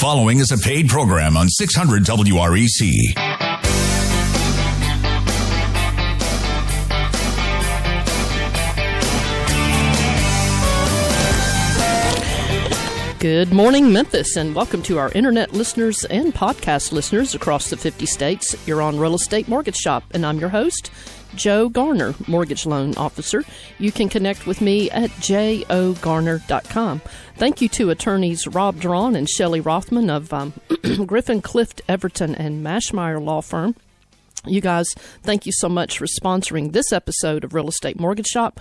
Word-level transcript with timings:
following 0.00 0.40
is 0.40 0.50
a 0.50 0.56
paid 0.56 0.88
program 0.88 1.36
on 1.36 1.46
600 1.46 2.04
WREC. 2.04 3.49
Good 13.20 13.52
morning, 13.52 13.92
Memphis, 13.92 14.36
and 14.36 14.54
welcome 14.54 14.82
to 14.84 14.96
our 14.96 15.12
internet 15.12 15.52
listeners 15.52 16.06
and 16.06 16.32
podcast 16.32 16.90
listeners 16.90 17.34
across 17.34 17.68
the 17.68 17.76
50 17.76 18.06
states. 18.06 18.56
You're 18.66 18.80
on 18.80 18.98
Real 18.98 19.14
Estate 19.14 19.46
Mortgage 19.46 19.76
Shop, 19.76 20.04
and 20.12 20.24
I'm 20.24 20.38
your 20.38 20.48
host, 20.48 20.90
Joe 21.34 21.68
Garner, 21.68 22.14
Mortgage 22.26 22.64
Loan 22.64 22.96
Officer. 22.96 23.44
You 23.78 23.92
can 23.92 24.08
connect 24.08 24.46
with 24.46 24.62
me 24.62 24.90
at 24.90 25.10
jogarner.com. 25.10 27.02
Thank 27.36 27.60
you 27.60 27.68
to 27.68 27.90
attorneys 27.90 28.46
Rob 28.46 28.80
Drawn 28.80 29.14
and 29.14 29.28
Shelley 29.28 29.60
Rothman 29.60 30.08
of 30.08 30.32
um, 30.32 30.54
Griffin, 31.04 31.42
Clift, 31.42 31.82
Everton, 31.86 32.34
and 32.34 32.64
Maschmeyer 32.64 33.22
Law 33.22 33.42
Firm. 33.42 33.76
You 34.46 34.62
guys, 34.62 34.86
thank 35.22 35.44
you 35.44 35.52
so 35.52 35.68
much 35.68 35.98
for 35.98 36.06
sponsoring 36.06 36.72
this 36.72 36.92
episode 36.92 37.44
of 37.44 37.52
Real 37.52 37.68
Estate 37.68 38.00
Mortgage 38.00 38.28
Shop. 38.28 38.58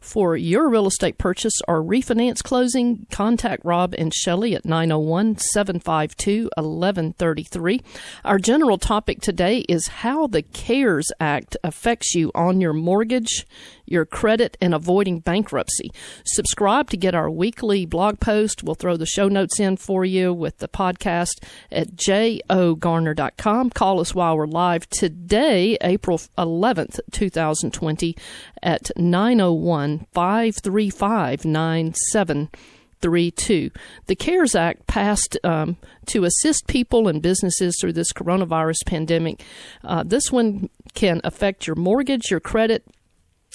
For 0.00 0.38
your 0.38 0.70
real 0.70 0.86
estate 0.86 1.18
purchase 1.18 1.60
or 1.68 1.82
refinance 1.82 2.42
closing, 2.42 3.06
contact 3.10 3.62
Rob 3.62 3.94
and 3.98 4.14
Shelley 4.14 4.54
at 4.54 4.64
901 4.64 5.36
752 5.36 6.44
1133. 6.56 7.82
Our 8.24 8.38
general 8.38 8.78
topic 8.78 9.20
today 9.20 9.66
is 9.68 9.88
how 9.88 10.28
the 10.28 10.40
CARES 10.40 11.12
Act 11.20 11.58
affects 11.62 12.14
you 12.14 12.30
on 12.34 12.62
your 12.62 12.72
mortgage, 12.72 13.46
your 13.90 14.06
credit, 14.06 14.56
and 14.60 14.74
avoiding 14.74 15.20
bankruptcy. 15.20 15.90
Subscribe 16.24 16.90
to 16.90 16.96
get 16.96 17.14
our 17.14 17.30
weekly 17.30 17.86
blog 17.86 18.20
post. 18.20 18.62
We'll 18.62 18.74
throw 18.74 18.96
the 18.96 19.06
show 19.06 19.28
notes 19.28 19.58
in 19.58 19.76
for 19.76 20.04
you 20.04 20.32
with 20.32 20.58
the 20.58 20.68
podcast 20.68 21.42
at 21.70 21.96
jogarner.com. 21.96 23.70
Call 23.70 24.00
us 24.00 24.14
while 24.14 24.36
we're 24.36 24.46
live 24.46 24.88
today, 24.90 25.76
April 25.80 26.18
11th, 26.36 27.00
2020, 27.12 28.16
at 28.62 28.90
901 28.96 30.06
535 30.12 31.44
9732. 31.44 33.70
The 34.06 34.16
CARES 34.16 34.54
Act 34.54 34.86
passed 34.86 35.36
um, 35.44 35.76
to 36.06 36.24
assist 36.24 36.66
people 36.66 37.08
and 37.08 37.22
businesses 37.22 37.76
through 37.80 37.94
this 37.94 38.12
coronavirus 38.12 38.84
pandemic. 38.86 39.42
Uh, 39.84 40.02
this 40.04 40.32
one 40.32 40.68
can 40.94 41.20
affect 41.24 41.66
your 41.66 41.76
mortgage, 41.76 42.30
your 42.30 42.40
credit, 42.40 42.84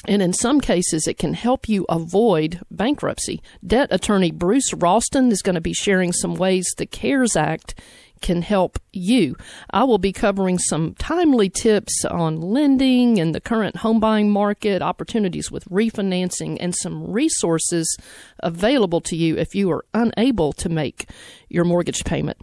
and 0.06 0.22
in 0.22 0.34
some 0.34 0.60
cases, 0.60 1.08
it 1.08 1.18
can 1.18 1.34
help 1.34 1.70
you 1.70 1.86
avoid 1.88 2.62
bankruptcy. 2.70 3.42
Debt 3.66 3.88
attorney 3.92 4.32
Bruce 4.32 4.74
Ralston 4.74 5.32
is 5.32 5.42
going 5.42 5.56
to 5.56 5.62
be 5.62 5.74
sharing 5.74 6.12
some 6.12 6.36
ways 6.36 6.68
the 6.78 6.86
CARES 6.86 7.36
Act 7.36 7.80
can 8.22 8.42
help 8.42 8.80
you. 8.94 9.36
I 9.72 9.84
will 9.84 9.98
be 9.98 10.14
covering 10.14 10.58
some 10.60 10.94
timely 10.96 11.50
tips 11.50 12.06
on 12.06 12.40
lending 12.40 13.20
and 13.20 13.34
the 13.34 13.42
current 13.42 13.78
home 13.78 14.00
buying 14.00 14.30
market, 14.30 14.82
opportunities 14.82 15.52
with 15.52 15.66
refinancing, 15.66 16.58
and 16.60 16.76
some 16.76 17.12
resources 17.12 17.98
available 18.40 19.02
to 19.02 19.16
you 19.16 19.38
if 19.38 19.56
you 19.56 19.72
are 19.72 19.86
unable 19.94 20.54
to 20.54 20.70
make 20.70 21.08
your 21.54 21.64
mortgage 21.64 22.04
payment. 22.04 22.38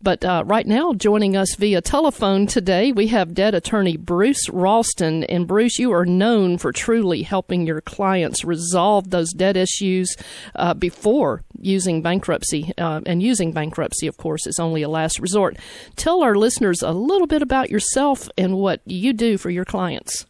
But 0.00 0.24
uh, 0.24 0.44
right 0.46 0.66
now, 0.66 0.92
joining 0.94 1.36
us 1.36 1.56
via 1.56 1.80
telephone 1.80 2.46
today, 2.46 2.92
we 2.92 3.08
have 3.08 3.34
debt 3.34 3.54
attorney 3.54 3.96
Bruce 3.96 4.48
Ralston. 4.48 5.24
And 5.24 5.46
Bruce, 5.46 5.78
you 5.78 5.92
are 5.92 6.06
known 6.06 6.58
for 6.58 6.72
truly 6.72 7.22
helping 7.22 7.66
your 7.66 7.80
clients 7.80 8.44
resolve 8.44 9.10
those 9.10 9.32
debt 9.32 9.56
issues 9.56 10.16
uh, 10.54 10.74
before 10.74 11.42
using 11.60 12.02
bankruptcy. 12.02 12.72
Uh, 12.78 13.00
and 13.04 13.22
using 13.22 13.52
bankruptcy, 13.52 14.06
of 14.06 14.16
course, 14.16 14.46
is 14.46 14.58
only 14.60 14.82
a 14.82 14.88
last 14.88 15.18
resort. 15.18 15.56
Tell 15.96 16.22
our 16.22 16.34
listeners 16.34 16.82
a 16.82 16.92
little 16.92 17.26
bit 17.26 17.42
about 17.42 17.70
yourself 17.70 18.28
and 18.36 18.56
what 18.56 18.80
you 18.84 19.12
do 19.12 19.38
for 19.38 19.50
your 19.50 19.64
clients. 19.64 20.26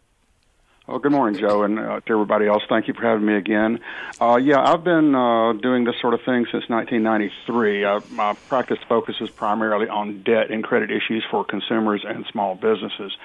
Well, 0.88 0.98
good 0.98 1.12
morning, 1.12 1.40
Joe, 1.40 1.62
and 1.62 1.78
uh, 1.78 2.00
to 2.00 2.12
everybody 2.12 2.46
else. 2.48 2.64
Thank 2.68 2.88
you 2.88 2.94
for 2.94 3.02
having 3.02 3.24
me 3.24 3.36
again. 3.36 3.78
Uh, 4.20 4.36
yeah, 4.36 4.60
I've 4.60 4.82
been 4.82 5.14
uh, 5.14 5.52
doing 5.52 5.84
this 5.84 5.94
sort 6.00 6.12
of 6.12 6.20
thing 6.20 6.44
since 6.50 6.68
1993. 6.68 7.84
Uh, 7.84 8.00
my 8.10 8.34
practice 8.48 8.78
focuses 8.88 9.30
primarily 9.30 9.88
on 9.88 10.22
debt 10.24 10.50
and 10.50 10.64
credit 10.64 10.90
issues 10.90 11.24
for 11.30 11.44
consumers 11.44 12.04
and 12.06 12.26
small 12.32 12.56
businesses. 12.56 13.16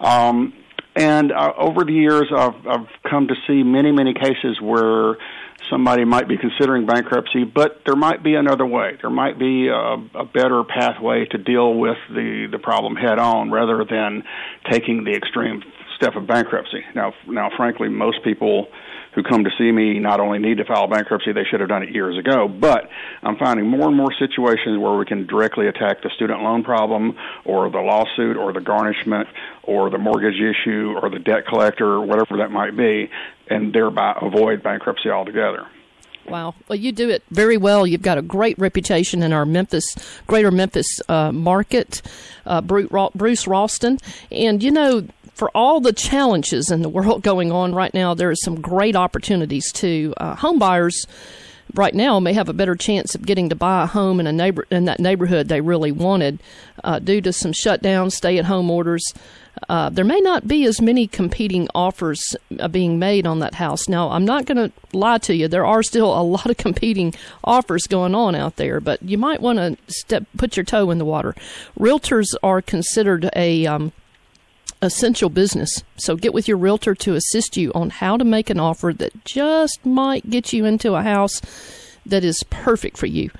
Um, 0.00 0.54
and 0.96 1.30
uh, 1.30 1.52
over 1.58 1.84
the 1.84 1.92
years, 1.92 2.28
I've, 2.34 2.66
I've 2.66 2.88
come 3.08 3.28
to 3.28 3.34
see 3.46 3.62
many, 3.62 3.92
many 3.92 4.14
cases 4.14 4.60
where 4.60 5.16
somebody 5.70 6.04
might 6.04 6.28
be 6.28 6.36
considering 6.36 6.86
bankruptcy, 6.86 7.44
but 7.44 7.82
there 7.86 7.96
might 7.96 8.22
be 8.22 8.34
another 8.34 8.66
way. 8.66 8.96
There 9.00 9.10
might 9.10 9.38
be 9.38 9.68
a, 9.68 9.74
a 10.14 10.24
better 10.24 10.64
pathway 10.64 11.26
to 11.26 11.38
deal 11.38 11.74
with 11.74 11.98
the, 12.08 12.48
the 12.50 12.58
problem 12.58 12.96
head 12.96 13.18
on 13.18 13.50
rather 13.50 13.84
than 13.84 14.24
taking 14.70 15.04
the 15.04 15.12
extreme 15.12 15.62
step 15.96 16.16
of 16.16 16.26
bankruptcy. 16.26 16.82
Now, 16.94 17.12
now, 17.26 17.50
frankly, 17.56 17.88
most 17.88 18.22
people 18.24 18.68
who 19.14 19.22
come 19.22 19.44
to 19.44 19.50
see 19.56 19.70
me 19.70 19.98
not 19.98 20.20
only 20.20 20.38
need 20.38 20.58
to 20.58 20.64
file 20.64 20.86
bankruptcy, 20.86 21.32
they 21.32 21.44
should 21.44 21.60
have 21.60 21.68
done 21.68 21.82
it 21.82 21.90
years 21.90 22.18
ago. 22.18 22.48
But 22.48 22.88
I'm 23.22 23.36
finding 23.36 23.68
more 23.68 23.86
and 23.88 23.96
more 23.96 24.12
situations 24.18 24.78
where 24.78 24.96
we 24.96 25.04
can 25.04 25.26
directly 25.26 25.68
attack 25.68 26.02
the 26.02 26.10
student 26.14 26.42
loan 26.42 26.64
problem, 26.64 27.16
or 27.44 27.70
the 27.70 27.78
lawsuit, 27.78 28.36
or 28.36 28.52
the 28.52 28.60
garnishment, 28.60 29.28
or 29.62 29.90
the 29.90 29.98
mortgage 29.98 30.40
issue, 30.40 30.94
or 31.00 31.10
the 31.10 31.18
debt 31.18 31.46
collector, 31.46 31.86
or 31.86 32.00
whatever 32.04 32.38
that 32.38 32.50
might 32.50 32.76
be, 32.76 33.10
and 33.48 33.72
thereby 33.72 34.16
avoid 34.20 34.62
bankruptcy 34.62 35.10
altogether. 35.10 35.66
Wow. 36.26 36.54
Well, 36.68 36.78
you 36.78 36.90
do 36.90 37.10
it 37.10 37.22
very 37.30 37.58
well. 37.58 37.86
You've 37.86 38.00
got 38.00 38.16
a 38.16 38.22
great 38.22 38.58
reputation 38.58 39.22
in 39.22 39.34
our 39.34 39.44
Memphis, 39.44 39.84
greater 40.26 40.50
Memphis 40.50 40.86
uh, 41.08 41.30
market, 41.32 42.00
uh, 42.46 42.62
Bruce 42.62 43.46
Ralston. 43.46 43.98
And, 44.32 44.62
you 44.62 44.70
know, 44.70 45.06
for 45.34 45.50
all 45.54 45.80
the 45.80 45.92
challenges 45.92 46.70
in 46.70 46.82
the 46.82 46.88
world 46.88 47.22
going 47.22 47.52
on 47.52 47.74
right 47.74 47.92
now, 47.92 48.14
there 48.14 48.30
are 48.30 48.36
some 48.36 48.60
great 48.60 48.96
opportunities 48.96 49.70
too. 49.72 50.14
Uh, 50.16 50.34
home 50.36 50.58
buyers 50.58 51.06
right 51.74 51.94
now 51.94 52.20
may 52.20 52.32
have 52.32 52.48
a 52.48 52.52
better 52.52 52.74
chance 52.74 53.14
of 53.14 53.26
getting 53.26 53.48
to 53.48 53.56
buy 53.56 53.82
a 53.82 53.86
home 53.86 54.20
in 54.20 54.26
a 54.26 54.32
neighbor 54.32 54.66
in 54.70 54.84
that 54.84 55.00
neighborhood 55.00 55.48
they 55.48 55.60
really 55.60 55.90
wanted 55.90 56.38
uh, 56.84 56.98
due 56.98 57.20
to 57.20 57.32
some 57.32 57.52
shutdown 57.52 58.10
stay-at-home 58.10 58.70
orders. 58.70 59.02
Uh, 59.68 59.88
there 59.88 60.04
may 60.04 60.20
not 60.20 60.46
be 60.46 60.64
as 60.64 60.80
many 60.80 61.06
competing 61.06 61.68
offers 61.74 62.36
uh, 62.58 62.68
being 62.68 62.98
made 62.98 63.26
on 63.26 63.38
that 63.38 63.54
house. 63.54 63.88
Now, 63.88 64.10
I'm 64.10 64.24
not 64.24 64.46
going 64.46 64.56
to 64.68 64.72
lie 64.92 65.18
to 65.18 65.34
you. 65.34 65.48
There 65.48 65.64
are 65.64 65.82
still 65.82 66.18
a 66.18 66.22
lot 66.22 66.50
of 66.50 66.56
competing 66.56 67.14
offers 67.42 67.86
going 67.86 68.14
on 68.14 68.34
out 68.34 68.56
there, 68.56 68.80
but 68.80 69.02
you 69.02 69.16
might 69.16 69.40
want 69.40 69.58
to 69.58 69.76
step 69.92 70.24
put 70.36 70.56
your 70.56 70.64
toe 70.64 70.90
in 70.90 70.98
the 70.98 71.04
water. 71.04 71.34
Realtors 71.78 72.34
are 72.42 72.60
considered 72.60 73.30
a 73.34 73.66
um, 73.66 73.92
essential 74.84 75.30
business. 75.30 75.82
So 75.96 76.16
get 76.16 76.34
with 76.34 76.46
your 76.48 76.56
realtor 76.56 76.94
to 76.94 77.14
assist 77.14 77.56
you 77.56 77.72
on 77.74 77.90
how 77.90 78.16
to 78.16 78.24
make 78.24 78.50
an 78.50 78.60
offer 78.60 78.92
that 78.96 79.24
just 79.24 79.84
might 79.84 80.30
get 80.30 80.52
you 80.52 80.64
into 80.64 80.94
a 80.94 81.02
house 81.02 81.40
that 82.06 82.24
is 82.24 82.42
perfect 82.50 82.96
for 82.96 83.06
you. 83.06 83.30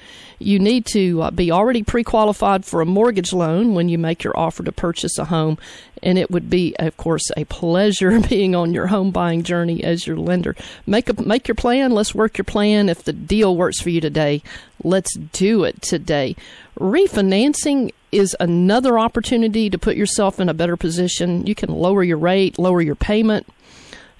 You 0.45 0.59
need 0.59 0.85
to 0.87 1.23
uh, 1.23 1.31
be 1.31 1.51
already 1.51 1.83
pre 1.83 2.05
qualified 2.05 2.65
for 2.65 2.81
a 2.81 2.87
mortgage 2.87 3.33
loan 3.33 3.75
when 3.75 3.89
you 3.89 3.99
make 3.99 4.23
your 4.23 4.39
offer 4.39 4.63
to 4.63 4.73
purchase 4.73 5.19
a 5.19 5.25
home. 5.25 5.59
And 6.03 6.19
it 6.19 6.31
would 6.31 6.51
be, 6.51 6.77
of 6.79 6.97
course, 6.99 7.31
a 7.37 7.45
pleasure 7.47 8.21
being 8.29 8.55
on 8.55 8.75
your 8.75 8.89
home 8.89 9.11
buying 9.11 9.43
journey 9.43 9.83
as 9.83 10.07
your 10.07 10.17
lender. 10.17 10.55
Make, 10.87 11.09
a, 11.09 11.23
make 11.23 11.49
your 11.49 11.55
plan. 11.55 11.93
Let's 11.93 12.15
work 12.15 12.37
your 12.37 12.45
plan. 12.45 12.89
If 12.89 13.05
the 13.05 13.13
deal 13.13 13.57
works 13.57 13.81
for 13.81 13.89
you 13.91 14.01
today, 14.01 14.43
let's 14.83 15.15
do 15.17 15.65
it 15.65 15.81
today. 15.81 16.37
Refinancing 16.79 17.93
is 18.13 18.37
another 18.39 18.99
opportunity 18.99 19.71
to 19.71 19.79
put 19.79 19.97
yourself 19.97 20.39
in 20.39 20.49
a 20.49 20.55
better 20.55 20.77
position. 20.77 21.47
You 21.47 21.55
can 21.55 21.71
lower 21.71 22.05
your 22.05 22.19
rate, 22.19 22.59
lower 22.59 22.83
your 22.83 22.95
payment, 22.95 23.47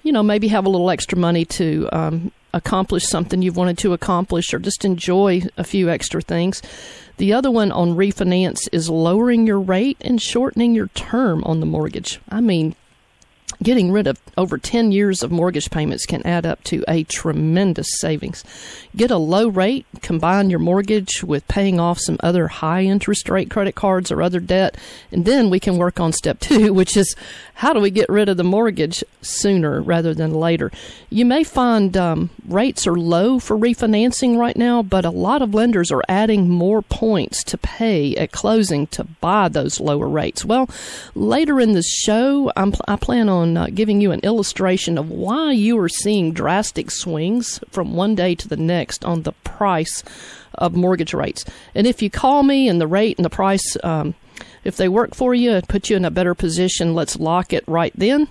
you 0.03 0.11
know, 0.11 0.23
maybe 0.23 0.47
have 0.49 0.65
a 0.65 0.69
little 0.69 0.89
extra 0.89 1.17
money 1.17 1.45
to 1.45 1.89
um, 1.91 2.31
accomplish 2.55 3.05
something 3.05 3.41
you've 3.41 3.57
wanted 3.57 3.77
to 3.77 3.93
accomplish 3.93 4.53
or 4.53 4.59
just 4.59 4.85
enjoy 4.85 5.41
a 5.57 5.63
few 5.63 5.89
extra 5.89 6.21
things. 6.21 6.63
The 7.17 7.33
other 7.33 7.51
one 7.51 7.71
on 7.71 7.95
refinance 7.95 8.67
is 8.71 8.89
lowering 8.89 9.45
your 9.45 9.59
rate 9.59 9.97
and 10.01 10.21
shortening 10.21 10.73
your 10.73 10.87
term 10.87 11.43
on 11.43 11.59
the 11.59 11.65
mortgage. 11.65 12.19
I 12.29 12.41
mean, 12.41 12.75
getting 13.65 13.91
rid 13.91 14.05
of 14.05 14.19
over 14.37 14.59
10 14.59 14.91
years 14.91 15.23
of 15.23 15.31
mortgage 15.31 15.71
payments 15.71 16.05
can 16.05 16.25
add 16.25 16.45
up 16.45 16.63
to 16.63 16.83
a 16.87 17.03
tremendous 17.05 17.87
savings. 17.97 18.43
Get 18.95 19.09
a 19.09 19.17
low 19.17 19.47
rate, 19.47 19.87
combine 20.03 20.51
your 20.51 20.59
mortgage 20.59 21.23
with 21.23 21.47
paying 21.47 21.79
off 21.79 21.99
some 21.99 22.17
other 22.19 22.47
high 22.47 22.83
interest 22.83 23.27
rate 23.27 23.49
credit 23.49 23.73
cards 23.73 24.11
or 24.11 24.21
other 24.21 24.39
debt, 24.39 24.77
and 25.11 25.25
then 25.25 25.49
we 25.49 25.59
can 25.59 25.77
work 25.77 25.99
on 25.99 26.13
step 26.13 26.39
two, 26.39 26.73
which 26.75 26.95
is 26.95 27.15
how 27.55 27.73
do 27.73 27.79
we 27.79 27.89
get 27.89 28.07
rid 28.07 28.29
of 28.29 28.37
the 28.37 28.43
mortgage 28.43 29.03
sooner 29.21 29.81
rather 29.81 30.13
than 30.13 30.31
later? 30.31 30.71
You 31.09 31.25
may 31.25 31.43
find 31.43 31.97
um, 31.97 32.29
rates 32.47 32.85
are 32.85 32.95
low 32.95 33.39
for 33.39 33.57
refinancing 33.57 34.37
right 34.37 34.55
now, 34.55 34.83
but 34.83 35.05
a 35.05 35.09
lot 35.09 35.41
of 35.41 35.55
lenders 35.55 35.91
are 35.91 36.03
adding 36.07 36.49
more 36.49 36.83
points 36.83 37.43
to 37.45 37.57
pay 37.57 38.15
at 38.15 38.31
closing 38.31 38.85
to 38.87 39.05
buy 39.05 39.49
those 39.49 39.79
lower 39.79 40.07
rates. 40.07 40.45
Well, 40.45 40.69
later 41.15 41.59
in 41.59 41.71
the 41.71 41.81
show, 41.81 42.51
I'm, 42.55 42.73
I 42.87 42.97
plan 42.97 43.27
on 43.27 43.54
uh, 43.57 43.67
giving 43.73 44.01
you 44.01 44.11
an 44.11 44.19
illustration 44.21 44.97
of 44.97 45.09
why 45.09 45.51
you 45.51 45.77
are 45.79 45.89
seeing 45.89 46.33
drastic 46.33 46.91
swings 46.91 47.59
from 47.69 47.95
one 47.95 48.15
day 48.15 48.35
to 48.35 48.47
the 48.47 48.57
next 48.57 49.05
on 49.05 49.23
the 49.23 49.31
price 49.43 50.03
of 50.53 50.75
mortgage 50.75 51.13
rates. 51.13 51.45
And 51.73 51.87
if 51.87 52.01
you 52.01 52.09
call 52.09 52.43
me 52.43 52.67
and 52.67 52.79
the 52.79 52.87
rate 52.87 53.17
and 53.17 53.25
the 53.25 53.29
price, 53.29 53.77
um, 53.83 54.15
if 54.63 54.77
they 54.77 54.89
work 54.89 55.15
for 55.15 55.33
you 55.33 55.51
and 55.51 55.67
put 55.67 55.89
you 55.89 55.95
in 55.95 56.05
a 56.05 56.11
better 56.11 56.35
position, 56.35 56.93
let's 56.93 57.17
lock 57.17 57.53
it 57.53 57.63
right 57.67 57.93
then. 57.95 58.27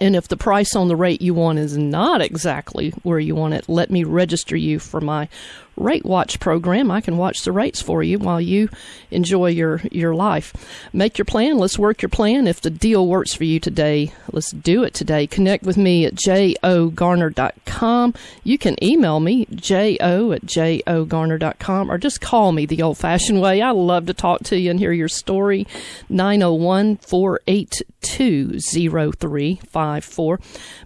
And 0.00 0.14
if 0.14 0.28
the 0.28 0.36
price 0.36 0.76
on 0.76 0.88
the 0.88 0.96
rate 0.96 1.22
you 1.22 1.34
want 1.34 1.58
is 1.58 1.76
not 1.76 2.20
exactly 2.20 2.90
where 3.02 3.18
you 3.18 3.34
want 3.34 3.54
it, 3.54 3.68
let 3.68 3.90
me 3.90 4.04
register 4.04 4.56
you 4.56 4.78
for 4.78 5.00
my 5.00 5.28
Rate 5.78 6.04
Watch 6.04 6.40
program. 6.40 6.90
I 6.90 7.00
can 7.00 7.16
watch 7.16 7.42
the 7.42 7.52
rates 7.52 7.80
for 7.80 8.02
you 8.02 8.18
while 8.18 8.40
you 8.40 8.68
enjoy 9.10 9.50
your, 9.50 9.80
your 9.90 10.14
life. 10.14 10.52
Make 10.92 11.18
your 11.18 11.24
plan. 11.24 11.58
Let's 11.58 11.78
work 11.78 12.02
your 12.02 12.08
plan. 12.08 12.46
If 12.46 12.60
the 12.60 12.70
deal 12.70 13.06
works 13.06 13.34
for 13.34 13.44
you 13.44 13.60
today, 13.60 14.12
let's 14.32 14.50
do 14.50 14.82
it 14.82 14.94
today. 14.94 15.26
Connect 15.26 15.64
with 15.64 15.76
me 15.76 16.04
at 16.04 16.14
jogarner.com. 16.14 18.14
You 18.44 18.58
can 18.58 18.82
email 18.82 19.20
me, 19.20 19.46
jo 19.54 20.32
at 20.32 20.42
jogarner.com, 20.42 21.90
or 21.90 21.98
just 21.98 22.20
call 22.20 22.52
me 22.52 22.66
the 22.66 22.82
old 22.82 22.98
fashioned 22.98 23.40
way. 23.40 23.62
I 23.62 23.70
love 23.70 24.06
to 24.06 24.14
talk 24.14 24.42
to 24.44 24.58
you 24.58 24.70
and 24.70 24.78
hear 24.78 24.92
your 24.92 25.08
story. 25.08 25.66
901 26.08 26.96
482 26.96 28.60
0354. 28.60 30.40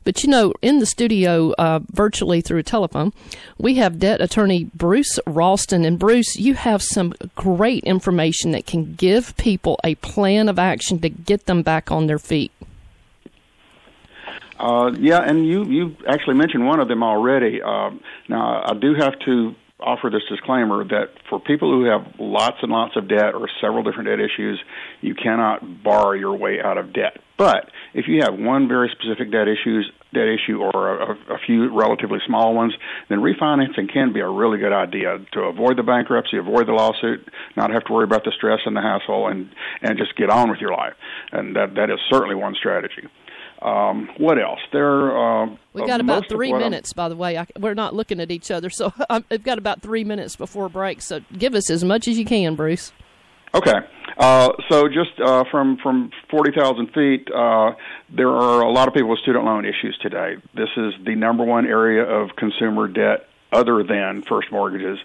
But 0.05 0.23
you 0.23 0.31
know, 0.31 0.53
in 0.63 0.79
the 0.79 0.87
studio, 0.87 1.53
uh, 1.53 1.81
virtually 1.91 2.41
through 2.41 2.59
a 2.59 2.63
telephone, 2.63 3.13
we 3.59 3.77
have 3.77 3.99
debt 3.99 4.21
attorney 4.21 4.71
Bruce 4.83 5.21
Ralston. 5.29 5.85
And 5.85 5.97
Bruce, 5.97 6.35
you 6.35 6.55
have 6.55 6.83
some 6.83 7.15
great 7.37 7.85
information 7.85 8.51
that 8.51 8.67
can 8.67 8.97
give 8.97 9.37
people 9.37 9.79
a 9.85 9.95
plan 9.95 10.49
of 10.49 10.59
action 10.59 10.99
to 11.03 11.09
get 11.09 11.47
them 11.47 11.63
back 11.63 11.93
on 11.93 12.09
their 12.09 12.19
feet. 12.19 12.51
Uh, 14.59 14.91
yeah, 14.99 15.21
and 15.21 15.47
you 15.47 15.65
you 15.67 15.97
actually 16.09 16.35
mentioned 16.35 16.67
one 16.67 16.81
of 16.81 16.89
them 16.89 17.05
already. 17.05 17.63
Uh, 17.63 17.91
now 18.29 18.65
I 18.67 18.75
do 18.75 18.95
have 18.99 19.17
to 19.25 19.55
offer 19.79 20.11
this 20.11 20.23
disclaimer 20.29 20.83
that 20.83 21.11
for 21.31 21.39
people 21.39 21.71
who 21.71 21.85
have 21.85 22.15
lots 22.19 22.57
and 22.63 22.73
lots 22.73 22.97
of 22.97 23.09
debt 23.09 23.35
or 23.35 23.49
several 23.61 23.85
different 23.85 24.09
debt 24.09 24.19
issues, 24.19 24.61
you 25.01 25.15
cannot 25.15 25.85
borrow 25.85 26.11
your 26.11 26.37
way 26.37 26.61
out 26.61 26.77
of 26.77 26.93
debt. 26.93 27.19
But 27.39 27.71
if 27.95 28.09
you 28.09 28.23
have 28.23 28.37
one 28.37 28.67
very 28.67 28.91
specific 28.99 29.31
debt 29.31 29.47
issues 29.47 29.93
debt 30.13 30.29
issue 30.29 30.61
or 30.61 31.01
a, 31.01 31.13
a 31.35 31.39
few 31.45 31.77
relatively 31.77 32.19
small 32.27 32.55
ones, 32.55 32.75
then 33.09 33.19
refinancing 33.19 33.93
can 33.93 34.13
be 34.13 34.21
a 34.21 34.29
really 34.29 34.59
good 34.59 34.73
idea 34.73 35.19
to 35.33 35.41
avoid 35.41 35.77
the 35.77 35.83
bankruptcy, 35.83 36.37
avoid 36.37 36.67
the 36.67 36.73
lawsuit, 36.73 37.27
not 37.57 37.71
have 37.71 37.85
to 37.85 37.93
worry 37.93 38.05
about 38.05 38.25
the 38.25 38.33
stress 38.37 38.61
and 38.67 38.77
the 38.77 38.83
hassle, 38.83 39.29
and 39.29 39.51
and 39.81 39.99
just 39.99 40.17
get 40.17 40.31
on 40.31 40.51
with 40.51 40.61
your 40.61 40.73
life. 40.73 40.95
And 41.33 41.57
that 41.57 41.75
that 41.75 41.91
is 41.91 41.99
certainly 42.11 42.35
one 42.35 42.55
strategy. 42.55 43.09
Um, 43.63 44.09
what 44.19 44.41
else? 44.41 44.59
There. 44.73 45.17
Uh, 45.17 45.57
We've 45.73 45.87
got 45.87 46.01
about 46.01 46.29
three 46.29 46.53
minutes, 46.53 46.93
I'm, 46.93 46.97
by 46.97 47.09
the 47.09 47.17
way. 47.17 47.39
I, 47.39 47.47
we're 47.59 47.75
not 47.75 47.95
looking 47.95 48.19
at 48.21 48.31
each 48.31 48.51
other, 48.51 48.71
so 48.71 48.93
I've 49.11 49.45
got 49.45 49.59
about 49.59 49.83
three 49.83 50.05
minutes 50.05 50.37
before 50.37 50.69
break. 50.69 51.01
So 51.01 51.21
give 51.39 51.55
us 51.55 51.71
as 51.71 51.85
much 51.85 52.09
as 52.09 52.19
you 52.19 52.25
can, 52.25 52.57
Bruce. 52.57 52.93
Okay. 53.55 53.79
Uh, 54.17 54.51
so 54.71 54.89
just 54.89 55.19
uh, 55.25 55.45
from 55.51 55.79
from 55.83 56.11
forty 56.31 56.53
thousand 56.53 56.89
feet, 56.93 57.29
uh, 57.35 57.73
there 58.15 58.29
are 58.29 58.63
a 58.63 58.71
lot 58.71 58.89
of 58.89 58.95
people 58.95 59.11
with 59.11 59.21
student 59.21 59.45
loan 59.45 59.65
issues 59.65 59.99
today. 60.03 60.37
This 60.55 60.69
is 60.77 60.95
the 61.05 61.15
number 61.15 61.45
one 61.45 61.67
area 61.67 62.05
of 62.05 62.37
consumer 62.37 62.89
debt 62.89 63.27
other 63.53 63.83
than 63.83 64.23
first 64.23 64.51
mortgages, 64.53 64.99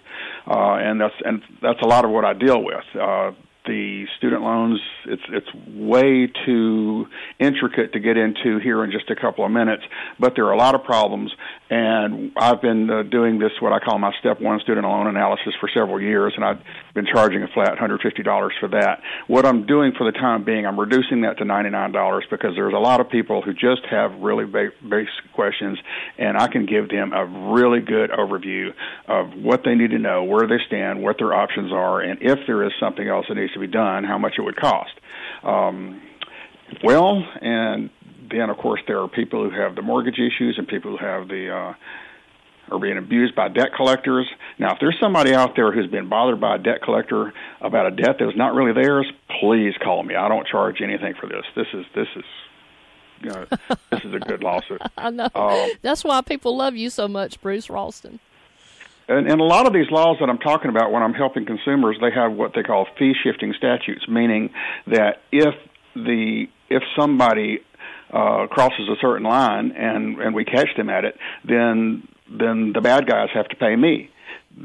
uh, 0.46 0.74
and 0.74 1.00
that's 1.00 1.14
and 1.24 1.42
that's 1.62 1.80
a 1.82 1.86
lot 1.86 2.04
of 2.04 2.10
what 2.10 2.24
I 2.24 2.34
deal 2.34 2.62
with. 2.62 2.84
Uh, 2.94 3.32
the 3.68 4.06
student 4.16 4.42
loans 4.42 4.80
it's 5.04 5.22
it's 5.28 5.54
way 5.68 6.26
too 6.46 7.06
intricate 7.38 7.92
to 7.92 8.00
get 8.00 8.16
into 8.16 8.58
here 8.58 8.82
in 8.82 8.90
just 8.90 9.10
a 9.10 9.14
couple 9.14 9.44
of 9.44 9.50
minutes 9.50 9.82
but 10.18 10.34
there 10.34 10.46
are 10.46 10.52
a 10.52 10.56
lot 10.56 10.74
of 10.74 10.82
problems 10.82 11.30
and 11.68 12.32
I've 12.36 12.62
been 12.62 12.88
uh, 12.88 13.02
doing 13.02 13.38
this 13.38 13.52
what 13.60 13.72
I 13.72 13.78
call 13.78 13.98
my 13.98 14.12
step 14.18 14.40
1 14.40 14.60
student 14.60 14.86
loan 14.86 15.06
analysis 15.06 15.52
for 15.60 15.68
several 15.72 16.00
years 16.00 16.32
and 16.34 16.44
I've 16.44 16.60
been 16.98 17.06
charging 17.06 17.42
a 17.44 17.48
flat 17.48 17.78
$150 17.78 18.50
for 18.58 18.68
that 18.68 19.00
what 19.28 19.46
I'm 19.46 19.66
doing 19.66 19.92
for 19.96 20.10
the 20.10 20.18
time 20.18 20.44
being 20.44 20.66
I'm 20.66 20.78
reducing 20.78 21.20
that 21.20 21.38
to 21.38 21.44
$99 21.44 22.22
because 22.28 22.56
there's 22.56 22.74
a 22.74 22.78
lot 22.78 23.00
of 23.00 23.08
people 23.08 23.40
who 23.40 23.52
just 23.52 23.84
have 23.88 24.12
really 24.20 24.44
ba- 24.46 24.72
basic 24.82 25.32
questions 25.32 25.78
and 26.18 26.36
I 26.36 26.48
can 26.48 26.66
give 26.66 26.88
them 26.88 27.12
a 27.12 27.24
really 27.54 27.80
good 27.80 28.10
overview 28.10 28.74
of 29.06 29.32
what 29.34 29.62
they 29.64 29.76
need 29.76 29.92
to 29.92 29.98
know 29.98 30.24
where 30.24 30.48
they 30.48 30.58
stand 30.66 31.02
what 31.02 31.18
their 31.18 31.32
options 31.32 31.72
are 31.72 32.00
and 32.00 32.18
if 32.20 32.40
there 32.48 32.64
is 32.64 32.72
something 32.80 33.06
else 33.06 33.26
that 33.28 33.36
needs 33.36 33.52
to 33.52 33.60
be 33.60 33.68
done, 33.68 34.02
how 34.02 34.18
much 34.18 34.34
it 34.38 34.42
would 34.42 34.56
cost. 34.56 34.92
Um, 35.44 36.02
well, 36.82 37.22
and 37.40 37.90
then 38.30 38.50
of 38.50 38.56
course 38.58 38.80
there 38.88 39.00
are 39.00 39.08
people 39.08 39.48
who 39.48 39.56
have 39.56 39.76
the 39.76 39.82
mortgage 39.82 40.18
issues 40.18 40.56
and 40.58 40.66
people 40.66 40.96
who 40.96 41.04
have 41.04 41.28
the 41.28 41.54
uh, 41.54 41.74
are 42.70 42.78
being 42.78 42.98
abused 42.98 43.34
by 43.34 43.48
debt 43.48 43.68
collectors. 43.76 44.26
Now, 44.58 44.72
if 44.72 44.78
there's 44.80 44.96
somebody 45.00 45.34
out 45.34 45.56
there 45.56 45.72
who's 45.72 45.90
been 45.90 46.08
bothered 46.08 46.40
by 46.40 46.56
a 46.56 46.58
debt 46.58 46.82
collector 46.82 47.32
about 47.60 47.86
a 47.86 47.90
debt 47.90 48.16
that 48.18 48.26
was 48.26 48.36
not 48.36 48.54
really 48.54 48.72
theirs, 48.72 49.06
please 49.40 49.74
call 49.82 50.02
me. 50.02 50.14
I 50.14 50.28
don't 50.28 50.46
charge 50.46 50.80
anything 50.82 51.14
for 51.20 51.28
this. 51.28 51.44
This 51.54 51.66
is 51.72 51.84
this 51.94 52.08
is 52.16 52.24
you 53.22 53.30
know, 53.30 53.46
this 53.90 54.04
is 54.04 54.14
a 54.14 54.18
good 54.20 54.42
lawsuit. 54.42 54.80
I 54.96 55.10
know. 55.10 55.28
Um, 55.34 55.70
That's 55.82 56.04
why 56.04 56.20
people 56.22 56.56
love 56.56 56.76
you 56.76 56.90
so 56.90 57.08
much, 57.08 57.40
Bruce 57.40 57.68
Ralston. 57.68 58.20
And, 59.08 59.26
and 59.26 59.40
a 59.40 59.44
lot 59.44 59.66
of 59.66 59.72
these 59.72 59.90
laws 59.90 60.18
that 60.20 60.28
I'm 60.28 60.38
talking 60.38 60.70
about 60.70 60.92
when 60.92 61.02
I'm 61.02 61.14
helping 61.14 61.46
consumers, 61.46 61.96
they 62.00 62.10
have 62.10 62.32
what 62.32 62.52
they 62.54 62.62
call 62.62 62.86
fee 62.98 63.14
shifting 63.22 63.54
statutes, 63.56 64.06
meaning 64.06 64.50
that 64.86 65.22
if 65.32 65.54
the 65.94 66.46
if 66.68 66.82
somebody 66.96 67.60
uh, 68.12 68.46
crosses 68.48 68.88
a 68.88 68.96
certain 69.00 69.24
line 69.24 69.72
and 69.72 70.18
and 70.20 70.34
we 70.34 70.44
catch 70.44 70.68
them 70.76 70.90
at 70.90 71.06
it, 71.06 71.16
then 71.44 72.06
then 72.30 72.72
the 72.74 72.80
bad 72.80 73.06
guys 73.06 73.28
have 73.34 73.48
to 73.48 73.56
pay 73.56 73.76
me. 73.76 74.10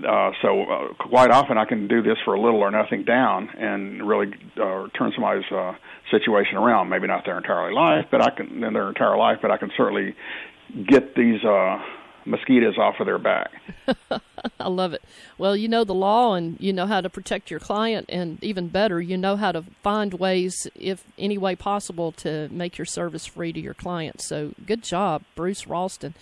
Uh, 0.08 0.32
so 0.42 0.64
uh, 0.64 0.94
quite 0.94 1.30
often 1.30 1.58
I 1.58 1.66
can 1.66 1.88
do 1.88 2.02
this 2.02 2.18
for 2.26 2.34
a 2.34 2.42
little 2.42 2.62
or 2.62 2.72
nothing 2.72 3.04
down 3.04 3.50
and 3.50 4.08
really 4.08 4.34
uh, 4.58 4.88
turn 4.98 5.12
somebody's 5.14 5.50
uh, 5.52 5.74
situation 6.10 6.58
around. 6.58 6.90
Maybe 6.90 7.08
not 7.08 7.26
their 7.26 7.38
entire 7.38 7.72
life, 7.72 8.06
but 8.10 8.22
I 8.22 8.32
can 8.32 8.64
in 8.64 8.74
their 8.74 8.90
entire 8.90 9.18
life, 9.18 9.40
but 9.42 9.52
I 9.52 9.58
can 9.58 9.72
certainly 9.78 10.16
get 10.88 11.16
these 11.16 11.44
uh, 11.44 11.78
mosquitoes 12.26 12.78
off 12.78 12.96
of 13.00 13.06
their 13.06 13.20
back. 13.20 13.52
I 14.60 14.68
love 14.68 14.94
it. 14.94 15.04
Well, 15.38 15.56
you 15.56 15.68
know 15.68 15.84
the 15.84 15.94
law 15.94 16.34
and 16.34 16.58
you 16.60 16.74
know 16.74 16.88
how 16.88 17.02
to 17.02 17.10
protect 17.10 17.52
your 17.52 17.60
client, 17.60 18.06
and 18.10 18.44
even 18.44 18.70
better, 18.70 19.02
you 19.02 19.18
know 19.18 19.36
how 19.36 19.52
to 19.52 19.64
find 19.84 20.14
ways, 20.16 20.68
if 20.76 21.04
any 21.18 21.38
way 21.38 21.56
possible, 21.56 22.12
to 22.14 22.50
make 22.50 22.78
your 22.78 22.86
service 22.86 23.26
free 23.26 23.54
to 23.54 23.60
your 23.60 23.74
client. 23.74 24.22
So, 24.22 24.54
good 24.66 24.84
job, 24.84 25.24
Bruce 25.36 25.68
Ralston. 25.68 26.16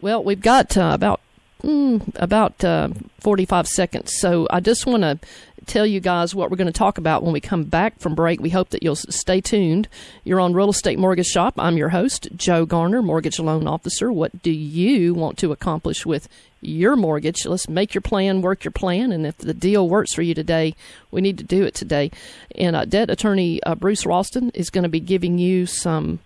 Well, 0.00 0.22
we've 0.22 0.40
got 0.40 0.76
uh, 0.76 0.92
about 0.94 1.20
mm, 1.62 2.02
about 2.16 2.62
uh, 2.62 2.90
45 3.20 3.66
seconds, 3.66 4.12
so 4.16 4.46
I 4.48 4.60
just 4.60 4.86
want 4.86 5.02
to 5.02 5.18
tell 5.66 5.84
you 5.84 5.98
guys 5.98 6.34
what 6.34 6.50
we're 6.50 6.56
going 6.56 6.66
to 6.66 6.72
talk 6.72 6.98
about 6.98 7.22
when 7.22 7.32
we 7.32 7.40
come 7.40 7.64
back 7.64 7.98
from 7.98 8.14
break. 8.14 8.40
We 8.40 8.50
hope 8.50 8.70
that 8.70 8.82
you'll 8.82 8.96
stay 8.96 9.40
tuned. 9.40 9.88
You're 10.24 10.40
on 10.40 10.54
Real 10.54 10.70
Estate 10.70 11.00
Mortgage 11.00 11.26
Shop. 11.26 11.54
I'm 11.58 11.76
your 11.76 11.88
host, 11.88 12.28
Joe 12.36 12.64
Garner, 12.64 13.02
Mortgage 13.02 13.40
Loan 13.40 13.66
Officer. 13.66 14.12
What 14.12 14.40
do 14.40 14.52
you 14.52 15.14
want 15.14 15.36
to 15.38 15.50
accomplish 15.50 16.06
with 16.06 16.28
your 16.60 16.94
mortgage? 16.94 17.44
Let's 17.44 17.68
make 17.68 17.92
your 17.92 18.02
plan, 18.02 18.40
work 18.40 18.62
your 18.62 18.72
plan, 18.72 19.10
and 19.10 19.26
if 19.26 19.38
the 19.38 19.52
deal 19.52 19.88
works 19.88 20.14
for 20.14 20.22
you 20.22 20.34
today, 20.34 20.76
we 21.10 21.20
need 21.20 21.38
to 21.38 21.44
do 21.44 21.64
it 21.64 21.74
today. 21.74 22.12
And 22.54 22.76
uh, 22.76 22.84
debt 22.84 23.10
attorney 23.10 23.60
uh, 23.64 23.74
Bruce 23.74 24.06
Ralston 24.06 24.50
is 24.50 24.70
going 24.70 24.84
to 24.84 24.88
be 24.88 25.00
giving 25.00 25.38
you 25.38 25.66
some 25.66 26.20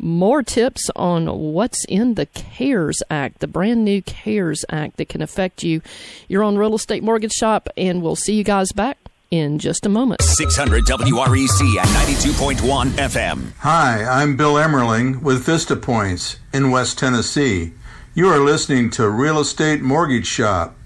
more 0.00 0.42
tips 0.42 0.90
on 0.96 1.26
what's 1.52 1.84
in 1.84 2.14
the 2.14 2.26
CARES 2.26 3.02
Act, 3.10 3.40
the 3.40 3.46
brand 3.46 3.84
new 3.84 4.02
CARES 4.02 4.64
Act 4.70 4.96
that 4.96 5.08
can 5.08 5.22
affect 5.22 5.62
you. 5.62 5.82
You're 6.28 6.42
on 6.42 6.56
Real 6.56 6.74
Estate 6.74 7.02
Mortgage 7.02 7.32
Shop, 7.32 7.68
and 7.76 8.02
we'll 8.02 8.16
see 8.16 8.34
you 8.34 8.44
guys 8.44 8.72
back 8.72 8.98
in 9.30 9.58
just 9.58 9.86
a 9.86 9.88
moment. 9.88 10.22
600 10.22 10.84
WREC 10.84 11.76
at 11.76 11.86
92.1 12.08 12.90
FM. 12.90 13.52
Hi, 13.58 14.04
I'm 14.04 14.36
Bill 14.36 14.54
Emmerling 14.54 15.22
with 15.22 15.44
Vista 15.44 15.76
Points 15.76 16.38
in 16.52 16.70
West 16.70 16.98
Tennessee. 16.98 17.72
You 18.14 18.28
are 18.28 18.40
listening 18.40 18.90
to 18.90 19.08
Real 19.08 19.38
Estate 19.38 19.82
Mortgage 19.82 20.26
Shop. 20.26 20.76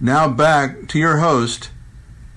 Now 0.00 0.28
back 0.28 0.88
to 0.88 0.98
your 0.98 1.18
host, 1.18 1.70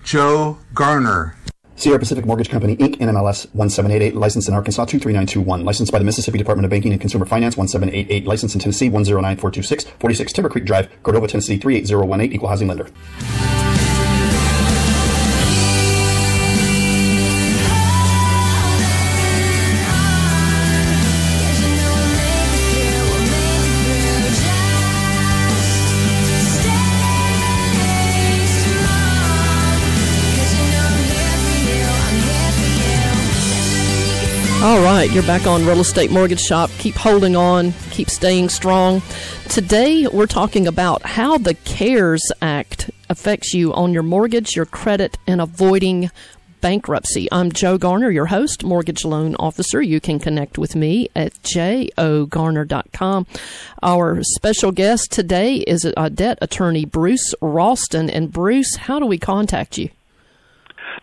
Joe 0.03 0.59
Garner. 0.73 1.34
Sierra 1.77 1.99
Pacific 1.99 2.25
Mortgage 2.25 2.49
Company, 2.49 2.77
Inc., 2.77 2.97
NMLS 2.97 3.53
1788, 3.53 4.15
licensed 4.15 4.47
in 4.47 4.53
Arkansas 4.53 4.85
23921, 4.85 5.65
licensed 5.65 5.91
by 5.91 5.99
the 5.99 6.05
Mississippi 6.05 6.37
Department 6.37 6.65
of 6.65 6.69
Banking 6.69 6.93
and 6.93 7.01
Consumer 7.01 7.25
Finance 7.25 7.57
1788, 7.57 8.25
licensed 8.25 8.55
in 8.55 8.61
Tennessee 8.61 8.89
109426, 8.89 9.83
46 9.99 10.33
Timber 10.33 10.49
Creek 10.49 10.65
Drive, 10.65 10.89
Cordova, 11.03 11.27
Tennessee 11.27 11.57
38018, 11.57 12.31
equal 12.31 12.47
housing 12.47 12.69
lender. 12.69 12.87
Right, 35.05 35.13
you're 35.13 35.23
back 35.23 35.45
on 35.45 35.63
Real 35.65 35.81
Estate 35.81 36.09
Mortgage 36.09 36.39
Shop. 36.39 36.67
Keep 36.79 36.95
holding 36.95 37.35
on, 37.35 37.73
keep 37.91 38.09
staying 38.09 38.49
strong. 38.49 39.03
Today, 39.49 40.07
we're 40.07 40.25
talking 40.25 40.65
about 40.65 41.03
how 41.03 41.37
the 41.37 41.53
CARES 41.53 42.31
Act 42.41 42.89
affects 43.07 43.53
you 43.53 43.71
on 43.73 43.93
your 43.93 44.01
mortgage, 44.01 44.55
your 44.55 44.65
credit, 44.65 45.19
and 45.27 45.41
avoiding 45.41 46.09
bankruptcy. 46.59 47.27
I'm 47.31 47.51
Joe 47.51 47.77
Garner, 47.77 48.09
your 48.09 48.25
host, 48.25 48.63
mortgage 48.63 49.05
loan 49.05 49.35
officer. 49.35 49.79
You 49.79 49.99
can 49.99 50.17
connect 50.17 50.57
with 50.57 50.75
me 50.75 51.09
at 51.15 51.33
jogarner.com. 51.43 53.27
Our 53.83 54.23
special 54.23 54.71
guest 54.71 55.11
today 55.11 55.57
is 55.57 55.85
a 55.85 56.09
debt 56.09 56.39
attorney, 56.41 56.85
Bruce 56.85 57.35
Ralston. 57.41 58.09
And 58.09 58.31
Bruce, 58.31 58.75
how 58.75 58.99
do 58.99 59.05
we 59.05 59.19
contact 59.19 59.77
you? 59.77 59.89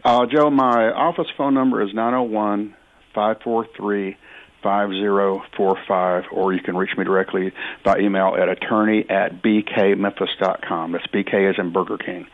Uh, 0.04 0.26
Joe, 0.26 0.50
my 0.50 0.90
office 0.90 1.28
phone 1.36 1.54
number 1.54 1.80
is 1.82 1.94
901 1.94 2.74
543 3.14 4.16
5045, 4.62 6.24
or 6.30 6.52
you 6.52 6.60
can 6.60 6.76
reach 6.76 6.96
me 6.96 7.04
directly 7.04 7.52
by 7.84 7.98
email 7.98 8.36
at 8.38 8.48
attorney 8.48 9.04
at 9.10 9.42
bkmemphis.com. 9.42 10.92
That's 10.92 11.06
BK 11.08 11.50
as 11.50 11.58
in 11.58 11.72
Burger 11.72 11.98
King. 11.98 12.26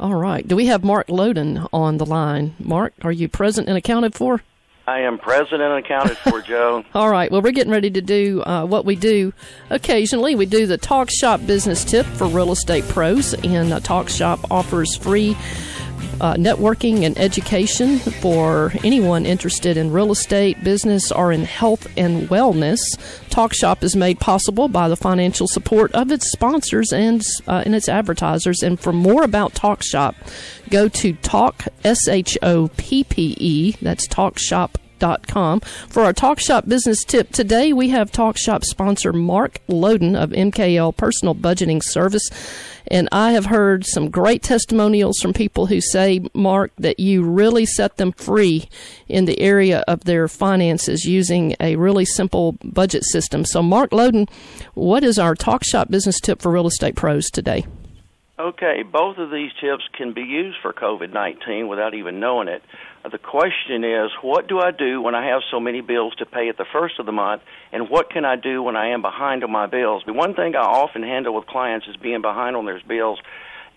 All 0.00 0.14
right. 0.14 0.46
Do 0.46 0.56
we 0.56 0.66
have 0.66 0.82
Mark 0.82 1.08
Loden 1.08 1.68
on 1.72 1.98
the 1.98 2.06
line? 2.06 2.54
Mark, 2.58 2.94
are 3.02 3.12
you 3.12 3.28
present 3.28 3.68
and 3.68 3.76
accounted 3.76 4.14
for? 4.14 4.42
I 4.86 5.00
am 5.00 5.18
present 5.18 5.62
and 5.62 5.74
accounted 5.74 6.16
for, 6.16 6.40
Joe. 6.46 6.84
All 6.94 7.10
right. 7.10 7.30
Well, 7.30 7.42
we're 7.42 7.52
getting 7.52 7.72
ready 7.72 7.90
to 7.90 8.00
do 8.00 8.42
uh, 8.42 8.64
what 8.64 8.84
we 8.84 8.96
do 8.96 9.32
occasionally. 9.68 10.34
We 10.34 10.46
do 10.46 10.66
the 10.66 10.78
Talk 10.78 11.10
Shoppe 11.10 11.46
business 11.46 11.84
tip 11.84 12.06
for 12.06 12.26
real 12.26 12.50
estate 12.50 12.88
pros, 12.88 13.34
and 13.34 13.72
uh, 13.72 13.80
Talk 13.80 14.08
Shoppe 14.08 14.44
offers 14.50 14.96
free 14.96 15.36
uh, 16.20 16.34
networking 16.34 17.04
and 17.04 17.18
education 17.18 17.98
for 17.98 18.72
anyone 18.84 19.26
interested 19.26 19.76
in 19.76 19.92
real 19.92 20.12
estate, 20.12 20.62
business, 20.62 21.10
or 21.10 21.32
in 21.32 21.44
health 21.44 21.86
and 21.96 22.28
wellness. 22.28 22.80
Talk 23.30 23.52
Shoppe 23.52 23.82
is 23.82 23.96
made 23.96 24.20
possible 24.20 24.68
by 24.68 24.88
the 24.88 24.96
financial 24.96 25.46
support 25.46 25.92
of 25.92 26.10
its 26.10 26.30
sponsors 26.30 26.92
and, 26.92 27.22
uh, 27.46 27.62
and 27.64 27.74
its 27.74 27.88
advertisers. 27.88 28.62
And 28.62 28.78
for 28.78 28.92
more 28.92 29.22
about 29.22 29.54
Talk 29.54 29.82
Shoppe, 29.82 30.16
go 30.68 30.88
to 30.88 31.12
Talk 31.14 31.64
S 31.84 32.08
H 32.08 32.36
O 32.42 32.68
P 32.76 33.04
P 33.04 33.36
E. 33.38 33.76
That's 33.80 34.06
TalkShoppe 34.08 34.76
talkshoppe.com. 35.00 35.60
For 35.88 36.02
our 36.04 36.12
Talk 36.12 36.38
Shoppe 36.38 36.68
business 36.68 37.04
tip 37.04 37.30
today, 37.30 37.72
we 37.72 37.88
have 37.90 38.12
Talk 38.12 38.36
Shoppe 38.36 38.64
sponsor 38.64 39.12
Mark 39.12 39.58
Loden 39.68 40.20
of 40.20 40.30
MKL 40.30 40.96
Personal 40.96 41.34
Budgeting 41.34 41.82
Service. 41.82 42.28
And 42.86 43.08
I 43.12 43.32
have 43.32 43.46
heard 43.46 43.86
some 43.86 44.10
great 44.10 44.42
testimonials 44.42 45.18
from 45.20 45.32
people 45.32 45.66
who 45.66 45.80
say, 45.80 46.22
Mark, 46.34 46.72
that 46.78 46.98
you 46.98 47.22
really 47.22 47.66
set 47.66 47.98
them 47.98 48.12
free 48.12 48.68
in 49.08 49.26
the 49.26 49.38
area 49.38 49.84
of 49.86 50.04
their 50.04 50.28
finances 50.28 51.04
using 51.04 51.54
a 51.60 51.76
really 51.76 52.04
simple 52.04 52.56
budget 52.64 53.04
system. 53.04 53.44
So, 53.44 53.62
Mark 53.62 53.90
Loden, 53.90 54.28
what 54.74 55.04
is 55.04 55.18
our 55.18 55.34
Talk 55.34 55.62
Shoppe 55.62 55.90
business 55.90 56.20
tip 56.20 56.40
for 56.40 56.50
real 56.50 56.66
estate 56.66 56.96
pros 56.96 57.26
today? 57.26 57.66
Okay, 58.40 58.82
both 58.90 59.18
of 59.18 59.30
these 59.30 59.50
tips 59.60 59.84
can 59.92 60.14
be 60.14 60.22
used 60.22 60.56
for 60.62 60.72
COVID 60.72 61.12
19 61.12 61.68
without 61.68 61.92
even 61.92 62.20
knowing 62.20 62.48
it. 62.48 62.62
The 63.02 63.18
question 63.18 63.82
is, 63.82 64.10
what 64.20 64.46
do 64.46 64.60
I 64.60 64.72
do 64.72 65.00
when 65.00 65.14
I 65.14 65.28
have 65.28 65.40
so 65.50 65.58
many 65.58 65.80
bills 65.80 66.14
to 66.16 66.26
pay 66.26 66.50
at 66.50 66.58
the 66.58 66.66
first 66.70 66.98
of 66.98 67.06
the 67.06 67.12
month, 67.12 67.40
and 67.72 67.88
what 67.88 68.10
can 68.10 68.26
I 68.26 68.36
do 68.36 68.62
when 68.62 68.76
I 68.76 68.88
am 68.88 69.00
behind 69.00 69.42
on 69.42 69.50
my 69.50 69.66
bills? 69.66 70.02
The 70.04 70.12
one 70.12 70.34
thing 70.34 70.54
I 70.54 70.60
often 70.60 71.02
handle 71.02 71.34
with 71.34 71.46
clients 71.46 71.86
is 71.88 71.96
being 71.96 72.20
behind 72.20 72.56
on 72.56 72.66
their 72.66 72.78
bills 72.86 73.18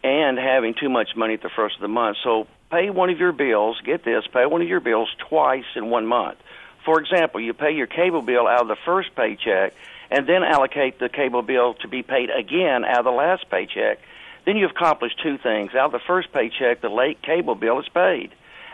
and 0.03 0.37
having 0.37 0.73
too 0.73 0.89
much 0.89 1.15
money 1.15 1.35
at 1.35 1.41
the 1.41 1.49
first 1.49 1.75
of 1.75 1.81
the 1.81 1.87
month. 1.87 2.17
So 2.21 2.47
pay 2.69 2.89
one 2.89 3.09
of 3.09 3.17
your 3.17 3.31
bills, 3.31 3.79
get 3.85 4.03
this, 4.03 4.25
pay 4.27 4.45
one 4.45 4.61
of 4.61 4.67
your 4.67 4.81
bills 4.81 5.09
twice 5.29 5.63
in 5.77 5.89
one 5.89 6.05
month. 6.05 6.37
For 6.83 6.99
example, 6.99 7.39
you 7.39 7.53
pay 7.53 7.71
your 7.71 7.87
cable 7.87 8.21
bill 8.21 8.45
out 8.45 8.63
of 8.63 8.67
the 8.67 8.75
first 8.83 9.15
paycheck 9.15 9.73
and 10.11 10.27
then 10.27 10.43
allocate 10.43 10.99
the 10.99 11.07
cable 11.07 11.43
bill 11.43 11.75
to 11.75 11.87
be 11.87 12.03
paid 12.03 12.29
again 12.29 12.83
out 12.83 12.99
of 12.99 13.05
the 13.05 13.11
last 13.11 13.49
paycheck. 13.49 13.99
Then 14.45 14.57
you've 14.57 14.71
accomplished 14.71 15.21
two 15.23 15.37
things. 15.37 15.73
Out 15.73 15.85
of 15.85 15.91
the 15.93 16.05
first 16.05 16.33
paycheck, 16.33 16.81
the 16.81 16.89
late 16.89 17.21
cable 17.21 17.55
bill 17.55 17.79
is 17.79 17.87
paid 17.87 18.33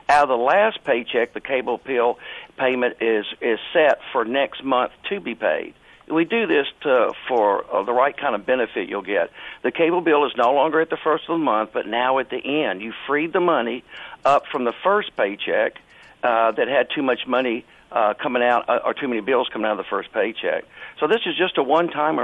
out 0.09 0.23
of 0.23 0.29
the 0.29 0.43
last 0.43 0.83
paycheck, 0.83 1.33
the 1.33 1.39
cable 1.39 1.77
bill 1.77 2.17
payment 2.57 2.97
is 3.01 3.25
is 3.41 3.59
set 3.71 3.99
for 4.11 4.25
next 4.25 4.63
month 4.63 4.91
to 5.09 5.19
be 5.19 5.35
paid. 5.35 5.75
We 6.09 6.25
do 6.25 6.47
this 6.47 6.65
to, 6.81 7.13
for 7.27 7.63
uh, 7.71 7.83
the 7.83 7.93
right 7.93 8.17
kind 8.17 8.33
of 8.33 8.43
benefit 8.43 8.89
you'll 8.89 9.03
get. 9.03 9.29
The 9.61 9.71
cable 9.71 10.01
bill 10.01 10.25
is 10.25 10.31
no 10.35 10.53
longer 10.53 10.81
at 10.81 10.89
the 10.89 10.97
first 10.97 11.25
of 11.29 11.37
the 11.37 11.43
month, 11.43 11.69
but 11.71 11.85
now 11.85 12.17
at 12.17 12.31
the 12.31 12.63
end. 12.65 12.81
You 12.81 12.93
freed 13.05 13.31
the 13.31 13.39
money 13.39 13.83
up 14.25 14.47
from 14.47 14.63
the 14.63 14.73
first 14.83 15.15
paycheck 15.15 15.79
uh, 16.23 16.51
that 16.53 16.67
had 16.67 16.89
too 16.89 17.03
much 17.03 17.27
money 17.27 17.63
uh, 17.91 18.13
coming 18.21 18.43
out 18.43 18.69
uh, 18.69 18.79
or 18.85 18.93
too 18.93 19.07
many 19.07 19.21
bills 19.21 19.49
coming 19.51 19.65
out 19.65 19.71
of 19.71 19.77
the 19.77 19.89
first 19.89 20.11
paycheck. 20.13 20.65
So 20.99 21.07
this 21.07 21.21
is 21.25 21.35
just 21.37 21.57
a 21.57 21.63
one-time 21.63 22.17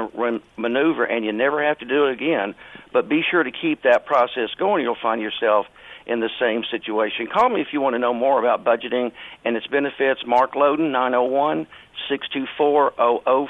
maneuver, 0.57 1.05
and 1.05 1.25
you 1.25 1.31
never 1.31 1.63
have 1.63 1.79
to 1.79 1.85
do 1.85 2.05
it 2.05 2.13
again. 2.13 2.55
But 2.93 3.09
be 3.09 3.23
sure 3.29 3.43
to 3.43 3.51
keep 3.51 3.83
that 3.83 4.05
process 4.05 4.49
going. 4.57 4.83
You'll 4.83 4.97
find 5.01 5.21
yourself 5.21 5.65
in 6.05 6.19
the 6.19 6.29
same 6.39 6.63
situation. 6.69 7.27
Call 7.27 7.49
me 7.49 7.61
if 7.61 7.67
you 7.71 7.81
want 7.81 7.95
to 7.95 7.99
know 7.99 8.13
more 8.13 8.39
about 8.39 8.63
budgeting 8.63 9.11
and 9.43 9.57
its 9.57 9.67
benefits. 9.67 10.21
Mark 10.25 10.53
Loden, 10.53 10.91
901 10.91 11.67
624 12.09 12.93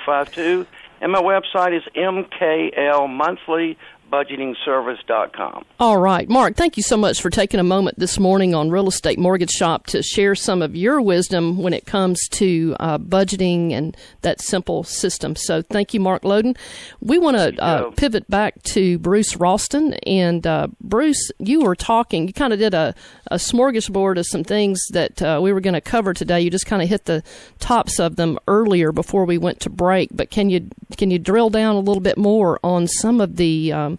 0052. 0.05 0.65
And 1.01 1.11
my 1.11 1.21
website 1.21 1.75
is 1.75 1.83
MKL 1.93 3.09
Monthly 3.09 3.77
budgetingservice.com. 4.11 5.65
All 5.79 5.97
right. 5.97 6.29
Mark, 6.29 6.55
thank 6.55 6.77
you 6.77 6.83
so 6.83 6.95
much 6.95 7.21
for 7.21 7.29
taking 7.29 7.59
a 7.59 7.63
moment 7.63 7.99
this 7.99 8.19
morning 8.19 8.53
on 8.53 8.69
Real 8.69 8.87
Estate 8.87 9.19
Mortgage 9.19 9.51
Shop 9.51 9.87
to 9.87 10.01
share 10.03 10.35
some 10.35 10.61
of 10.61 10.75
your 10.75 11.01
wisdom 11.01 11.61
when 11.61 11.73
it 11.73 11.85
comes 11.85 12.27
to 12.29 12.75
uh, 12.79 12.97
budgeting 12.97 13.71
and 13.71 13.97
that 14.21 14.41
simple 14.41 14.83
system. 14.83 15.35
So 15.35 15.61
thank 15.61 15.93
you, 15.93 15.99
Mark 15.99 16.23
Loden. 16.23 16.55
We 17.01 17.17
want 17.17 17.37
to 17.37 17.61
uh, 17.61 17.91
pivot 17.91 18.29
back 18.29 18.61
to 18.63 18.99
Bruce 18.99 19.35
Ralston. 19.35 19.93
And 20.05 20.45
uh, 20.45 20.67
Bruce, 20.81 21.31
you 21.39 21.61
were 21.61 21.75
talking, 21.75 22.27
you 22.27 22.33
kind 22.33 22.53
of 22.53 22.59
did 22.59 22.73
a, 22.73 22.95
a 23.31 23.35
smorgasbord 23.35 24.17
of 24.17 24.25
some 24.27 24.43
things 24.43 24.79
that 24.91 25.21
uh, 25.21 25.39
we 25.41 25.51
were 25.51 25.61
going 25.61 25.73
to 25.73 25.81
cover 25.81 26.13
today. 26.13 26.41
You 26.41 26.49
just 26.49 26.65
kind 26.65 26.81
of 26.81 26.89
hit 26.89 27.05
the 27.05 27.23
tops 27.59 27.99
of 27.99 28.15
them 28.15 28.39
earlier 28.47 28.91
before 28.91 29.25
we 29.25 29.37
went 29.37 29.59
to 29.61 29.69
break. 29.69 30.09
But 30.13 30.29
can 30.29 30.49
you, 30.49 30.69
can 30.95 31.11
you 31.11 31.19
drill 31.19 31.49
down 31.49 31.75
a 31.75 31.79
little 31.79 32.01
bit 32.01 32.17
more 32.17 32.59
on 32.63 32.87
some 32.87 33.19
of 33.19 33.35
the 33.35 33.73
um, 33.73 33.94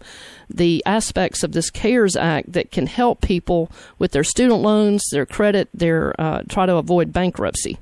the 0.49 0.83
aspects 0.85 1.43
of 1.43 1.51
this 1.51 1.69
CARES 1.69 2.15
Act 2.15 2.53
that 2.53 2.71
can 2.71 2.87
help 2.87 3.21
people 3.21 3.71
with 3.99 4.11
their 4.11 4.23
student 4.23 4.61
loans, 4.61 5.03
their 5.11 5.25
credit, 5.25 5.69
their 5.73 6.19
uh, 6.19 6.43
try 6.47 6.65
to 6.65 6.75
avoid 6.75 7.13
bankruptcy. 7.13 7.77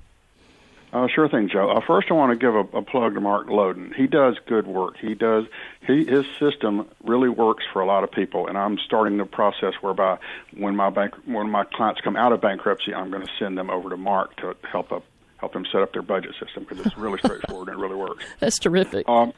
Uh, 0.96 1.08
sure 1.14 1.28
thing, 1.28 1.50
Joe. 1.50 1.72
Uh, 1.72 1.82
first, 1.86 2.08
I 2.10 2.14
want 2.14 2.32
to 2.32 2.38
give 2.38 2.56
a, 2.56 2.78
a 2.78 2.82
plug 2.82 3.16
to 3.16 3.20
Mark 3.20 3.48
Loden. 3.48 3.94
He 3.94 4.08
does 4.08 4.38
good 4.46 4.66
work. 4.66 4.96
He 4.98 5.14
does 5.14 5.44
he 5.86 6.06
his 6.06 6.26
system 6.40 6.88
really 7.04 7.28
works 7.28 7.66
for 7.74 7.82
a 7.82 7.86
lot 7.86 8.06
of 8.06 8.12
people, 8.12 8.48
and 8.48 8.58
I'm 8.58 8.78
starting 8.78 9.18
the 9.18 9.26
process 9.26 9.74
whereby 9.82 10.20
when 10.56 10.78
my 10.78 10.90
bank 10.90 11.14
when 11.26 11.50
my 11.50 11.66
clients 11.66 12.00
come 12.00 12.16
out 12.16 12.32
of 12.32 12.40
bankruptcy, 12.40 12.94
I'm 12.94 13.12
going 13.12 13.26
to 13.26 13.32
send 13.38 13.58
them 13.58 13.70
over 13.70 13.90
to 13.90 13.98
Mark 13.98 14.38
to 14.38 14.56
help 14.72 14.94
up 14.94 15.04
help 15.36 15.52
them 15.52 15.66
set 15.70 15.82
up 15.82 15.92
their 15.92 16.02
budget 16.02 16.34
system 16.40 16.64
because 16.64 16.86
it's 16.86 16.98
really 16.98 17.18
straightforward 17.24 17.68
and 17.68 17.78
it 17.78 17.82
really 17.82 17.98
works. 17.98 18.24
That's 18.40 18.58
terrific. 18.58 19.08
Um, 19.10 19.34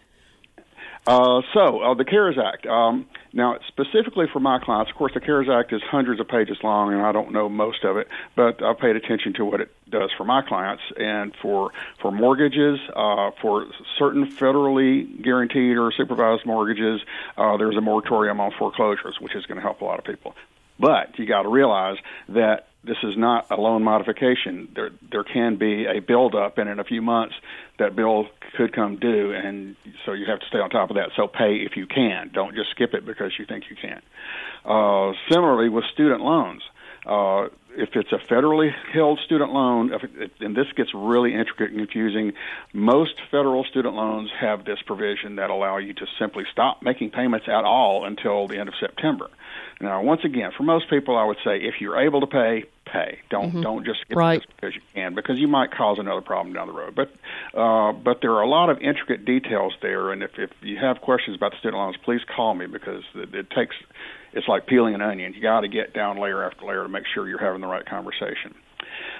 uh, 1.07 1.41
so, 1.53 1.79
uh, 1.79 1.93
the 1.93 2.03
CARES 2.03 2.37
Act. 2.37 2.65
Um, 2.65 3.05
now, 3.31 3.57
specifically 3.67 4.25
for 4.31 4.39
my 4.39 4.59
clients, 4.59 4.91
of 4.91 4.97
course, 4.97 5.13
the 5.13 5.21
CARES 5.21 5.47
Act 5.49 5.71
is 5.71 5.81
hundreds 5.83 6.19
of 6.19 6.27
pages 6.27 6.57
long, 6.63 6.93
and 6.93 7.01
I 7.01 7.11
don't 7.11 7.31
know 7.31 7.47
most 7.47 7.83
of 7.83 7.97
it, 7.97 8.07
but 8.35 8.61
I've 8.61 8.77
paid 8.77 8.95
attention 8.95 9.33
to 9.35 9.45
what 9.45 9.61
it 9.61 9.71
does 9.89 10.09
for 10.17 10.25
my 10.25 10.41
clients. 10.41 10.83
And 10.97 11.33
for 11.41 11.71
for 12.01 12.11
mortgages, 12.11 12.79
uh, 12.95 13.31
for 13.41 13.67
certain 13.97 14.27
federally 14.27 15.21
guaranteed 15.23 15.77
or 15.77 15.91
supervised 15.91 16.45
mortgages, 16.45 17.01
uh, 17.37 17.57
there's 17.57 17.77
a 17.77 17.81
moratorium 17.81 18.39
on 18.39 18.51
foreclosures, 18.57 19.17
which 19.21 19.35
is 19.35 19.45
going 19.45 19.57
to 19.57 19.61
help 19.61 19.81
a 19.81 19.85
lot 19.85 19.99
of 19.99 20.05
people. 20.05 20.35
But 20.79 21.17
you 21.17 21.25
got 21.25 21.43
to 21.43 21.49
realize 21.49 21.97
that 22.29 22.66
this 22.83 22.97
is 23.03 23.17
not 23.17 23.51
a 23.51 23.55
loan 23.55 23.83
modification. 23.83 24.69
There 24.73 24.91
there 25.11 25.23
can 25.23 25.57
be 25.57 25.85
a 25.85 25.99
buildup, 25.99 26.57
and 26.57 26.69
in 26.69 26.79
a 26.79 26.83
few 26.83 27.01
months, 27.01 27.35
that 27.79 27.95
bill 27.95 28.27
could 28.55 28.73
come 28.73 28.97
due, 28.97 29.33
and 29.33 29.75
so 30.05 30.13
you 30.13 30.25
have 30.27 30.39
to 30.39 30.45
stay 30.47 30.59
on 30.59 30.69
top 30.69 30.89
of 30.89 30.95
that. 30.95 31.09
So 31.15 31.27
pay 31.27 31.57
if 31.57 31.75
you 31.75 31.85
can. 31.85 32.31
Don't 32.33 32.55
just 32.55 32.71
skip 32.71 32.93
it 32.93 33.05
because 33.05 33.33
you 33.37 33.45
think 33.45 33.65
you 33.69 33.75
can. 33.75 34.01
Uh, 34.65 35.13
similarly, 35.29 35.69
with 35.69 35.85
student 35.93 36.21
loans. 36.21 36.61
Uh, 37.05 37.47
if 37.77 37.95
it's 37.95 38.11
a 38.11 38.17
federally 38.17 38.69
held 38.91 39.19
student 39.23 39.53
loan, 39.53 39.93
it, 39.93 40.31
and 40.41 40.55
this 40.55 40.65
gets 40.75 40.93
really 40.93 41.33
intricate 41.33 41.69
and 41.69 41.77
confusing, 41.77 42.33
most 42.73 43.13
federal 43.31 43.63
student 43.63 43.93
loans 43.93 44.29
have 44.37 44.65
this 44.65 44.79
provision 44.85 45.35
that 45.35 45.49
allow 45.49 45.77
you 45.77 45.93
to 45.93 46.05
simply 46.19 46.43
stop 46.51 46.81
making 46.81 47.11
payments 47.11 47.47
at 47.47 47.63
all 47.63 48.03
until 48.03 48.47
the 48.47 48.57
end 48.57 48.67
of 48.67 48.75
September. 48.79 49.29
Now, 49.79 50.01
once 50.01 50.21
again, 50.23 50.51
for 50.57 50.63
most 50.63 50.89
people, 50.89 51.17
I 51.17 51.23
would 51.23 51.37
say 51.43 51.57
if 51.57 51.75
you're 51.79 51.99
able 51.99 52.21
to 52.21 52.27
pay, 52.27 52.65
pay. 52.85 53.19
Don't 53.29 53.49
mm-hmm. 53.49 53.61
don't 53.61 53.85
just 53.85 54.07
get 54.07 54.17
right. 54.17 54.41
this 54.41 54.47
because 54.55 54.75
you 54.75 54.81
can, 54.93 55.13
because 55.13 55.37
you 55.37 55.47
might 55.47 55.71
cause 55.71 55.99
another 55.99 56.21
problem 56.21 56.53
down 56.53 56.67
the 56.67 56.73
road. 56.73 56.95
But 56.95 57.13
uh, 57.57 57.91
but 57.91 58.21
there 58.21 58.31
are 58.33 58.41
a 58.41 58.49
lot 58.49 58.69
of 58.69 58.79
intricate 58.79 59.25
details 59.25 59.73
there, 59.81 60.11
and 60.11 60.23
if 60.23 60.31
if 60.37 60.49
you 60.61 60.77
have 60.77 61.01
questions 61.01 61.35
about 61.35 61.51
the 61.51 61.57
student 61.57 61.77
loans, 61.77 61.97
please 62.03 62.21
call 62.35 62.55
me 62.55 62.65
because 62.65 63.03
it, 63.13 63.33
it 63.35 63.49
takes 63.51 63.75
it's 64.33 64.47
like 64.47 64.65
peeling 64.67 64.95
an 64.95 65.01
onion. 65.01 65.33
You 65.33 65.41
got 65.41 65.61
to 65.61 65.67
get 65.67 65.93
down 65.93 66.17
layer 66.17 66.43
after 66.43 66.65
layer 66.65 66.83
to 66.83 66.89
make 66.89 67.05
sure 67.13 67.27
you're 67.27 67.39
having 67.39 67.61
the 67.61 67.67
right 67.67 67.85
conversation. 67.85 68.55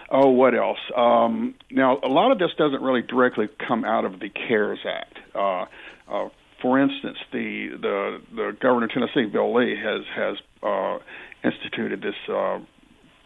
Oh, 0.10 0.30
what 0.30 0.56
else? 0.56 0.80
Um, 0.96 1.56
now, 1.70 2.00
a 2.02 2.08
lot 2.08 2.32
of 2.32 2.40
this 2.40 2.52
doesn't 2.58 2.82
really 2.82 3.02
directly 3.02 3.50
come 3.68 3.84
out 3.84 4.06
of 4.06 4.20
the 4.20 4.30
CARES 4.30 4.80
Act. 4.86 5.18
Uh, 5.36 5.66
uh, 6.10 6.30
for 6.62 6.80
instance, 6.80 7.18
the, 7.32 7.70
the 7.82 8.22
the 8.36 8.58
governor 8.60 8.86
of 8.86 8.92
Tennessee, 8.92 9.26
Bill 9.32 9.54
Lee, 9.54 9.76
has 9.76 10.02
has 10.16 10.38
uh, 10.64 10.98
instituted 11.44 12.02
this 12.02 12.16
uh, 12.34 12.60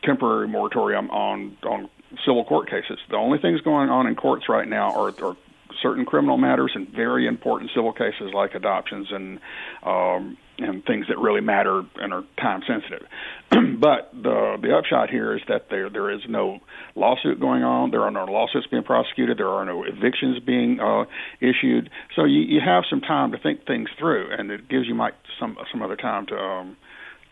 temporary 0.04 0.48
moratorium 0.48 1.10
on 1.12 1.58
on 1.64 1.90
civil 2.26 2.44
court 2.44 2.70
cases. 2.70 3.00
The 3.10 3.16
only 3.16 3.40
things 3.40 3.62
going 3.62 3.90
on 3.90 4.08
in 4.08 4.16
courts 4.16 4.50
right 4.50 4.68
now 4.68 4.94
are, 4.94 5.14
are 5.24 5.38
certain 5.82 6.06
criminal 6.06 6.38
matters 6.38 6.72
and 6.76 6.88
very 6.90 7.28
important 7.28 7.72
civil 7.76 7.94
cases 7.94 8.32
like 8.34 8.56
adoptions 8.56 9.08
and 9.12 9.40
um, 9.84 10.38
and 10.58 10.86
things 10.86 11.08
that 11.08 11.18
really 11.18 11.42
matter 11.42 11.82
and 11.96 12.14
are 12.14 12.24
time 12.40 12.62
sensitive. 12.68 13.08
but 13.80 14.12
the 14.14 14.58
the 14.62 14.76
upshot 14.76 15.10
here 15.10 15.36
is 15.36 15.42
that 15.48 15.68
there 15.70 15.90
there 15.90 16.12
is 16.12 16.22
no 16.28 16.60
lawsuit 16.96 17.40
going 17.40 17.64
on. 17.64 17.92
There 17.92 18.02
are 18.02 18.12
no 18.12 18.26
lawsuits 18.26 18.68
being 18.68 18.84
prosecuted. 18.84 19.38
There 19.38 19.50
are 19.50 19.66
no 19.66 19.84
evictions 19.84 20.40
being 20.40 20.80
uh, 20.80 21.06
issued. 21.40 21.90
So 22.16 22.26
you, 22.26 22.42
you 22.42 22.60
have 22.64 22.84
some 22.90 23.02
time 23.02 23.32
to 23.32 23.38
think 23.38 23.66
things 23.66 23.90
through, 23.98 24.30
and 24.38 24.52
it 24.52 24.70
gives 24.70 24.88
you 24.88 24.96
might 24.96 25.14
some 25.40 25.58
some 25.72 25.82
other 25.82 25.96
time 25.96 26.28
to 26.28 26.36
um, 26.36 26.78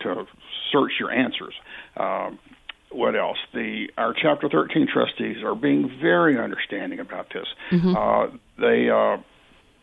to 0.00 0.24
search 0.72 0.92
your 0.98 1.10
answers. 1.10 1.54
Um, 1.96 2.38
what 2.90 3.16
else? 3.16 3.38
The 3.54 3.88
our 3.96 4.14
Chapter 4.14 4.48
13 4.48 4.88
trustees 4.92 5.42
are 5.42 5.54
being 5.54 5.90
very 6.00 6.38
understanding 6.38 7.00
about 7.00 7.32
this. 7.32 7.46
Mm-hmm. 7.70 7.96
Uh, 7.96 8.36
they, 8.58 8.90
uh, 8.90 9.22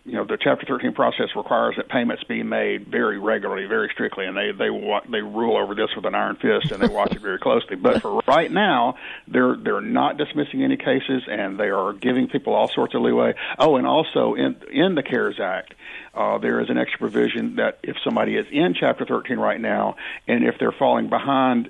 you 0.05 0.13
know, 0.13 0.25
the 0.25 0.37
Chapter 0.41 0.65
13 0.65 0.93
process 0.93 1.27
requires 1.35 1.75
that 1.77 1.89
payments 1.89 2.23
be 2.25 2.43
made 2.43 2.87
very 2.87 3.17
regularly, 3.17 3.65
very 3.65 3.89
strictly, 3.93 4.25
and 4.25 4.35
they 4.35 4.51
they 4.51 4.69
they 5.09 5.21
rule 5.21 5.57
over 5.57 5.73
this 5.73 5.89
with 5.95 6.05
an 6.05 6.15
iron 6.15 6.35
fist 6.35 6.71
and 6.71 6.81
they 6.81 6.87
watch 6.87 7.13
it 7.15 7.21
very 7.21 7.39
closely. 7.39 7.75
But 7.87 8.01
for 8.01 8.21
right 8.27 8.51
now, 8.51 8.97
they're 9.27 9.55
they're 9.55 9.81
not 9.81 10.17
dismissing 10.17 10.63
any 10.63 10.77
cases 10.77 11.23
and 11.29 11.57
they 11.57 11.69
are 11.69 11.93
giving 11.93 12.27
people 12.27 12.53
all 12.53 12.67
sorts 12.67 12.93
of 12.93 13.01
leeway. 13.01 13.35
Oh, 13.57 13.77
and 13.77 13.87
also 13.87 14.33
in 14.33 14.57
in 14.71 14.95
the 14.95 15.03
CARES 15.03 15.39
Act. 15.39 15.73
Uh, 16.13 16.39
there 16.39 16.59
is 16.61 16.69
an 16.71 16.79
extra 16.79 16.97
provision 16.97 17.57
that 17.57 17.77
if 17.83 17.95
somebody 18.03 18.37
is 18.37 18.47
in 18.51 18.73
Chapter 18.73 19.05
13 19.05 19.37
right 19.37 19.61
now, 19.61 19.97
and 20.27 20.43
if 20.43 20.55
they're 20.59 20.71
falling 20.71 21.09
behind 21.09 21.69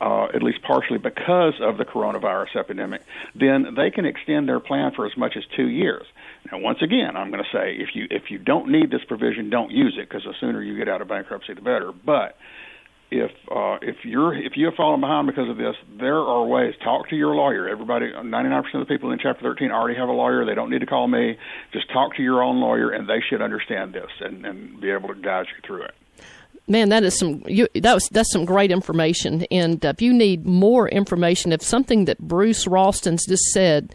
uh, 0.00 0.24
at 0.34 0.42
least 0.42 0.62
partially 0.62 0.98
because 0.98 1.54
of 1.60 1.76
the 1.76 1.84
coronavirus 1.84 2.56
epidemic, 2.56 3.02
then 3.34 3.74
they 3.76 3.90
can 3.90 4.06
extend 4.06 4.48
their 4.48 4.60
plan 4.60 4.92
for 4.94 5.06
as 5.06 5.16
much 5.16 5.36
as 5.36 5.44
two 5.56 5.68
years. 5.68 6.06
Now, 6.50 6.58
once 6.58 6.78
again, 6.82 7.16
I'm 7.16 7.30
going 7.30 7.42
to 7.42 7.56
say 7.56 7.74
if 7.74 7.94
you 7.94 8.06
if 8.10 8.30
you 8.30 8.38
don't 8.38 8.70
need 8.70 8.90
this 8.90 9.04
provision, 9.06 9.50
don't 9.50 9.70
use 9.70 9.96
it 9.98 10.08
because 10.08 10.24
the 10.24 10.34
sooner 10.40 10.62
you 10.62 10.76
get 10.76 10.88
out 10.88 11.02
of 11.02 11.08
bankruptcy, 11.08 11.52
the 11.52 11.60
better. 11.60 11.92
But 11.92 12.38
if 13.10 13.30
uh, 13.50 13.76
if 13.82 13.96
you're 14.04 14.34
if 14.34 14.56
you 14.56 14.66
have 14.66 14.74
fallen 14.74 15.00
behind 15.00 15.26
because 15.26 15.50
of 15.50 15.58
this, 15.58 15.76
there 15.98 16.16
are 16.16 16.46
ways. 16.46 16.74
Talk 16.82 17.10
to 17.10 17.16
your 17.16 17.34
lawyer. 17.34 17.68
Everybody, 17.68 18.10
99% 18.12 18.74
of 18.74 18.80
the 18.80 18.86
people 18.86 19.10
in 19.10 19.18
Chapter 19.18 19.42
13 19.42 19.70
already 19.70 19.98
have 19.98 20.08
a 20.08 20.12
lawyer. 20.12 20.46
They 20.46 20.54
don't 20.54 20.70
need 20.70 20.80
to 20.80 20.86
call 20.86 21.08
me. 21.08 21.36
Just 21.74 21.92
talk 21.92 22.16
to 22.16 22.22
your 22.22 22.42
own 22.42 22.60
lawyer, 22.60 22.90
and 22.90 23.06
they 23.06 23.20
should 23.28 23.42
understand 23.42 23.92
this 23.92 24.10
and, 24.20 24.46
and 24.46 24.80
be 24.80 24.90
able 24.90 25.08
to 25.08 25.14
guide 25.14 25.46
you 25.54 25.60
through 25.66 25.82
it 25.82 25.94
man, 26.70 26.88
that 26.88 27.02
is 27.02 27.18
some 27.18 27.42
you, 27.46 27.68
that 27.74 27.92
was 27.92 28.08
that's 28.08 28.32
some 28.32 28.44
great 28.44 28.70
information. 28.70 29.44
And 29.50 29.84
if 29.84 30.00
you 30.00 30.12
need 30.12 30.46
more 30.46 30.88
information, 30.88 31.52
if 31.52 31.62
something 31.62 32.06
that 32.06 32.18
Bruce 32.18 32.66
Ralston's 32.66 33.26
just 33.26 33.44
said 33.52 33.94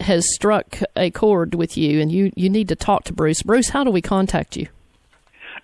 has 0.00 0.24
struck 0.34 0.78
a 0.96 1.10
chord 1.10 1.54
with 1.54 1.76
you, 1.76 2.00
and 2.00 2.10
you 2.10 2.32
you 2.36 2.48
need 2.48 2.68
to 2.68 2.76
talk 2.76 3.04
to 3.04 3.12
Bruce, 3.12 3.42
Bruce, 3.42 3.68
how 3.70 3.84
do 3.84 3.90
we 3.90 4.00
contact 4.00 4.56
you? 4.56 4.68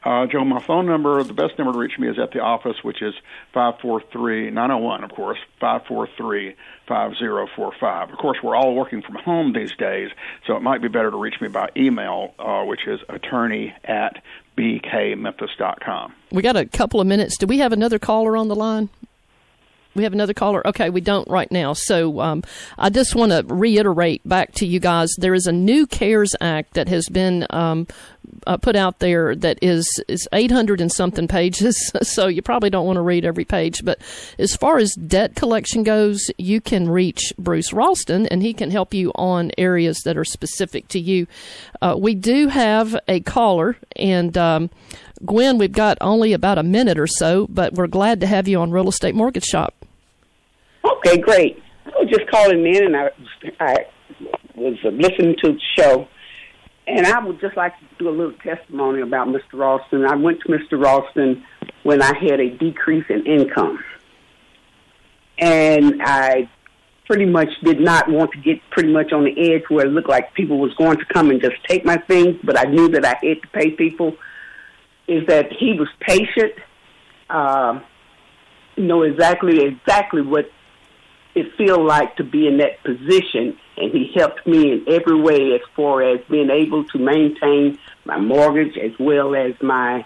Uh, 0.05 0.27
Joe, 0.27 0.45
my 0.45 0.63
phone 0.63 0.87
number, 0.87 1.23
the 1.25 1.33
best 1.33 1.59
number 1.59 1.73
to 1.73 1.79
reach 1.79 1.99
me 1.99 2.09
is 2.09 2.19
at 2.21 2.31
the 2.31 2.39
office, 2.39 2.77
which 2.83 3.03
is 3.03 3.15
543 3.53 4.51
901, 4.51 5.05
of 5.05 5.11
course, 5.11 5.39
543 5.61 6.55
5045. 6.87 8.11
Of 8.11 8.19
course, 8.19 8.39
we're 8.43 8.55
all 8.55 8.75
working 8.75 9.03
from 9.03 9.17
home 9.17 9.53
these 9.53 9.75
days, 9.77 10.11
so 10.47 10.57
it 10.57 10.63
might 10.63 10.83
be 10.83 10.89
better 10.89 11.11
to 11.11 11.17
reach 11.17 11.41
me 11.41 11.49
by 11.49 11.69
email, 11.77 12.33
uh, 12.39 12.63
which 12.65 12.87
is 12.87 13.01
attorney 13.09 13.75
at 13.85 14.23
bkmemphis.com. 14.59 16.15
We 16.33 16.43
got 16.43 16.57
a 16.57 16.67
couple 16.67 17.01
of 17.01 17.07
minutes. 17.07 17.39
Do 17.39 17.47
we 17.47 17.59
have 17.59 17.73
another 17.73 17.99
caller 17.99 18.37
on 18.37 18.49
the 18.49 18.57
line? 18.57 18.89
We 19.95 20.05
have 20.05 20.13
another 20.13 20.35
caller. 20.35 20.65
Okay, 20.67 20.91
we 20.91 21.01
don't 21.01 21.29
right 21.29 21.51
now. 21.51 21.73
So 21.73 22.21
um, 22.21 22.45
I 22.79 22.91
just 22.91 23.15
want 23.15 23.33
to 23.33 23.43
reiterate 23.47 24.27
back 24.27 24.53
to 24.55 24.67
you 24.67 24.81
guys: 24.81 25.09
there 25.19 25.35
is 25.35 25.47
a 25.47 25.53
new 25.53 25.87
CARES 25.87 26.37
Act 26.41 26.75
that 26.75 26.89
has 26.89 27.09
been 27.09 27.47
um, 27.51 27.87
uh, 28.47 28.57
put 28.57 28.77
out 28.77 28.99
there 28.99 29.35
that 29.35 29.59
is 29.63 29.87
is 30.09 30.29
800 30.33 30.81
and 30.81 30.93
something 30.93 31.29
pages. 31.29 31.93
so 32.03 32.27
you 32.27 32.43
probably 32.43 32.71
don't 32.71 32.87
want 32.87 32.97
to 32.97 33.03
read 33.03 33.25
every 33.25 33.45
page. 33.45 33.85
But 33.85 34.01
as 34.39 34.55
far 34.55 34.79
as 34.79 34.95
debt 34.95 35.35
collection 35.35 35.83
goes, 35.83 36.31
you 36.39 36.61
can 36.61 36.89
reach 36.89 37.33
Bruce 37.39 37.73
Ralston, 37.73 38.27
and 38.27 38.43
he 38.43 38.53
can 38.53 38.71
help 38.71 38.95
you 38.95 39.11
on 39.15 39.51
areas 39.59 40.01
that 40.05 40.17
are 40.17 40.25
specific 40.25 40.89
to 40.89 41.01
you. 41.01 41.27
Uh, 41.81 41.97
we 41.99 42.15
do 42.15 42.49
have 42.49 42.99
a 43.09 43.21
caller, 43.21 43.77
and 43.97 44.37
um, 44.37 44.71
Gwen, 45.25 45.59
we've 45.59 45.73
got 45.73 45.99
only 46.01 46.33
about 46.33 46.59
a 46.59 46.63
minute 46.63 46.99
or 46.99 47.07
so, 47.07 47.47
but 47.49 47.75
we're 47.75 47.87
glad 47.87 48.21
to 48.21 48.27
have 48.27 48.49
you 48.49 48.61
on 48.61 48.71
Real 48.71 48.89
Estate 48.89 49.15
Mortgage 49.15 49.45
Shop. 49.45 49.78
Okay, 50.97 51.19
great. 51.19 51.63
I 51.87 51.91
was 52.01 52.09
just 52.09 52.31
calling 52.31 52.67
in, 52.67 52.87
and 52.87 52.97
I, 52.97 53.11
I 53.61 53.77
was 54.55 54.77
listening 54.85 55.37
to 55.43 55.53
the 55.53 55.61
show, 55.77 56.09
and 56.87 57.07
I 57.07 57.19
would 57.19 57.41
just 57.41 57.57
like 57.57 57.79
to 57.79 57.85
do 57.99 58.09
a 58.09 58.11
little 58.11 58.33
testimony 58.45 59.03
about 59.03 59.29
Mr. 59.29 59.55
Ralston. 59.55 60.05
I 60.05 60.17
went 60.17 60.41
to 60.43 60.49
Mr. 60.49 60.83
Ralston 60.83 61.45
when 61.83 62.03
I 62.03 62.13
had 62.19 62.41
a 62.41 62.51
decrease 62.51 63.05
in 63.09 63.27
income, 63.27 63.83
and 65.39 66.03
I 66.03 66.49
pretty 67.07 67.27
much 67.27 67.49
did 67.65 67.81
not 67.81 68.09
want 68.09 68.31
to 68.33 68.39
get 68.39 68.61
pretty 68.71 68.93
much 68.93 69.13
on 69.13 69.25
the 69.25 69.53
edge 69.55 69.63
where 69.69 69.87
it 69.87 69.91
looked 69.91 70.11
like 70.11 70.35
people 70.35 70.59
was 70.59 70.75
going 70.75 70.99
to 70.99 71.05
come 71.07 71.31
and 71.31 71.41
just 71.41 71.57
take 71.67 71.85
my 71.85 71.97
things, 71.97 72.37
but 72.45 72.59
I 72.59 72.65
knew 72.65 72.89
that 72.91 73.05
I 73.05 73.17
had 73.27 73.43
to 73.43 73.49
pay 73.53 73.71
people 73.71 74.15
is 75.07 75.27
that 75.27 75.51
he 75.59 75.73
was 75.73 75.89
patient, 76.01 76.53
uh, 77.31 77.81
know 78.77 79.03
exactly 79.03 79.65
exactly 79.65 80.23
what 80.23 80.51
it 81.39 81.55
feel 81.57 81.85
like 81.85 82.17
to 82.17 82.25
be 82.25 82.47
in 82.47 82.59
that 82.59 82.83
position, 82.83 83.57
and 83.77 83.93
he 83.93 84.13
helped 84.15 84.47
me 84.47 84.73
in 84.73 84.85
every 84.89 85.21
way 85.21 85.55
as 85.55 85.61
far 85.77 86.03
as 86.03 86.21
being 86.29 86.51
able 86.51 86.85
to 86.85 86.99
maintain 86.99 87.79
my 88.05 88.19
mortgage 88.19 88.77
as 88.77 88.93
well 88.99 89.35
as 89.35 89.53
my 89.63 90.05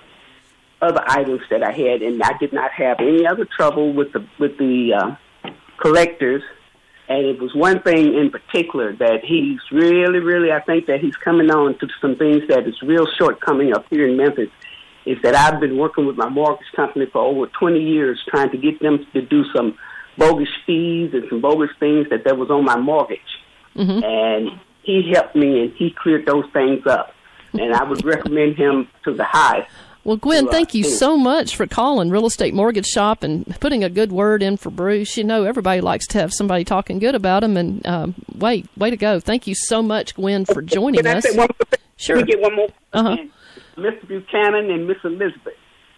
other 0.80 1.02
items 1.06 1.42
that 1.50 1.62
I 1.62 1.72
had, 1.72 2.02
and 2.02 2.22
I 2.22 2.36
did 2.38 2.52
not 2.52 2.72
have 2.72 2.98
any 3.00 3.26
other 3.26 3.44
trouble 3.44 3.92
with 3.92 4.12
the 4.12 4.26
with 4.38 4.58
the 4.58 4.94
uh, 4.94 5.50
collectors. 5.80 6.42
And 7.08 7.26
it 7.26 7.40
was 7.40 7.54
one 7.54 7.82
thing 7.82 8.14
in 8.14 8.30
particular 8.30 8.94
that 8.96 9.24
he's 9.24 9.58
really, 9.70 10.20
really, 10.20 10.50
I 10.50 10.60
think 10.60 10.86
that 10.86 11.00
he's 11.00 11.16
coming 11.16 11.50
on 11.50 11.78
to 11.80 11.88
some 12.00 12.16
things 12.16 12.42
that 12.48 12.66
is 12.66 12.80
real 12.80 13.06
shortcoming 13.18 13.74
up 13.74 13.84
here 13.90 14.08
in 14.08 14.16
Memphis 14.16 14.48
is 15.04 15.18
that 15.22 15.34
I've 15.34 15.60
been 15.60 15.76
working 15.76 16.06
with 16.06 16.16
my 16.16 16.28
mortgage 16.28 16.70
company 16.76 17.06
for 17.12 17.20
over 17.20 17.46
20 17.46 17.80
years 17.80 18.22
trying 18.28 18.50
to 18.50 18.56
get 18.56 18.80
them 18.80 19.04
to 19.12 19.20
do 19.20 19.44
some 19.54 19.76
bogus 20.16 20.48
fees 20.66 21.10
and 21.12 21.24
some 21.28 21.40
bogus 21.40 21.70
things 21.78 22.08
that 22.10 22.24
there 22.24 22.34
was 22.34 22.50
on 22.50 22.64
my 22.64 22.78
mortgage. 22.78 23.20
Mm-hmm. 23.76 24.04
And 24.04 24.60
he 24.82 25.12
helped 25.14 25.36
me 25.36 25.62
and 25.62 25.72
he 25.74 25.90
cleared 25.90 26.26
those 26.26 26.44
things 26.52 26.86
up. 26.86 27.14
And 27.52 27.74
I 27.74 27.84
would 27.84 28.04
recommend 28.04 28.56
him 28.56 28.88
to 29.04 29.14
the 29.14 29.24
highest. 29.24 29.70
Well, 30.04 30.16
Gwen, 30.16 30.48
thank 30.48 30.74
you 30.74 30.82
so 30.82 31.16
much 31.16 31.54
for 31.54 31.66
calling 31.66 32.10
Real 32.10 32.26
Estate 32.26 32.54
Mortgage 32.54 32.86
Shop 32.86 33.22
and 33.22 33.46
putting 33.60 33.84
a 33.84 33.88
good 33.88 34.10
word 34.10 34.42
in 34.42 34.56
for 34.56 34.70
Bruce. 34.70 35.16
You 35.16 35.22
know, 35.22 35.44
everybody 35.44 35.80
likes 35.80 36.08
to 36.08 36.18
have 36.18 36.32
somebody 36.32 36.64
talking 36.64 36.98
good 36.98 37.14
about 37.14 37.44
him, 37.44 37.56
and 37.56 37.86
um, 37.86 38.14
wait, 38.34 38.66
way 38.76 38.90
to 38.90 38.96
go! 38.96 39.20
Thank 39.20 39.46
you 39.46 39.54
so 39.54 39.80
much, 39.80 40.16
Gwen, 40.16 40.44
for 40.44 40.60
joining 40.60 41.04
Can 41.04 41.18
us. 41.18 41.24
I 41.24 41.30
say 41.30 41.38
one 41.38 41.48
more 41.56 41.66
thing? 41.68 41.78
Sure. 41.98 42.16
Let 42.16 42.26
me 42.26 42.32
get 42.32 42.42
one 42.42 42.56
more. 42.56 42.68
Uh-huh. 42.92 43.16
Mr. 43.76 44.08
Buchanan 44.08 44.72
and 44.72 44.88
Miss 44.88 44.96
Elizabeth. 45.04 45.54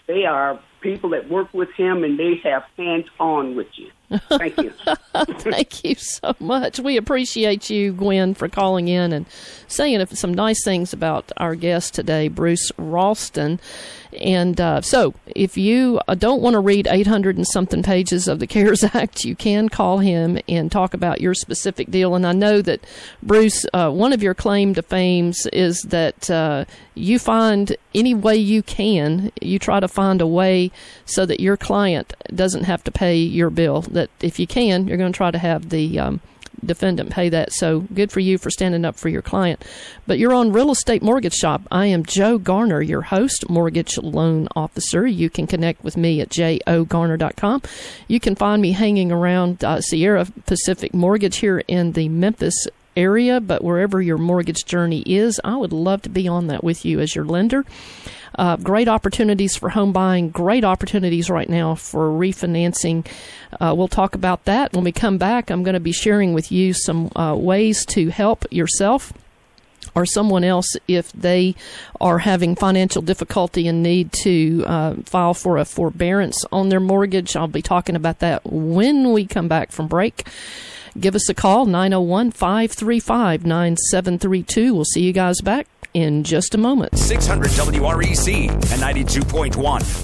They 0.07 0.27
are 0.27 0.61
people 0.83 1.09
that 1.11 1.31
work 1.31 1.53
with 1.55 1.71
him, 1.73 2.05
and 2.05 2.19
they 2.19 2.35
have 2.45 2.65
hands 2.77 3.07
on 3.19 3.57
with 3.57 3.69
you. 3.77 3.91
Thank 4.11 4.59
you. 4.59 4.73
Thank 5.15 5.85
you 5.85 5.95
so 5.95 6.35
much. 6.39 6.79
We 6.79 6.97
appreciate 6.97 7.71
you, 7.71 7.93
Gwen, 7.93 8.35
for 8.35 8.49
calling 8.49 8.89
in 8.89 9.13
and 9.13 9.27
saying 9.67 10.05
some 10.07 10.35
nice 10.35 10.63
things 10.65 10.93
about 10.93 11.33
our 11.37 11.55
guest 11.55 11.95
today, 11.95 12.29
Bruce 12.29 12.71
Ralston. 12.77 13.61
And 14.21 14.61
uh, 14.61 14.81
so, 14.81 15.15
if 15.27 15.57
you 15.57 16.01
uh, 16.07 16.15
don't 16.15 16.41
want 16.41 16.55
to 16.55 16.61
read 16.61 16.87
800 16.89 17.37
and 17.37 17.47
something 17.47 17.83
pages 17.83 18.29
of 18.29 18.39
the 18.39 18.47
CARES 18.47 18.85
Act, 18.95 19.25
you 19.25 19.35
can 19.35 19.69
call 19.69 19.99
him 19.99 20.39
and 20.49 20.71
talk 20.71 20.95
about 20.95 21.21
your 21.21 21.35
specific 21.35 21.91
deal. 21.91 22.15
And 22.15 22.27
I 22.27 22.33
know 22.33 22.63
that, 22.63 22.85
Bruce, 23.23 23.67
uh, 23.73 23.91
one 23.91 24.13
of 24.13 24.23
your 24.23 24.35
claim 24.35 24.75
to 24.75 24.83
fames 24.83 25.47
is 25.53 25.81
that 25.89 26.31
uh, 26.31 26.65
you 26.95 27.19
find 27.19 27.77
any 27.95 28.15
way 28.15 28.37
you 28.37 28.63
can, 28.63 29.33
you 29.41 29.59
try 29.59 29.81
to 29.81 29.89
find 29.89 30.21
a 30.21 30.27
way 30.27 30.71
so 31.05 31.27
that 31.27 31.41
your 31.41 31.57
client 31.57 32.15
doesn't 32.35 32.65
have 32.65 32.85
to 32.85 32.93
pay 32.93 33.17
your 33.17 33.51
bill. 33.51 33.83
That 33.95 34.11
if 34.21 34.39
you 34.39 34.47
can, 34.47 34.87
you're 34.87 34.99
going 34.99 35.13
to 35.13 35.17
try 35.17 35.31
to 35.31 35.39
have 35.39 35.71
the 35.71 35.99
um, 35.99 36.21
defendant 36.65 37.11
pay 37.11 37.29
that. 37.29 37.53
So 37.53 37.81
good 37.81 38.13
for 38.13 38.21
you 38.21 38.39
for 38.39 38.51
standing 38.51 38.85
up 38.85 38.97
for 38.97 39.09
your 39.09 39.23
client. 39.23 39.65
But 40.07 40.19
you're 40.19 40.35
on 40.35 40.53
Real 40.53 40.71
Estate 40.71 41.03
Mortgage 41.03 41.35
Shop. 41.35 41.63
I 41.71 41.87
am 41.87 42.05
Joe 42.05 42.39
Garner, 42.39 42.83
your 42.83 43.03
host, 43.03 43.49
mortgage 43.49 43.99
loan 43.99 44.49
officer. 44.55 45.07
You 45.07 45.31
can 45.31 45.47
connect 45.47 45.83
with 45.85 45.97
me 45.97 46.21
at 46.21 46.31
jogarner.com. 46.31 47.63
You 48.09 48.21
can 48.21 48.35
find 48.35 48.63
me 48.63 48.73
hanging 48.73 49.13
around 49.13 49.65
uh, 49.65 49.81
Sierra 49.81 50.27
Pacific 50.47 50.95
Mortgage 50.95 51.37
here 51.37 51.63
in 51.69 51.93
the 51.93 52.09
Memphis 52.09 52.67
area, 52.97 53.41
but 53.41 53.65
wherever 53.65 54.01
your 54.01 54.19
mortgage 54.19 54.65
journey 54.65 55.03
is, 55.03 55.41
I 55.43 55.57
would 55.57 55.73
love 55.73 56.03
to 56.03 56.09
be 56.09 56.29
on 56.29 56.47
that 56.47 56.63
with 56.63 56.85
you 56.85 57.01
as 57.01 57.15
your 57.15 57.25
lender. 57.25 57.65
Uh, 58.37 58.57
great 58.57 58.89
opportunities 58.89 59.57
for 59.57 59.69
home 59.69 59.93
buying, 59.93 60.31
great 60.31 60.65
opportunities 60.65 61.31
right 61.31 61.49
now 61.49 61.75
for 61.75 62.09
refinancing. 62.09 63.07
Uh, 63.61 63.75
we'll 63.77 63.89
talk 63.89 64.15
about 64.15 64.45
that 64.45 64.73
when 64.73 64.85
we 64.85 64.93
come 64.93 65.19
back. 65.19 65.51
I'm 65.51 65.63
going 65.63 65.75
to 65.75 65.81
be 65.81 65.93
sharing 65.93 66.35
with 66.35 66.51
you 66.51 66.73
some 66.73 67.11
uh, 67.15 67.37
ways 67.37 67.85
to 67.87 68.09
help 68.09 68.45
yourself 68.51 69.13
or 69.95 70.07
someone 70.07 70.45
else 70.45 70.77
if 70.89 71.13
they 71.13 71.55
are 72.01 72.19
having 72.19 72.57
financial 72.57 73.03
difficulty 73.03 73.69
and 73.69 73.83
need 73.83 74.13
to 74.13 74.65
uh, 74.67 74.95
file 75.05 75.35
for 75.35 75.59
a 75.59 75.65
forbearance 75.65 76.45
on 76.51 76.69
their 76.69 76.81
mortgage. 76.81 77.37
I'll 77.37 77.47
be 77.47 77.63
talking 77.63 77.97
about 77.97 78.19
that 78.21 78.45
when 78.45 79.13
we 79.13 79.27
come 79.27 79.49
back 79.49 79.73
from 79.73 79.87
break. 79.87 80.27
Give 80.99 81.15
us 81.17 81.29
a 81.29 81.35
call, 81.35 81.67
901 81.67 82.31
535 82.31 83.45
9732. 83.45 84.75
We'll 84.75 84.85
see 84.85 85.03
you 85.03 85.13
guys 85.13 85.41
back 85.41 85.67
in 85.95 86.25
just 86.25 86.55
a 86.55 86.59
moment. 86.59 86.99
600 86.99 87.51
WREC 87.51 88.51
and 88.51 88.83
92.1 88.83 89.53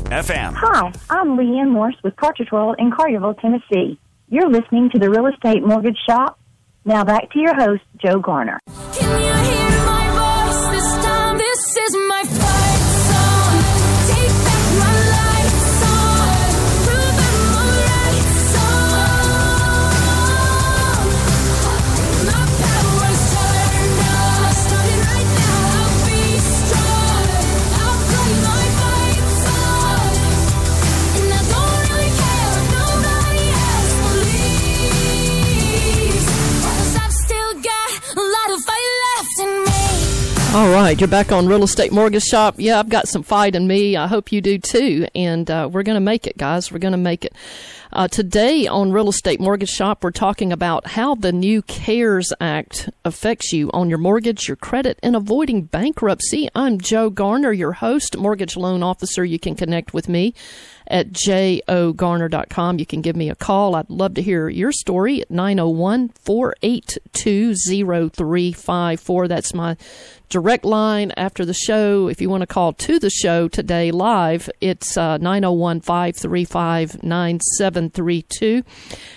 FM. 0.09 0.55
Hi, 0.55 0.92
I'm 1.11 1.37
Leanne 1.37 1.70
Morse 1.70 1.96
with 2.03 2.16
Partridge 2.16 2.50
World 2.50 2.76
in 2.79 2.90
Collierville, 2.90 3.38
Tennessee. 3.40 3.98
You're 4.29 4.48
listening 4.48 4.88
to 4.90 4.98
the 4.98 5.11
Real 5.11 5.26
Estate 5.26 5.62
Mortgage 5.64 5.98
Shop. 6.09 6.38
Now 6.85 7.05
back 7.05 7.31
to 7.33 7.38
your 7.38 7.55
host, 7.55 7.83
Joe 8.03 8.20
Garner. 8.20 8.61
Right, 40.90 41.00
you're 41.00 41.07
back 41.07 41.31
on 41.31 41.46
Real 41.46 41.62
Estate 41.62 41.92
Mortgage 41.92 42.24
Shop. 42.24 42.57
Yeah, 42.59 42.81
I've 42.81 42.88
got 42.88 43.07
some 43.07 43.22
fight 43.22 43.55
in 43.55 43.68
me. 43.68 43.96
I 43.96 44.09
hope 44.09 44.33
you 44.33 44.40
do 44.40 44.59
too. 44.59 45.07
And 45.14 45.48
uh, 45.48 45.68
we're 45.70 45.85
going 45.85 45.94
to 45.94 46.00
make 46.00 46.26
it, 46.26 46.37
guys. 46.37 46.72
We're 46.72 46.79
going 46.79 46.90
to 46.90 46.98
make 46.98 47.24
it. 47.24 47.33
Uh, 47.92 48.09
today 48.09 48.66
on 48.66 48.90
Real 48.90 49.09
Estate 49.09 49.38
Mortgage 49.40 49.68
Shop, 49.68 50.03
we're 50.03 50.11
talking 50.11 50.53
about 50.53 50.88
how 50.88 51.14
the 51.14 51.31
new 51.31 51.62
CARES 51.62 52.33
Act 52.40 52.88
affects 53.05 53.53
you 53.53 53.70
on 53.70 53.88
your 53.88 53.98
mortgage, 53.98 54.48
your 54.48 54.57
credit, 54.57 54.98
and 55.00 55.14
avoiding 55.14 55.62
bankruptcy. 55.62 56.48
I'm 56.57 56.81
Joe 56.81 57.09
Garner, 57.09 57.53
your 57.53 57.72
host, 57.72 58.16
mortgage 58.16 58.57
loan 58.57 58.83
officer. 58.83 59.24
You 59.24 59.38
can 59.38 59.55
connect 59.55 59.94
with 59.94 60.09
me 60.09 60.35
at 60.88 61.12
jogarner.com. 61.12 62.79
You 62.81 62.87
can 62.87 63.00
give 63.00 63.14
me 63.14 63.31
a 63.31 63.37
call. 63.37 63.76
I'd 63.76 63.88
love 63.90 64.14
to 64.14 64.22
hear 64.22 64.48
your 64.48 64.72
story 64.72 65.22
at 65.22 65.31
901 65.31 66.09
482 66.09 67.55
0354. 67.55 69.29
That's 69.29 69.55
my 69.55 69.76
direct 70.31 70.64
line 70.64 71.12
after 71.16 71.45
the 71.45 71.53
show. 71.53 72.09
If 72.09 72.21
you 72.21 72.31
want 72.31 72.40
to 72.40 72.47
call 72.47 72.73
to 72.73 72.99
the 72.99 73.11
show 73.11 73.49
today 73.49 73.90
live, 73.90 74.49
it's 74.61 74.97
uh, 74.97 75.19
901 75.19 75.83
535 75.83 77.03
9732. 77.03 78.62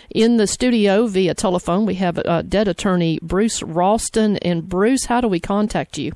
In 0.10 0.38
the 0.38 0.48
studio 0.48 1.08
via 1.08 1.34
telephone, 1.34 1.86
we 1.86 1.96
have 1.96 2.20
uh, 2.20 2.42
debt 2.42 2.68
attorney 2.68 3.20
Bruce 3.22 3.64
Ralston. 3.64 4.38
And 4.38 4.68
Bruce, 4.68 5.06
how 5.06 5.22
do 5.22 5.28
we 5.28 5.40
contact 5.40 5.98
you? 5.98 6.12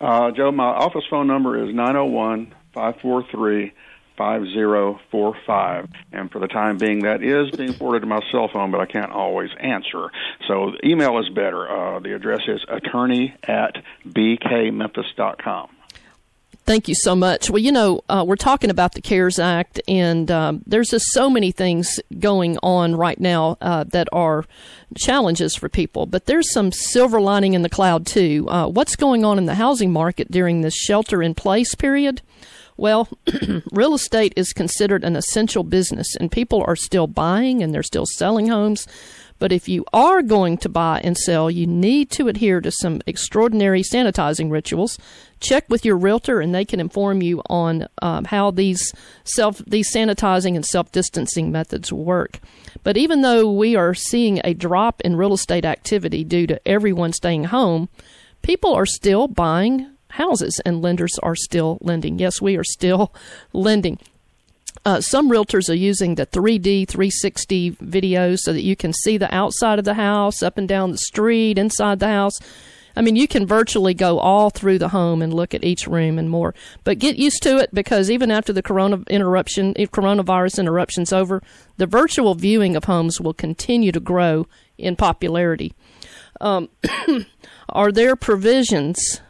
Uh, 0.00 0.30
Joe, 0.32 0.52
my 0.52 0.64
office 0.64 1.04
phone 1.08 1.26
number 1.26 1.56
is 1.56 1.74
901 1.74 2.52
543 2.74 3.72
5045. 4.16 5.88
And 6.12 6.30
for 6.30 6.38
the 6.38 6.48
time 6.48 6.78
being, 6.78 7.00
that 7.00 7.22
is 7.22 7.50
being 7.56 7.72
forwarded 7.72 8.02
to 8.02 8.08
my 8.08 8.20
cell 8.30 8.48
phone, 8.52 8.70
but 8.70 8.80
I 8.80 8.86
can't 8.86 9.12
always 9.12 9.50
answer. 9.58 10.10
So 10.48 10.72
email 10.84 11.18
is 11.18 11.28
better. 11.28 11.68
Uh, 11.68 12.00
the 12.00 12.14
address 12.14 12.40
is 12.46 12.64
attorney 12.68 13.34
at 13.44 13.76
bkmemphis.com. 14.06 15.70
Thank 16.66 16.88
you 16.88 16.96
so 16.96 17.14
much. 17.14 17.48
Well, 17.48 17.60
you 17.60 17.70
know, 17.70 18.00
uh, 18.08 18.24
we're 18.26 18.34
talking 18.34 18.70
about 18.70 18.94
the 18.94 19.00
CARES 19.00 19.38
Act, 19.38 19.80
and 19.86 20.28
um, 20.32 20.64
there's 20.66 20.88
just 20.88 21.04
so 21.12 21.30
many 21.30 21.52
things 21.52 22.00
going 22.18 22.58
on 22.60 22.96
right 22.96 23.20
now 23.20 23.56
uh, 23.60 23.84
that 23.84 24.08
are 24.10 24.44
challenges 24.96 25.54
for 25.54 25.68
people. 25.68 26.06
But 26.06 26.26
there's 26.26 26.52
some 26.52 26.72
silver 26.72 27.20
lining 27.20 27.54
in 27.54 27.62
the 27.62 27.68
cloud, 27.68 28.04
too. 28.04 28.48
Uh, 28.48 28.66
what's 28.66 28.96
going 28.96 29.24
on 29.24 29.38
in 29.38 29.44
the 29.44 29.54
housing 29.54 29.92
market 29.92 30.28
during 30.28 30.62
this 30.62 30.74
shelter 30.74 31.22
in 31.22 31.34
place 31.36 31.76
period? 31.76 32.20
Well, 32.76 33.08
real 33.72 33.94
estate 33.94 34.34
is 34.36 34.52
considered 34.52 35.04
an 35.04 35.16
essential 35.16 35.64
business, 35.64 36.14
and 36.16 36.30
people 36.30 36.62
are 36.66 36.76
still 36.76 37.06
buying 37.06 37.62
and 37.62 37.72
they're 37.72 37.82
still 37.82 38.06
selling 38.06 38.48
homes. 38.48 38.86
But 39.38 39.52
if 39.52 39.68
you 39.68 39.84
are 39.92 40.22
going 40.22 40.56
to 40.58 40.68
buy 40.68 41.00
and 41.04 41.16
sell, 41.16 41.50
you 41.50 41.66
need 41.66 42.10
to 42.12 42.28
adhere 42.28 42.60
to 42.62 42.70
some 42.70 43.02
extraordinary 43.06 43.82
sanitizing 43.82 44.50
rituals. 44.50 44.98
Check 45.40 45.68
with 45.68 45.84
your 45.84 45.96
realtor, 45.96 46.40
and 46.40 46.54
they 46.54 46.64
can 46.64 46.80
inform 46.80 47.22
you 47.22 47.42
on 47.50 47.86
um, 48.00 48.24
how 48.24 48.50
these 48.50 48.92
self 49.24 49.58
these 49.66 49.92
sanitizing 49.92 50.56
and 50.56 50.64
self 50.64 50.90
distancing 50.90 51.52
methods 51.52 51.92
work. 51.92 52.40
But 52.82 52.96
even 52.96 53.20
though 53.20 53.52
we 53.52 53.76
are 53.76 53.92
seeing 53.92 54.40
a 54.42 54.54
drop 54.54 55.02
in 55.02 55.16
real 55.16 55.34
estate 55.34 55.66
activity 55.66 56.24
due 56.24 56.46
to 56.46 56.66
everyone 56.66 57.12
staying 57.12 57.44
home, 57.44 57.90
people 58.40 58.72
are 58.72 58.86
still 58.86 59.28
buying 59.28 59.95
houses, 60.16 60.60
and 60.64 60.82
lenders 60.82 61.18
are 61.22 61.36
still 61.36 61.78
lending. 61.80 62.18
Yes, 62.18 62.40
we 62.40 62.56
are 62.56 62.64
still 62.64 63.14
lending. 63.52 63.98
Uh, 64.84 65.00
some 65.00 65.30
realtors 65.30 65.68
are 65.68 65.74
using 65.74 66.14
the 66.14 66.26
3D 66.26 66.88
360 66.88 67.72
videos 67.72 68.38
so 68.38 68.52
that 68.52 68.62
you 68.62 68.76
can 68.76 68.92
see 68.92 69.18
the 69.18 69.34
outside 69.34 69.78
of 69.78 69.84
the 69.84 69.94
house, 69.94 70.42
up 70.42 70.58
and 70.58 70.68
down 70.68 70.92
the 70.92 70.98
street, 70.98 71.58
inside 71.58 71.98
the 71.98 72.08
house. 72.08 72.38
I 72.98 73.02
mean, 73.02 73.14
you 73.14 73.28
can 73.28 73.46
virtually 73.46 73.92
go 73.92 74.18
all 74.18 74.48
through 74.48 74.78
the 74.78 74.88
home 74.88 75.20
and 75.20 75.34
look 75.34 75.52
at 75.52 75.64
each 75.64 75.86
room 75.86 76.18
and 76.18 76.30
more. 76.30 76.54
But 76.82 76.98
get 76.98 77.16
used 77.16 77.42
to 77.42 77.58
it 77.58 77.74
because 77.74 78.10
even 78.10 78.30
after 78.30 78.54
the 78.54 78.62
corona 78.62 79.02
interruption, 79.08 79.74
coronavirus 79.74 80.60
interruption's 80.60 81.12
over, 81.12 81.42
the 81.76 81.86
virtual 81.86 82.34
viewing 82.34 82.74
of 82.74 82.84
homes 82.84 83.20
will 83.20 83.34
continue 83.34 83.92
to 83.92 84.00
grow 84.00 84.46
in 84.78 84.96
popularity. 84.96 85.74
Um, 86.40 86.70
are 87.68 87.92
there 87.92 88.16
provisions 88.16 89.20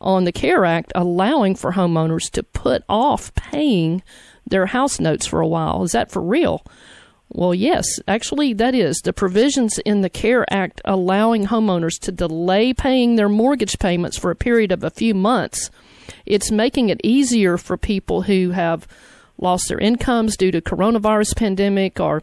on 0.00 0.24
the 0.24 0.32
CARE 0.32 0.64
Act 0.64 0.92
allowing 0.94 1.54
for 1.54 1.72
homeowners 1.72 2.30
to 2.32 2.42
put 2.42 2.82
off 2.88 3.34
paying 3.34 4.02
their 4.46 4.66
house 4.66 5.00
notes 5.00 5.26
for 5.26 5.40
a 5.40 5.46
while. 5.46 5.82
Is 5.82 5.92
that 5.92 6.10
for 6.10 6.22
real? 6.22 6.64
Well, 7.28 7.54
yes, 7.54 7.98
actually, 8.06 8.52
that 8.54 8.74
is. 8.74 8.98
The 8.98 9.12
provisions 9.12 9.78
in 9.78 10.02
the 10.02 10.10
CARE 10.10 10.46
Act 10.50 10.80
allowing 10.84 11.46
homeowners 11.46 11.98
to 12.00 12.12
delay 12.12 12.72
paying 12.72 13.16
their 13.16 13.28
mortgage 13.28 13.78
payments 13.78 14.18
for 14.18 14.30
a 14.30 14.36
period 14.36 14.70
of 14.70 14.84
a 14.84 14.90
few 14.90 15.14
months. 15.14 15.70
It's 16.26 16.50
making 16.50 16.90
it 16.90 17.00
easier 17.02 17.56
for 17.56 17.76
people 17.76 18.22
who 18.22 18.50
have 18.50 18.86
lost 19.38 19.68
their 19.68 19.78
incomes 19.78 20.36
due 20.36 20.52
to 20.52 20.60
coronavirus 20.60 21.36
pandemic 21.36 21.98
or 21.98 22.22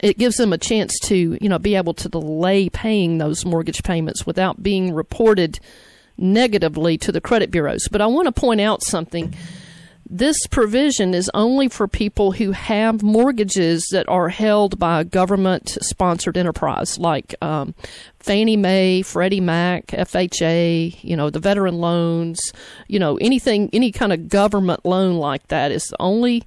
it 0.00 0.18
gives 0.18 0.36
them 0.36 0.52
a 0.52 0.58
chance 0.58 0.98
to, 1.00 1.38
you 1.40 1.48
know, 1.48 1.58
be 1.58 1.74
able 1.74 1.94
to 1.94 2.08
delay 2.08 2.68
paying 2.68 3.18
those 3.18 3.44
mortgage 3.44 3.82
payments 3.82 4.26
without 4.26 4.62
being 4.62 4.92
reported 4.92 5.58
negatively 6.18 6.98
to 6.98 7.12
the 7.12 7.20
credit 7.20 7.50
bureaus. 7.50 7.88
But 7.90 8.00
I 8.00 8.06
want 8.06 8.26
to 8.26 8.32
point 8.32 8.60
out 8.60 8.82
something. 8.82 9.34
This 10.10 10.46
provision 10.46 11.12
is 11.12 11.30
only 11.34 11.68
for 11.68 11.86
people 11.86 12.32
who 12.32 12.52
have 12.52 13.02
mortgages 13.02 13.86
that 13.92 14.08
are 14.08 14.30
held 14.30 14.78
by 14.78 15.00
a 15.00 15.04
government 15.04 15.76
sponsored 15.82 16.38
enterprise 16.38 16.98
like 16.98 17.34
um, 17.42 17.74
Fannie 18.28 18.58
Mae, 18.58 19.00
Freddie 19.00 19.40
Mac, 19.40 19.86
FHA, 19.86 21.02
you 21.02 21.16
know, 21.16 21.30
the 21.30 21.38
veteran 21.38 21.80
loans, 21.80 22.52
you 22.86 22.98
know, 22.98 23.16
anything, 23.16 23.70
any 23.72 23.90
kind 23.90 24.12
of 24.12 24.28
government 24.28 24.84
loan 24.84 25.16
like 25.16 25.48
that 25.48 25.72
is 25.72 25.84
the 25.84 25.96
only 25.98 26.44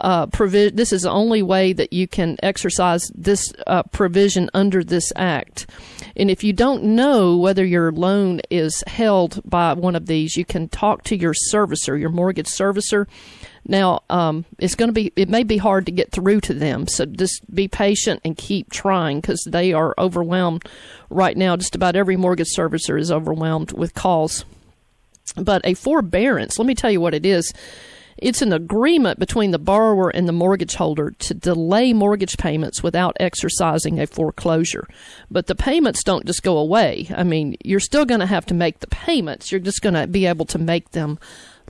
uh, 0.00 0.26
provi- 0.26 0.70
this 0.70 0.92
is 0.92 1.02
the 1.02 1.10
only 1.10 1.42
way 1.42 1.72
that 1.72 1.92
you 1.92 2.06
can 2.06 2.36
exercise 2.40 3.10
this 3.16 3.52
uh, 3.66 3.82
provision 3.82 4.48
under 4.54 4.84
this 4.84 5.12
act. 5.16 5.66
And 6.14 6.30
if 6.30 6.44
you 6.44 6.52
don't 6.52 6.84
know 6.84 7.36
whether 7.36 7.64
your 7.64 7.90
loan 7.90 8.40
is 8.48 8.84
held 8.86 9.40
by 9.44 9.72
one 9.72 9.96
of 9.96 10.06
these, 10.06 10.36
you 10.36 10.44
can 10.44 10.68
talk 10.68 11.02
to 11.04 11.16
your 11.16 11.34
servicer, 11.50 11.98
your 11.98 12.10
mortgage 12.10 12.46
servicer. 12.46 13.08
Now, 13.66 14.02
um, 14.10 14.44
it's 14.58 14.74
going 14.74 14.88
to 14.88 14.92
be, 14.92 15.12
it 15.16 15.28
may 15.28 15.42
be 15.42 15.56
hard 15.56 15.86
to 15.86 15.92
get 15.92 16.12
through 16.12 16.40
to 16.42 16.54
them. 16.54 16.86
So 16.86 17.06
just 17.06 17.42
be 17.54 17.66
patient 17.66 18.20
and 18.24 18.36
keep 18.36 18.70
trying 18.70 19.20
because 19.20 19.42
they 19.48 19.72
are 19.72 19.94
overwhelmed 19.96 20.64
right 21.08 21.36
now. 21.36 21.56
Just 21.56 21.74
about 21.74 21.96
every 21.96 22.16
mortgage 22.16 22.54
servicer 22.54 22.98
is 22.98 23.10
overwhelmed 23.10 23.72
with 23.72 23.94
calls. 23.94 24.44
But 25.36 25.62
a 25.64 25.74
forbearance, 25.74 26.58
let 26.58 26.66
me 26.66 26.74
tell 26.74 26.90
you 26.90 27.00
what 27.00 27.14
it 27.14 27.24
is. 27.24 27.52
It's 28.16 28.42
an 28.42 28.52
agreement 28.52 29.18
between 29.18 29.50
the 29.50 29.58
borrower 29.58 30.08
and 30.08 30.28
the 30.28 30.32
mortgage 30.32 30.74
holder 30.76 31.10
to 31.10 31.34
delay 31.34 31.92
mortgage 31.92 32.36
payments 32.36 32.82
without 32.82 33.16
exercising 33.18 33.98
a 33.98 34.06
foreclosure. 34.06 34.86
But 35.30 35.46
the 35.46 35.56
payments 35.56 36.04
don't 36.04 36.26
just 36.26 36.42
go 36.42 36.58
away. 36.58 37.08
I 37.14 37.24
mean, 37.24 37.56
you're 37.64 37.80
still 37.80 38.04
going 38.04 38.20
to 38.20 38.26
have 38.26 38.46
to 38.46 38.54
make 38.54 38.80
the 38.80 38.86
payments. 38.86 39.50
You're 39.50 39.60
just 39.60 39.82
going 39.82 39.94
to 39.94 40.06
be 40.06 40.26
able 40.26 40.46
to 40.46 40.58
make 40.58 40.92
them 40.92 41.18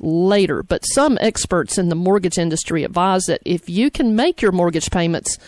later. 0.01 0.63
But 0.63 0.85
some 0.85 1.19
experts 1.21 1.79
in 1.79 1.89
the 1.89 1.95
mortgage 1.95 2.39
industry 2.39 2.85
advise 2.85 3.25
that 3.25 3.43
if 3.45 3.69
you 3.69 3.91
can 3.91 4.17
make 4.17 4.43
your 4.43 4.53
mortgage 4.53 4.91
payments, 4.91 5.39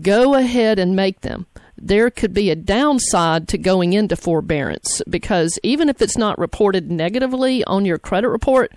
go 0.00 0.34
ahead 0.34 0.78
and 0.78 0.96
make 0.96 1.20
them. 1.20 1.46
There 1.76 2.10
could 2.10 2.32
be 2.32 2.50
a 2.50 2.56
downside 2.56 3.48
to 3.48 3.58
going 3.58 3.92
into 3.92 4.16
forbearance 4.16 5.02
because 5.08 5.58
even 5.62 5.88
if 5.88 6.00
it's 6.00 6.16
not 6.16 6.38
reported 6.38 6.90
negatively 6.90 7.64
on 7.64 7.84
your 7.84 7.98
credit 7.98 8.28
report, 8.28 8.72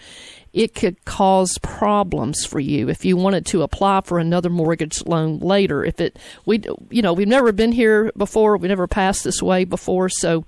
it 0.54 0.74
could 0.74 1.06
cause 1.06 1.60
problems 1.62 2.44
for 2.44 2.60
you 2.60 2.90
if 2.90 3.06
you 3.06 3.16
wanted 3.16 3.46
to 3.46 3.62
apply 3.62 4.02
for 4.02 4.18
another 4.18 4.50
mortgage 4.50 5.06
loan 5.06 5.38
later. 5.40 5.86
If 5.86 6.02
it, 6.02 6.18
we, 6.46 6.64
you 6.90 7.04
know, 7.04 7.14
we've 7.14 7.28
never 7.28 7.52
been 7.52 7.72
here 7.72 8.12
before, 8.18 8.58
we 8.58 8.68
never 8.68 8.88
passed 8.88 9.24
this 9.24 9.44
way 9.44 9.66
before, 9.66 10.10
so 10.10 10.46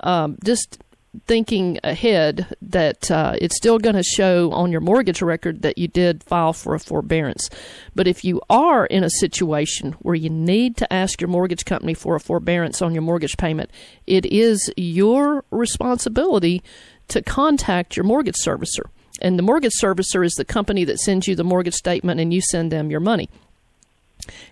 um, 0.00 0.36
just 0.44 0.82
thinking 1.26 1.78
ahead 1.82 2.46
that 2.62 3.10
uh, 3.10 3.34
it's 3.40 3.56
still 3.56 3.78
going 3.78 3.96
to 3.96 4.02
show 4.02 4.50
on 4.52 4.72
your 4.72 4.80
mortgage 4.80 5.22
record 5.22 5.62
that 5.62 5.78
you 5.78 5.88
did 5.88 6.22
file 6.22 6.52
for 6.52 6.74
a 6.74 6.80
forbearance. 6.80 7.48
But 7.94 8.06
if 8.06 8.24
you 8.24 8.40
are 8.50 8.86
in 8.86 9.04
a 9.04 9.10
situation 9.10 9.92
where 10.00 10.14
you 10.14 10.30
need 10.30 10.76
to 10.78 10.92
ask 10.92 11.20
your 11.20 11.28
mortgage 11.28 11.64
company 11.64 11.94
for 11.94 12.14
a 12.16 12.20
forbearance 12.20 12.82
on 12.82 12.94
your 12.94 13.02
mortgage 13.02 13.36
payment, 13.36 13.70
it 14.06 14.26
is 14.26 14.72
your 14.76 15.44
responsibility 15.50 16.62
to 17.08 17.22
contact 17.22 17.96
your 17.96 18.04
mortgage 18.04 18.36
servicer. 18.36 18.84
And 19.20 19.38
the 19.38 19.42
mortgage 19.42 19.72
servicer 19.82 20.24
is 20.24 20.34
the 20.34 20.44
company 20.44 20.84
that 20.84 20.98
sends 20.98 21.26
you 21.26 21.34
the 21.34 21.44
mortgage 21.44 21.74
statement 21.74 22.20
and 22.20 22.34
you 22.34 22.40
send 22.40 22.70
them 22.70 22.90
your 22.90 23.00
money. 23.00 23.30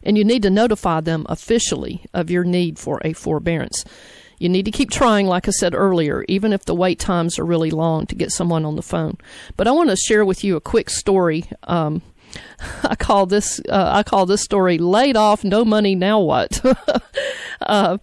And 0.02 0.16
you 0.16 0.24
need 0.24 0.42
to 0.42 0.50
notify 0.50 1.00
them 1.00 1.26
officially 1.28 2.04
of 2.14 2.30
your 2.30 2.44
need 2.44 2.78
for 2.78 3.00
a 3.04 3.12
forbearance. 3.12 3.84
You 4.38 4.48
need 4.48 4.64
to 4.64 4.70
keep 4.70 4.90
trying, 4.90 5.26
like 5.26 5.48
I 5.48 5.52
said 5.52 5.74
earlier, 5.74 6.24
even 6.28 6.52
if 6.52 6.64
the 6.64 6.74
wait 6.74 6.98
times 6.98 7.38
are 7.38 7.44
really 7.44 7.70
long 7.70 8.06
to 8.06 8.14
get 8.14 8.32
someone 8.32 8.64
on 8.64 8.76
the 8.76 8.82
phone. 8.82 9.18
But 9.56 9.68
I 9.68 9.72
want 9.72 9.90
to 9.90 9.96
share 9.96 10.24
with 10.24 10.44
you 10.44 10.56
a 10.56 10.60
quick 10.60 10.90
story. 10.90 11.44
Um, 11.64 12.02
I 12.82 12.94
call 12.94 13.26
this 13.26 13.60
uh, 13.68 13.90
I 13.92 14.02
call 14.02 14.26
this 14.26 14.42
story 14.42 14.78
"Laid 14.78 15.16
Off, 15.16 15.44
No 15.44 15.64
Money, 15.64 15.94
Now 15.94 16.20
What." 16.20 16.60
uh, 17.62 17.98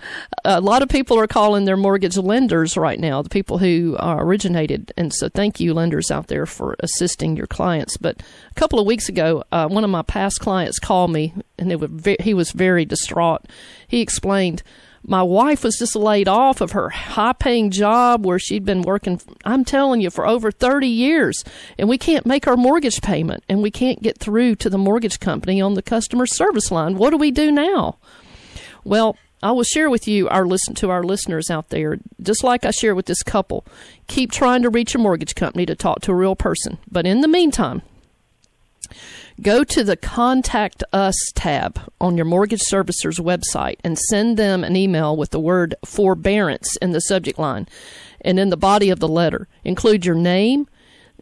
a 0.46 0.62
lot 0.62 0.82
of 0.82 0.90
people 0.90 1.18
are 1.20 1.28
calling 1.28 1.66
their 1.66 1.78
mortgage 1.78 2.18
lenders 2.18 2.78
right 2.78 3.00
now, 3.00 3.22
the 3.22 3.30
people 3.30 3.58
who 3.58 3.96
uh, 4.00 4.16
originated, 4.20 4.94
and 4.98 5.14
so 5.14 5.30
thank 5.30 5.60
you, 5.60 5.74
lenders 5.74 6.12
out 6.12 6.28
there, 6.28 6.46
for 6.46 6.76
assisting 6.80 7.36
your 7.36 7.48
clients. 7.48 7.98
But 7.98 8.22
a 8.50 8.54
couple 8.56 8.80
of 8.80 8.86
weeks 8.86 9.10
ago, 9.10 9.44
uh, 9.52 9.68
one 9.68 9.84
of 9.84 9.90
my 9.90 10.02
past 10.02 10.40
clients 10.40 10.80
called 10.80 11.12
me, 11.12 11.34
and 11.58 11.72
it 11.72 11.80
was 11.80 11.92
ve- 11.92 12.18
he 12.20 12.34
was 12.34 12.52
very 12.52 12.86
distraught. 12.86 13.46
He 13.88 14.02
explained 14.02 14.64
my 15.04 15.24
wife 15.24 15.64
was 15.64 15.78
just 15.78 15.96
laid 15.96 16.28
off 16.28 16.62
of 16.62 16.72
her 16.72 16.90
high 16.90 17.34
paying 17.34 17.72
job 17.72 18.26
where 18.26 18.38
she'd 18.38 18.66
been 18.66 18.84
working 18.84 19.20
I'm 19.44 19.66
telling 19.66 20.02
you 20.02 20.10
for 20.10 20.28
over 20.28 20.52
30 20.52 20.88
years. 20.88 21.44
And 21.78 21.90
we 21.90 21.98
can't 21.98 22.26
make 22.26 22.48
our 22.48 22.58
mortgage 22.58 23.02
payment 23.02 23.44
and 23.50 23.62
we 23.62 23.72
can't 23.72 24.02
get 24.02 24.20
through 24.20 24.56
to 24.58 24.70
the 24.70 24.78
mortgage 24.78 25.20
company 25.20 25.60
on 25.60 25.74
the 25.74 25.82
customer 25.82 26.26
service 26.26 26.72
line. 26.72 26.98
What 26.98 27.10
do 27.10 27.18
we 27.18 27.32
do 27.32 27.52
now? 27.52 27.98
Well 28.84 29.18
I 29.44 29.52
will 29.54 29.64
share 29.64 29.90
with 29.90 30.08
you 30.08 30.30
our 30.30 30.46
listen 30.46 30.76
to 30.76 30.92
our 30.92 31.04
listeners 31.04 31.50
out 31.50 31.70
there 31.70 31.98
just 32.22 32.44
like 32.44 32.64
I 32.64 32.70
share 32.70 32.94
with 32.94 33.08
this 33.08 33.24
couple. 33.24 33.66
Keep 34.08 34.32
trying 34.32 34.62
to 34.62 34.70
reach 34.70 34.94
a 34.94 35.00
mortgage 35.00 35.34
company 35.34 35.66
to 35.66 35.76
talk 35.76 36.02
to 36.02 36.12
a 36.12 36.16
real 36.16 36.36
person. 36.36 36.78
But 36.92 37.08
in 37.08 37.22
the 37.22 37.28
meantime 37.28 37.82
go 39.42 39.64
to 39.64 39.84
the 39.84 39.98
Contact 39.98 40.84
Us 40.94 41.16
tab 41.36 41.80
on 42.00 42.16
your 42.16 42.26
mortgage 42.26 42.62
servicer's 42.62 43.20
website 43.20 43.78
and 43.84 43.98
send 43.98 44.38
them 44.38 44.64
an 44.64 44.76
email 44.76 45.16
with 45.18 45.32
the 45.32 45.40
word 45.40 45.76
forbearance 45.86 46.76
in 46.78 46.92
the 46.92 47.02
subject 47.02 47.40
line. 47.40 47.68
And 48.22 48.40
in 48.40 48.50
the 48.50 48.58
body 48.58 48.90
of 48.90 49.00
the 49.00 49.08
letter, 49.08 49.48
include 49.64 50.06
your 50.06 50.16
name 50.16 50.68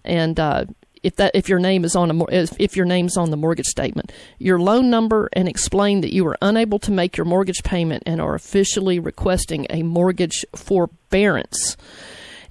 and 0.03 0.39
uh, 0.39 0.65
if 1.03 1.15
that 1.15 1.31
if 1.33 1.47
your 1.47 1.59
name 1.59 1.85
is 1.85 1.95
on 1.95 2.11
a 2.11 2.25
if, 2.29 2.75
your 2.75 2.85
name's 2.85 3.15
on 3.15 3.31
the 3.31 3.37
mortgage 3.37 3.67
statement, 3.67 4.11
your 4.37 4.59
loan 4.59 4.89
number, 4.89 5.29
and 5.33 5.47
explain 5.47 6.01
that 6.01 6.13
you 6.13 6.27
are 6.27 6.37
unable 6.41 6.79
to 6.79 6.91
make 6.91 7.15
your 7.15 7.25
mortgage 7.25 7.63
payment 7.63 8.03
and 8.05 8.19
are 8.19 8.35
officially 8.35 8.99
requesting 8.99 9.65
a 9.69 9.83
mortgage 9.83 10.45
forbearance. 10.55 11.77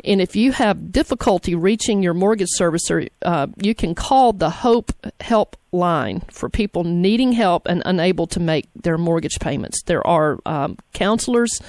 And 0.04 0.20
if 0.20 0.35
you 0.37 0.52
have 0.52 0.92
difficulty 0.92 1.54
reaching 1.54 2.02
your 2.02 2.14
mortgage 2.14 2.48
servicer, 2.59 3.09
uh, 3.22 3.48
you 3.61 3.74
can 3.74 3.94
call 3.94 4.33
the 4.33 4.50
Hope 4.50 4.92
Help 5.20 5.57
line 5.72 6.22
for 6.31 6.48
people 6.48 6.85
needing 6.85 7.33
help 7.33 7.66
and 7.66 7.83
unable 7.85 8.26
to 8.26 8.40
make 8.40 8.68
their 8.74 8.98
mortgage 8.98 9.38
payments. 9.40 9.83
There 9.83 10.07
are 10.07 10.38
um, 10.46 10.78
counselors 10.92 11.61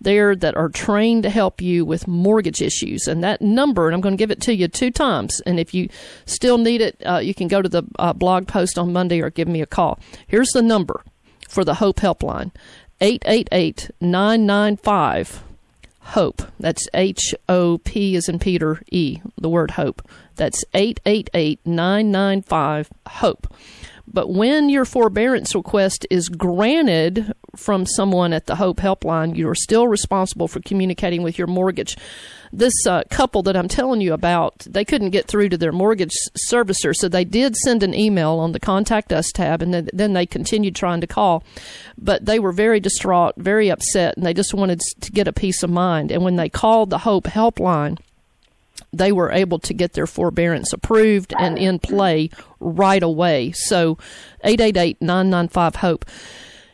there 0.00 0.36
that 0.36 0.56
are 0.56 0.68
trained 0.68 1.24
to 1.24 1.30
help 1.30 1.60
you 1.60 1.84
with 1.84 2.06
mortgage 2.06 2.62
issues. 2.62 3.06
And 3.08 3.22
that 3.24 3.42
number, 3.42 3.86
and 3.86 3.94
I'm 3.94 4.00
going 4.00 4.16
to 4.16 4.18
give 4.18 4.30
it 4.30 4.40
to 4.42 4.54
you 4.54 4.68
two 4.68 4.90
times. 4.90 5.40
And 5.44 5.58
if 5.58 5.74
you 5.74 5.88
still 6.26 6.58
need 6.58 6.80
it, 6.80 7.02
uh, 7.04 7.18
you 7.18 7.34
can 7.34 7.48
go 7.48 7.60
to 7.62 7.68
the 7.68 7.82
uh, 7.98 8.12
blog 8.12 8.46
post 8.46 8.78
on 8.78 8.92
Monday 8.92 9.20
or 9.20 9.30
give 9.30 9.48
me 9.48 9.60
a 9.60 9.66
call. 9.66 9.98
Here's 10.26 10.50
the 10.50 10.62
number 10.62 11.02
for 11.48 11.64
the 11.64 11.74
Hope 11.74 12.00
Helpline 12.00 12.52
888 13.00 13.90
995 14.00 15.44
HOPE. 16.12 16.42
That's 16.58 16.88
H 16.94 17.34
O 17.50 17.78
P 17.78 18.16
as 18.16 18.30
in 18.30 18.38
Peter 18.38 18.80
E, 18.90 19.20
the 19.36 19.48
word 19.48 19.72
hope. 19.72 20.00
That's 20.36 20.64
888 20.72 21.60
995 21.66 22.90
HOPE. 23.06 23.46
But 24.12 24.30
when 24.30 24.68
your 24.68 24.84
forbearance 24.84 25.54
request 25.54 26.06
is 26.10 26.28
granted 26.28 27.32
from 27.56 27.84
someone 27.84 28.32
at 28.32 28.46
the 28.46 28.56
Hope 28.56 28.78
Helpline, 28.78 29.36
you 29.36 29.48
are 29.48 29.54
still 29.54 29.86
responsible 29.86 30.48
for 30.48 30.60
communicating 30.60 31.22
with 31.22 31.36
your 31.36 31.46
mortgage. 31.46 31.96
This 32.50 32.72
uh, 32.86 33.02
couple 33.10 33.42
that 33.42 33.56
I'm 33.56 33.68
telling 33.68 34.00
you 34.00 34.14
about, 34.14 34.60
they 34.60 34.84
couldn't 34.84 35.10
get 35.10 35.26
through 35.26 35.50
to 35.50 35.58
their 35.58 35.72
mortgage 35.72 36.14
servicer, 36.50 36.94
so 36.94 37.08
they 37.08 37.24
did 37.24 37.54
send 37.56 37.82
an 37.82 37.92
email 37.92 38.32
on 38.38 38.52
the 38.52 38.60
Contact 38.60 39.12
Us 39.12 39.30
tab, 39.32 39.60
and 39.60 39.74
then, 39.74 39.90
then 39.92 40.14
they 40.14 40.24
continued 40.24 40.74
trying 40.74 41.02
to 41.02 41.06
call. 41.06 41.44
But 41.98 42.24
they 42.24 42.38
were 42.38 42.52
very 42.52 42.80
distraught, 42.80 43.34
very 43.36 43.70
upset, 43.70 44.16
and 44.16 44.24
they 44.24 44.32
just 44.32 44.54
wanted 44.54 44.80
to 45.00 45.12
get 45.12 45.28
a 45.28 45.32
peace 45.32 45.62
of 45.62 45.68
mind. 45.68 46.10
And 46.10 46.22
when 46.22 46.36
they 46.36 46.48
called 46.48 46.88
the 46.88 46.98
Hope 46.98 47.24
Helpline, 47.24 47.98
they 48.92 49.12
were 49.12 49.30
able 49.30 49.58
to 49.60 49.74
get 49.74 49.92
their 49.92 50.06
forbearance 50.06 50.72
approved 50.72 51.34
and 51.38 51.58
in 51.58 51.78
play 51.78 52.30
right 52.60 53.02
away. 53.02 53.52
So 53.52 53.98
888-995-HOPE. 54.44 56.04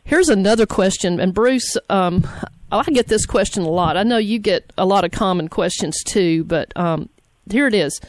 Here's 0.05 0.29
another 0.29 0.66
question, 0.66 1.18
and 1.18 1.33
Bruce, 1.33 1.77
um, 1.88 2.27
I 2.70 2.83
get 2.85 3.09
this 3.09 3.24
question 3.24 3.62
a 3.62 3.70
lot. 3.70 3.96
I 3.96 4.03
know 4.03 4.18
you 4.18 4.38
get 4.38 4.72
a 4.77 4.85
lot 4.85 5.05
of 5.05 5.12
common 5.12 5.48
questions 5.48 6.03
too, 6.05 6.44
but 6.44 6.77
um, 6.77 7.09
here 7.50 7.66
it 7.66 7.74
is. 7.74 8.00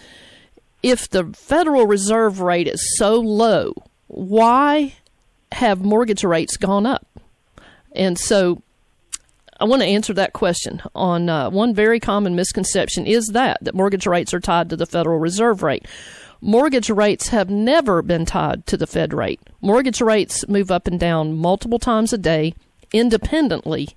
If 0.83 1.09
the 1.09 1.25
Federal 1.33 1.87
Reserve 1.87 2.41
rate 2.41 2.67
is 2.67 2.97
so 2.97 3.15
low, 3.15 3.73
why 4.07 4.95
have 5.53 5.83
mortgage 5.83 6.23
rates 6.23 6.57
gone 6.57 6.85
up? 6.85 7.07
And 7.93 8.19
so 8.19 8.61
I 9.59 9.65
want 9.65 9.81
to 9.81 9.87
answer 9.87 10.13
that 10.13 10.33
question 10.33 10.81
on 10.93 11.29
uh, 11.29 11.49
one 11.49 11.73
very 11.73 11.99
common 11.99 12.35
misconception 12.35 13.07
is 13.07 13.27
that 13.27 13.57
that 13.61 13.75
mortgage 13.75 14.05
rates 14.05 14.33
are 14.33 14.39
tied 14.39 14.69
to 14.69 14.75
the 14.75 14.85
Federal 14.85 15.17
Reserve 15.17 15.63
rate. 15.63 15.85
Mortgage 16.41 16.89
rates 16.89 17.29
have 17.29 17.49
never 17.49 18.01
been 18.01 18.25
tied 18.25 18.67
to 18.67 18.75
the 18.75 18.85
Fed 18.85 19.13
rate. 19.13 19.39
Mortgage 19.61 20.01
rates 20.01 20.47
move 20.49 20.71
up 20.71 20.87
and 20.87 20.99
down 20.99 21.33
multiple 21.33 21.79
times 21.79 22.11
a 22.11 22.17
day 22.17 22.53
independently 22.91 23.89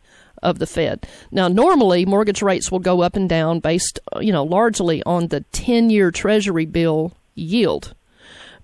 of 0.43 0.61
the 0.61 0.67
Fed. 0.67 1.07
Now, 1.33 1.49
normally 1.49 2.07
mortgage 2.07 2.41
rates 2.43 2.71
will 2.71 2.79
go 2.79 3.03
up 3.03 3.17
and 3.17 3.29
down 3.29 3.59
based, 3.59 3.99
you 4.21 4.33
know, 4.33 4.45
largely 4.45 5.03
on 5.03 5.29
the 5.29 5.45
10-year 5.53 6.13
Treasury 6.13 6.67
bill 6.67 7.13
yield 7.35 7.95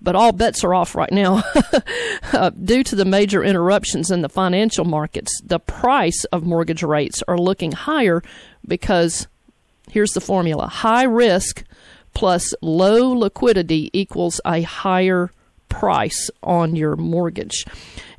but 0.05 0.15
all 0.15 0.31
bets 0.31 0.63
are 0.63 0.73
off 0.73 0.95
right 0.95 1.11
now 1.11 1.43
uh, 2.33 2.51
due 2.51 2.83
to 2.83 2.95
the 2.95 3.03
major 3.03 3.43
interruptions 3.43 4.11
in 4.11 4.21
the 4.21 4.29
financial 4.29 4.85
markets. 4.85 5.41
The 5.43 5.59
price 5.59 6.23
of 6.25 6.45
mortgage 6.45 6.83
rates 6.83 7.23
are 7.27 7.37
looking 7.37 7.73
higher 7.73 8.23
because 8.65 9.27
here's 9.89 10.11
the 10.11 10.21
formula: 10.21 10.67
high 10.67 11.03
risk 11.03 11.65
plus 12.13 12.53
low 12.61 13.11
liquidity 13.11 13.89
equals 13.91 14.39
a 14.45 14.61
higher 14.61 15.31
price 15.67 16.29
on 16.41 16.75
your 16.75 16.95
mortgage. 16.95 17.65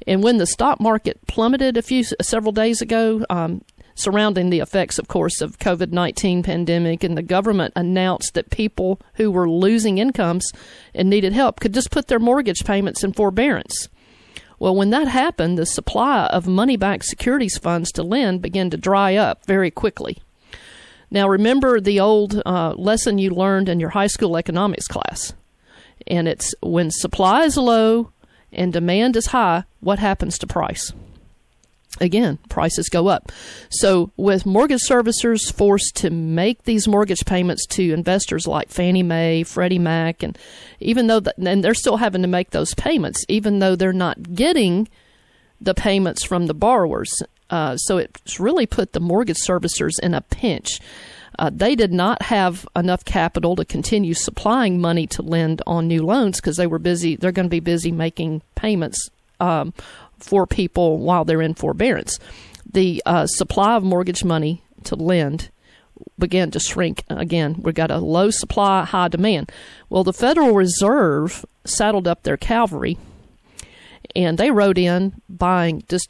And 0.07 0.23
when 0.23 0.39
the 0.39 0.47
stock 0.47 0.81
market 0.81 1.25
plummeted 1.27 1.77
a 1.77 1.83
few 1.83 2.03
several 2.03 2.53
days 2.53 2.83
ago, 2.83 3.25
um, 3.31 3.63
surrounding 3.97 4.51
the 4.51 4.61
effects, 4.61 4.99
of 4.99 5.09
course, 5.09 5.41
of 5.41 5.59
COVID 5.59 5.91
19 5.91 6.45
pandemic, 6.45 7.03
and 7.03 7.17
the 7.17 7.23
government 7.23 7.73
announced 7.75 8.35
that 8.35 8.51
people 8.51 9.01
who 9.15 9.31
were 9.33 9.51
losing 9.51 9.99
incomes 9.99 10.53
and 10.95 11.11
needed 11.11 11.33
help 11.33 11.59
could 11.59 11.75
just 11.75 11.91
put 11.91 12.07
their 12.07 12.21
mortgage 12.21 12.65
payments 12.65 13.03
in 13.03 13.13
forbearance. 13.13 13.89
Well, 14.59 14.77
when 14.77 14.91
that 14.91 15.09
happened, 15.09 15.59
the 15.59 15.67
supply 15.67 16.27
of 16.27 16.47
money 16.47 16.77
backed 16.77 17.05
securities 17.05 17.59
funds 17.59 17.91
to 17.93 18.03
lend 18.03 18.41
began 18.41 18.71
to 18.71 18.77
dry 18.77 19.17
up 19.17 19.45
very 19.45 19.71
quickly. 19.71 20.19
Now, 21.11 21.29
remember 21.29 21.81
the 21.81 22.01
old 22.01 22.43
uh, 22.45 22.75
lesson 22.77 23.19
you 23.19 23.31
learned 23.31 23.69
in 23.69 23.81
your 23.81 23.91
high 23.91 24.07
school 24.07 24.37
economics 24.37 24.89
class. 24.89 25.35
And 26.07 26.27
it's 26.27 26.55
when 26.61 26.91
supply 26.91 27.45
is 27.45 27.57
low 27.57 28.13
and 28.53 28.73
demand 28.73 29.17
is 29.17 29.27
high, 29.27 29.65
what 29.81 29.99
happens 29.99 30.39
to 30.39 30.47
price? 30.47 30.93
Again, 32.01 32.39
prices 32.49 32.89
go 32.89 33.09
up. 33.09 33.33
So, 33.71 34.11
with 34.17 34.45
mortgage 34.45 34.83
servicers 34.87 35.53
forced 35.53 35.97
to 35.97 36.11
make 36.11 36.65
these 36.65 36.87
mortgage 36.87 37.25
payments 37.25 37.67
to 37.69 37.93
investors 37.93 38.47
like 38.47 38.69
Fannie 38.69 39.03
Mae, 39.03 39.45
Freddie 39.45 39.79
Mac, 39.79 40.23
and 40.23 40.37
even 40.79 41.07
though, 41.07 41.21
that, 41.21 41.39
and 41.39 41.65
they're 41.65 41.75
still 41.75 41.97
having 41.97 42.23
to 42.23 42.29
make 42.29 42.51
those 42.51 42.75
payments, 42.75 43.25
even 43.29 43.61
though 43.61 43.77
they're 43.77 43.93
not 43.95 44.35
getting 44.35 44.89
the 45.61 45.75
payments 45.75 46.23
from 46.23 46.47
the 46.47 46.55
borrowers. 46.55 47.23
Uh, 47.49 47.77
so 47.77 47.97
it's 47.97 48.39
really 48.39 48.67
put 48.67 48.93
the 48.93 49.01
mortgage 49.01 49.39
servicers 49.39 49.93
in 50.03 50.13
a 50.13 50.21
pinch. 50.21 50.81
Uh, 51.39 51.51
they 51.53 51.75
did 51.75 51.93
not 51.93 52.23
have 52.23 52.67
enough 52.75 53.05
capital 53.05 53.57
to 53.57 53.65
continue 53.65 54.15
supplying 54.15 54.81
money 54.81 55.07
to 55.07 55.23
lend 55.23 55.63
on 55.67 55.87
new 55.87 56.05
loans 56.05 56.41
because 56.41 56.57
they 56.57 56.67
were 56.67 56.79
busy. 56.79 57.17
They're 57.17 57.33
going 57.33 57.47
to 57.47 57.51
be 57.51 57.61
busy 57.61 57.93
making 57.93 58.43
payments 58.55 59.11
um, 59.39 59.75
for 60.19 60.47
people 60.47 60.99
while 60.99 61.25
they're 61.25 61.43
in 61.43 61.55
forbearance. 61.55 62.19
The 62.71 63.03
uh, 63.07 63.27
supply 63.27 63.77
of 63.77 63.83
mortgage 63.83 64.25
money 64.25 64.63
to 64.85 64.97
lend 64.97 65.51
began 66.19 66.51
to 66.51 66.61
shrink 66.61 67.05
again. 67.09 67.57
We've 67.63 67.75
got 67.75 67.91
a 67.91 67.99
low 67.99 68.31
supply, 68.31 68.85
high 68.85 69.09
demand. 69.09 69.51
Well, 69.89 70.05
the 70.05 70.13
Federal 70.13 70.53
Reserve 70.53 71.45
saddled 71.65 72.07
up 72.07 72.23
their 72.23 72.37
cavalry 72.37 72.99
and 74.15 74.39
they 74.39 74.51
rode 74.51 74.79
in 74.79 75.21
buying 75.29 75.85
just 75.89 76.09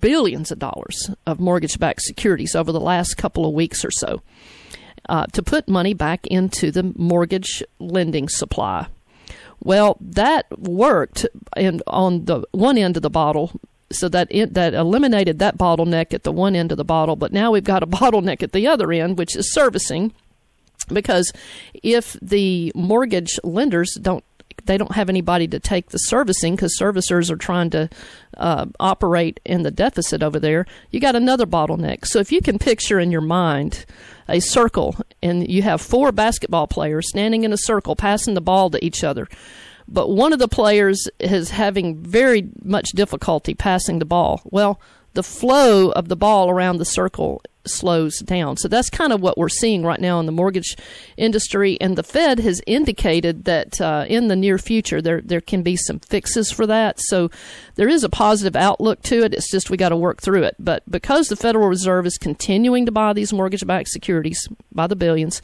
billions 0.00 0.50
of 0.50 0.58
dollars 0.58 1.10
of 1.26 1.40
mortgage 1.40 1.78
backed 1.78 2.02
securities 2.02 2.54
over 2.54 2.72
the 2.72 2.80
last 2.80 3.16
couple 3.16 3.46
of 3.46 3.54
weeks 3.54 3.84
or 3.84 3.90
so 3.90 4.22
uh, 5.08 5.26
to 5.32 5.42
put 5.42 5.68
money 5.68 5.94
back 5.94 6.26
into 6.26 6.70
the 6.70 6.92
mortgage 6.96 7.62
lending 7.78 8.28
supply. 8.28 8.86
Well, 9.62 9.96
that 10.00 10.46
worked 10.58 11.26
in, 11.56 11.80
on 11.86 12.24
the 12.24 12.44
one 12.52 12.78
end 12.78 12.96
of 12.96 13.02
the 13.02 13.10
bottle, 13.10 13.60
so 13.90 14.08
that 14.08 14.28
it, 14.30 14.54
that 14.54 14.74
eliminated 14.74 15.38
that 15.38 15.58
bottleneck 15.58 16.12
at 16.12 16.22
the 16.22 16.32
one 16.32 16.54
end 16.54 16.70
of 16.70 16.78
the 16.78 16.84
bottle. 16.84 17.16
But 17.16 17.32
now 17.32 17.50
we've 17.50 17.64
got 17.64 17.82
a 17.82 17.86
bottleneck 18.00 18.42
at 18.42 18.52
the 18.52 18.66
other 18.66 18.92
end, 18.92 19.18
which 19.18 19.36
is 19.36 19.52
servicing, 19.52 20.12
because 20.92 21.32
if 21.82 22.16
the 22.20 22.72
mortgage 22.74 23.38
lenders 23.42 23.94
don't 24.00 24.24
they 24.66 24.78
don't 24.78 24.94
have 24.94 25.08
anybody 25.08 25.48
to 25.48 25.58
take 25.58 25.90
the 25.90 25.98
servicing 25.98 26.54
because 26.54 26.78
servicers 26.78 27.30
are 27.30 27.36
trying 27.36 27.70
to 27.70 27.88
uh, 28.36 28.66
operate 28.78 29.40
in 29.44 29.62
the 29.62 29.70
deficit 29.70 30.22
over 30.22 30.38
there. 30.38 30.66
You 30.90 31.00
got 31.00 31.16
another 31.16 31.46
bottleneck. 31.46 32.06
So 32.06 32.18
if 32.18 32.32
you 32.32 32.40
can 32.40 32.58
picture 32.58 32.98
in 32.98 33.10
your 33.10 33.20
mind 33.20 33.86
a 34.28 34.40
circle 34.40 34.96
and 35.22 35.48
you 35.48 35.62
have 35.62 35.80
four 35.80 36.12
basketball 36.12 36.66
players 36.66 37.08
standing 37.08 37.44
in 37.44 37.52
a 37.52 37.58
circle 37.58 37.96
passing 37.96 38.34
the 38.34 38.40
ball 38.40 38.70
to 38.70 38.84
each 38.84 39.02
other, 39.02 39.28
but 39.88 40.10
one 40.10 40.32
of 40.32 40.38
the 40.38 40.48
players 40.48 41.08
is 41.18 41.50
having 41.50 41.96
very 41.96 42.48
much 42.62 42.90
difficulty 42.90 43.54
passing 43.54 43.98
the 43.98 44.04
ball. 44.04 44.42
Well, 44.44 44.80
the 45.18 45.22
flow 45.24 45.90
of 45.90 46.06
the 46.06 46.14
ball 46.14 46.48
around 46.48 46.78
the 46.78 46.84
circle 46.84 47.42
slows 47.66 48.20
down. 48.20 48.56
So 48.56 48.68
that's 48.68 48.88
kind 48.88 49.12
of 49.12 49.20
what 49.20 49.36
we're 49.36 49.48
seeing 49.48 49.82
right 49.82 50.00
now 50.00 50.20
in 50.20 50.26
the 50.26 50.32
mortgage 50.32 50.76
industry. 51.16 51.76
And 51.80 51.98
the 51.98 52.04
Fed 52.04 52.38
has 52.38 52.62
indicated 52.68 53.44
that 53.44 53.80
uh, 53.80 54.04
in 54.08 54.28
the 54.28 54.36
near 54.36 54.58
future 54.58 55.02
there 55.02 55.20
there 55.20 55.40
can 55.40 55.64
be 55.64 55.74
some 55.74 55.98
fixes 55.98 56.52
for 56.52 56.68
that. 56.68 57.00
So 57.00 57.32
there 57.74 57.88
is 57.88 58.04
a 58.04 58.08
positive 58.08 58.54
outlook 58.54 59.02
to 59.10 59.24
it. 59.24 59.34
It's 59.34 59.50
just 59.50 59.70
we 59.70 59.76
got 59.76 59.88
to 59.88 59.96
work 59.96 60.22
through 60.22 60.44
it. 60.44 60.54
But 60.60 60.88
because 60.88 61.26
the 61.26 61.34
Federal 61.34 61.66
Reserve 61.66 62.06
is 62.06 62.16
continuing 62.16 62.86
to 62.86 62.92
buy 62.92 63.12
these 63.12 63.32
mortgage-backed 63.32 63.88
securities 63.88 64.46
by 64.70 64.86
the 64.86 64.94
billions, 64.94 65.42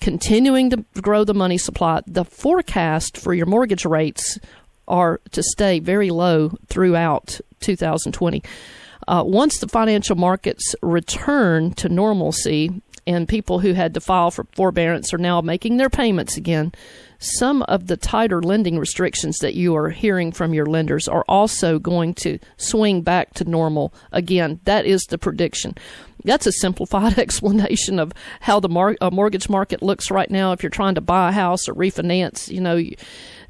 continuing 0.00 0.70
to 0.70 0.84
grow 1.00 1.22
the 1.22 1.34
money 1.34 1.56
supply, 1.56 2.02
the 2.08 2.24
forecast 2.24 3.16
for 3.16 3.32
your 3.32 3.46
mortgage 3.46 3.84
rates 3.84 4.40
are 4.88 5.20
to 5.30 5.40
stay 5.44 5.78
very 5.78 6.10
low 6.10 6.58
throughout 6.66 7.40
2020. 7.60 8.42
Uh, 9.06 9.22
once 9.26 9.58
the 9.58 9.68
financial 9.68 10.16
markets 10.16 10.74
return 10.82 11.72
to 11.74 11.88
normalcy 11.88 12.82
and 13.06 13.28
people 13.28 13.58
who 13.58 13.74
had 13.74 13.92
to 13.94 14.00
file 14.00 14.30
for 14.30 14.46
forbearance 14.54 15.12
are 15.12 15.18
now 15.18 15.40
making 15.40 15.76
their 15.76 15.90
payments 15.90 16.36
again, 16.36 16.72
some 17.18 17.62
of 17.62 17.86
the 17.86 17.96
tighter 17.96 18.42
lending 18.42 18.78
restrictions 18.78 19.38
that 19.38 19.54
you 19.54 19.74
are 19.76 19.90
hearing 19.90 20.32
from 20.32 20.54
your 20.54 20.66
lenders 20.66 21.08
are 21.08 21.24
also 21.28 21.78
going 21.78 22.14
to 22.14 22.38
swing 22.56 23.02
back 23.02 23.34
to 23.34 23.44
normal 23.44 23.92
again. 24.12 24.60
That 24.64 24.86
is 24.86 25.02
the 25.04 25.18
prediction. 25.18 25.74
That's 26.24 26.46
a 26.46 26.52
simplified 26.52 27.18
explanation 27.18 27.98
of 27.98 28.12
how 28.40 28.60
the 28.60 28.68
mar- 28.68 28.96
uh, 29.00 29.10
mortgage 29.10 29.48
market 29.48 29.82
looks 29.82 30.10
right 30.10 30.30
now. 30.30 30.52
If 30.52 30.62
you're 30.62 30.70
trying 30.70 30.94
to 30.96 31.00
buy 31.00 31.28
a 31.28 31.32
house 31.32 31.68
or 31.68 31.74
refinance, 31.74 32.48
you 32.48 32.60
know, 32.60 32.82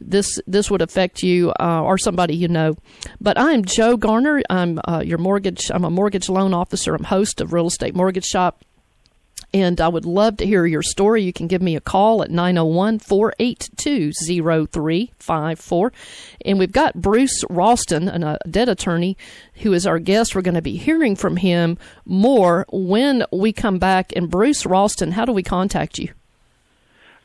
this 0.05 0.41
this 0.47 0.71
would 0.71 0.83
affect 0.83 1.23
you 1.23 1.53
uh, 1.61 1.83
or 1.83 1.99
somebody 1.99 2.35
you 2.35 2.49
know. 2.49 2.77
But 3.21 3.39
I'm 3.39 3.65
Joe 3.65 3.97
Garner. 3.97 4.43
I'm 4.51 4.81
uh, 4.87 5.03
your 5.05 5.19
mortgage. 5.19 5.71
I'm 5.71 5.85
a 5.85 5.91
mortgage 5.91 6.29
loan 6.29 6.55
officer. 6.55 6.95
I'm 6.95 7.05
host 7.05 7.41
of 7.41 7.53
Real 7.53 7.67
Estate 7.67 7.95
Mortgage 7.95 8.27
Shop. 8.27 8.63
And 9.53 9.81
I 9.81 9.87
would 9.87 10.05
love 10.05 10.39
to 10.39 10.47
hear 10.47 10.67
your 10.67 10.83
story. 10.83 11.23
You 11.23 11.33
can 11.33 11.47
give 11.47 11.63
me 11.63 11.77
a 11.77 11.81
call 11.81 12.25
at 12.25 12.31
901 12.31 12.99
482 12.99 14.13
0354. 14.13 15.93
And 16.45 16.59
we've 16.59 16.73
got 16.73 17.01
Bruce 17.01 17.45
Ralston, 17.49 18.09
a 18.09 18.39
debt 18.51 18.69
attorney, 18.69 19.17
who 19.63 19.73
is 19.73 19.87
our 19.87 20.01
guest. 20.01 20.35
We're 20.35 20.43
going 20.43 20.55
to 20.55 20.63
be 20.63 20.77
hearing 20.77 21.15
from 21.15 21.37
him 21.37 21.79
more 22.05 22.67
when 22.73 23.25
we 23.33 23.53
come 23.53 23.79
back. 23.79 24.13
And 24.17 24.29
Bruce 24.29 24.67
Ralston, 24.67 25.13
how 25.13 25.25
do 25.25 25.33
we 25.33 25.45
contact 25.45 25.99
you? 26.01 26.09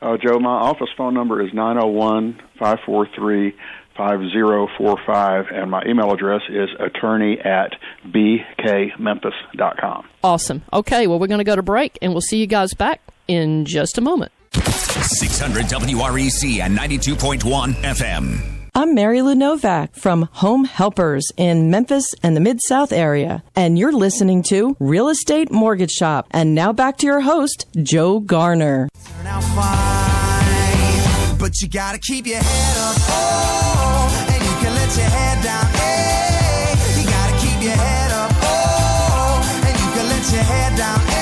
Uh, 0.02 0.16
Joe, 0.16 0.38
my 0.38 0.50
office 0.50 0.88
phone 0.96 1.14
number 1.14 1.44
is 1.44 1.52
901 1.52 2.40
543 2.58 3.54
5045, 3.96 5.46
and 5.52 5.70
my 5.70 5.82
email 5.86 6.10
address 6.12 6.40
is 6.48 6.70
attorney 6.78 7.38
at 7.38 7.74
bkmemphis.com. 8.06 10.08
Awesome. 10.24 10.62
Okay, 10.72 11.06
well, 11.06 11.18
we're 11.18 11.26
going 11.26 11.38
to 11.38 11.44
go 11.44 11.56
to 11.56 11.62
break, 11.62 11.98
and 12.00 12.12
we'll 12.12 12.22
see 12.22 12.38
you 12.38 12.46
guys 12.46 12.72
back 12.72 13.02
in 13.28 13.66
just 13.66 13.98
a 13.98 14.00
moment. 14.00 14.32
600 14.54 15.66
WREC 15.66 16.60
and 16.60 16.78
92.1 16.78 17.74
FM. 17.74 18.59
I'm 18.72 18.94
Mary 18.94 19.20
Lou 19.20 19.34
Novak 19.34 19.96
from 19.96 20.28
Home 20.34 20.64
Helpers 20.64 21.26
in 21.36 21.70
Memphis 21.70 22.06
and 22.22 22.36
the 22.36 22.40
Mid 22.40 22.60
South 22.68 22.92
area, 22.92 23.42
and 23.56 23.76
you're 23.76 23.92
listening 23.92 24.44
to 24.44 24.76
Real 24.78 25.08
Estate 25.08 25.50
Mortgage 25.50 25.90
Shop. 25.90 26.28
And 26.30 26.54
now 26.54 26.72
back 26.72 26.96
to 26.98 27.06
your 27.06 27.20
host, 27.20 27.66
Joe 27.82 28.20
Garner. 28.20 28.88
turn 29.16 29.26
out 29.26 29.42
fine. 29.42 31.38
But 31.38 31.60
you 31.60 31.68
gotta 31.68 31.98
keep 31.98 32.26
your 32.26 32.38
head 32.38 32.76
up, 32.76 32.96
oh, 33.08 34.26
and 34.30 34.42
you 34.42 34.54
can 34.62 34.74
let 34.74 34.96
your 34.96 35.06
head 35.06 35.42
down, 35.42 35.66
hey. 35.74 37.00
You 37.00 37.08
gotta 37.08 37.38
keep 37.44 37.62
your 37.62 37.72
head 37.72 38.12
up, 38.12 38.30
oh, 38.42 39.62
and 39.66 39.80
you 39.80 39.90
can 39.94 40.08
let 40.08 40.32
your 40.32 40.42
head 40.42 40.76
down, 40.78 41.00
hey. 41.08 41.19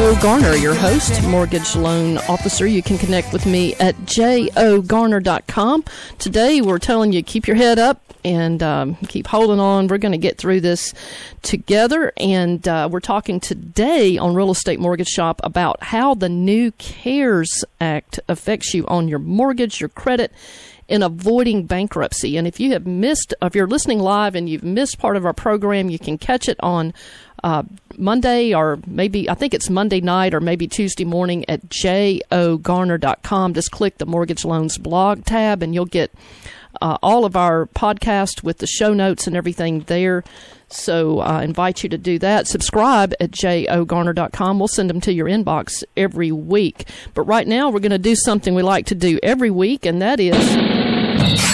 Garner, 0.00 0.54
your 0.54 0.74
host, 0.74 1.22
mortgage 1.24 1.76
loan 1.76 2.16
officer. 2.26 2.66
You 2.66 2.82
can 2.82 2.96
connect 2.96 3.34
with 3.34 3.44
me 3.44 3.74
at 3.74 3.94
jogarner.com. 4.06 5.84
Today, 6.18 6.62
we're 6.62 6.78
telling 6.78 7.12
you 7.12 7.22
keep 7.22 7.46
your 7.46 7.56
head 7.56 7.78
up 7.78 8.02
and 8.24 8.62
um, 8.62 8.94
keep 9.08 9.26
holding 9.26 9.60
on. 9.60 9.88
We're 9.88 9.98
going 9.98 10.12
to 10.12 10.18
get 10.18 10.38
through 10.38 10.62
this 10.62 10.94
together. 11.42 12.14
And 12.16 12.66
uh, 12.66 12.88
we're 12.90 13.00
talking 13.00 13.40
today 13.40 14.16
on 14.16 14.34
Real 14.34 14.50
Estate 14.50 14.80
Mortgage 14.80 15.08
Shop 15.08 15.38
about 15.44 15.82
how 15.82 16.14
the 16.14 16.30
new 16.30 16.72
CARES 16.72 17.62
Act 17.78 18.20
affects 18.26 18.72
you 18.72 18.86
on 18.86 19.06
your 19.06 19.18
mortgage, 19.18 19.80
your 19.80 19.90
credit, 19.90 20.32
in 20.90 21.04
avoiding 21.04 21.66
bankruptcy. 21.66 22.36
And 22.36 22.48
if 22.48 22.58
you 22.58 22.72
have 22.72 22.84
missed, 22.84 23.32
if 23.40 23.54
you're 23.54 23.68
listening 23.68 24.00
live 24.00 24.34
and 24.34 24.48
you've 24.48 24.64
missed 24.64 24.98
part 24.98 25.16
of 25.16 25.24
our 25.24 25.32
program, 25.32 25.88
you 25.88 26.00
can 26.00 26.18
catch 26.18 26.48
it 26.48 26.56
on 26.60 26.92
uh, 27.42 27.62
Monday 27.96 28.54
or 28.54 28.78
maybe, 28.86 29.28
I 29.28 29.34
think 29.34 29.54
it's 29.54 29.70
Monday 29.70 30.00
night 30.00 30.34
or 30.34 30.40
maybe 30.40 30.66
Tuesday 30.66 31.04
morning 31.04 31.44
at 31.48 31.68
jogarner.com. 31.68 33.54
Just 33.54 33.70
click 33.70 33.98
the 33.98 34.06
mortgage 34.06 34.44
loans 34.44 34.78
blog 34.78 35.24
tab 35.24 35.62
and 35.62 35.74
you'll 35.74 35.86
get 35.86 36.12
uh, 36.80 36.98
all 37.02 37.24
of 37.24 37.36
our 37.36 37.66
podcast 37.66 38.42
with 38.42 38.58
the 38.58 38.66
show 38.66 38.92
notes 38.94 39.26
and 39.26 39.36
everything 39.36 39.80
there. 39.80 40.24
So 40.68 41.18
I 41.18 41.42
invite 41.42 41.82
you 41.82 41.88
to 41.88 41.98
do 41.98 42.18
that. 42.20 42.46
Subscribe 42.46 43.12
at 43.18 43.32
jogarner.com. 43.32 44.58
We'll 44.58 44.68
send 44.68 44.88
them 44.88 45.00
to 45.00 45.12
your 45.12 45.26
inbox 45.26 45.82
every 45.96 46.30
week. 46.30 46.86
But 47.12 47.22
right 47.22 47.46
now, 47.46 47.70
we're 47.70 47.80
going 47.80 47.90
to 47.90 47.98
do 47.98 48.14
something 48.14 48.54
we 48.54 48.62
like 48.62 48.86
to 48.86 48.94
do 48.94 49.18
every 49.22 49.50
week, 49.50 49.84
and 49.84 50.00
that 50.00 50.20
is. 50.20 51.49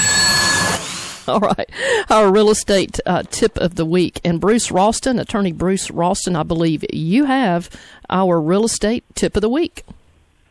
All 1.28 1.40
right, 1.40 1.68
our 2.08 2.30
real 2.30 2.50
estate 2.50 3.00
uh, 3.04 3.24
tip 3.24 3.56
of 3.58 3.74
the 3.74 3.84
week. 3.84 4.20
And 4.24 4.40
Bruce 4.40 4.70
Ralston, 4.70 5.18
attorney 5.18 5.50
Bruce 5.50 5.90
Ralston, 5.90 6.36
I 6.36 6.44
believe 6.44 6.84
you 6.92 7.24
have 7.24 7.68
our 8.08 8.40
real 8.40 8.64
estate 8.64 9.04
tip 9.14 9.34
of 9.34 9.42
the 9.42 9.48
week. 9.48 9.84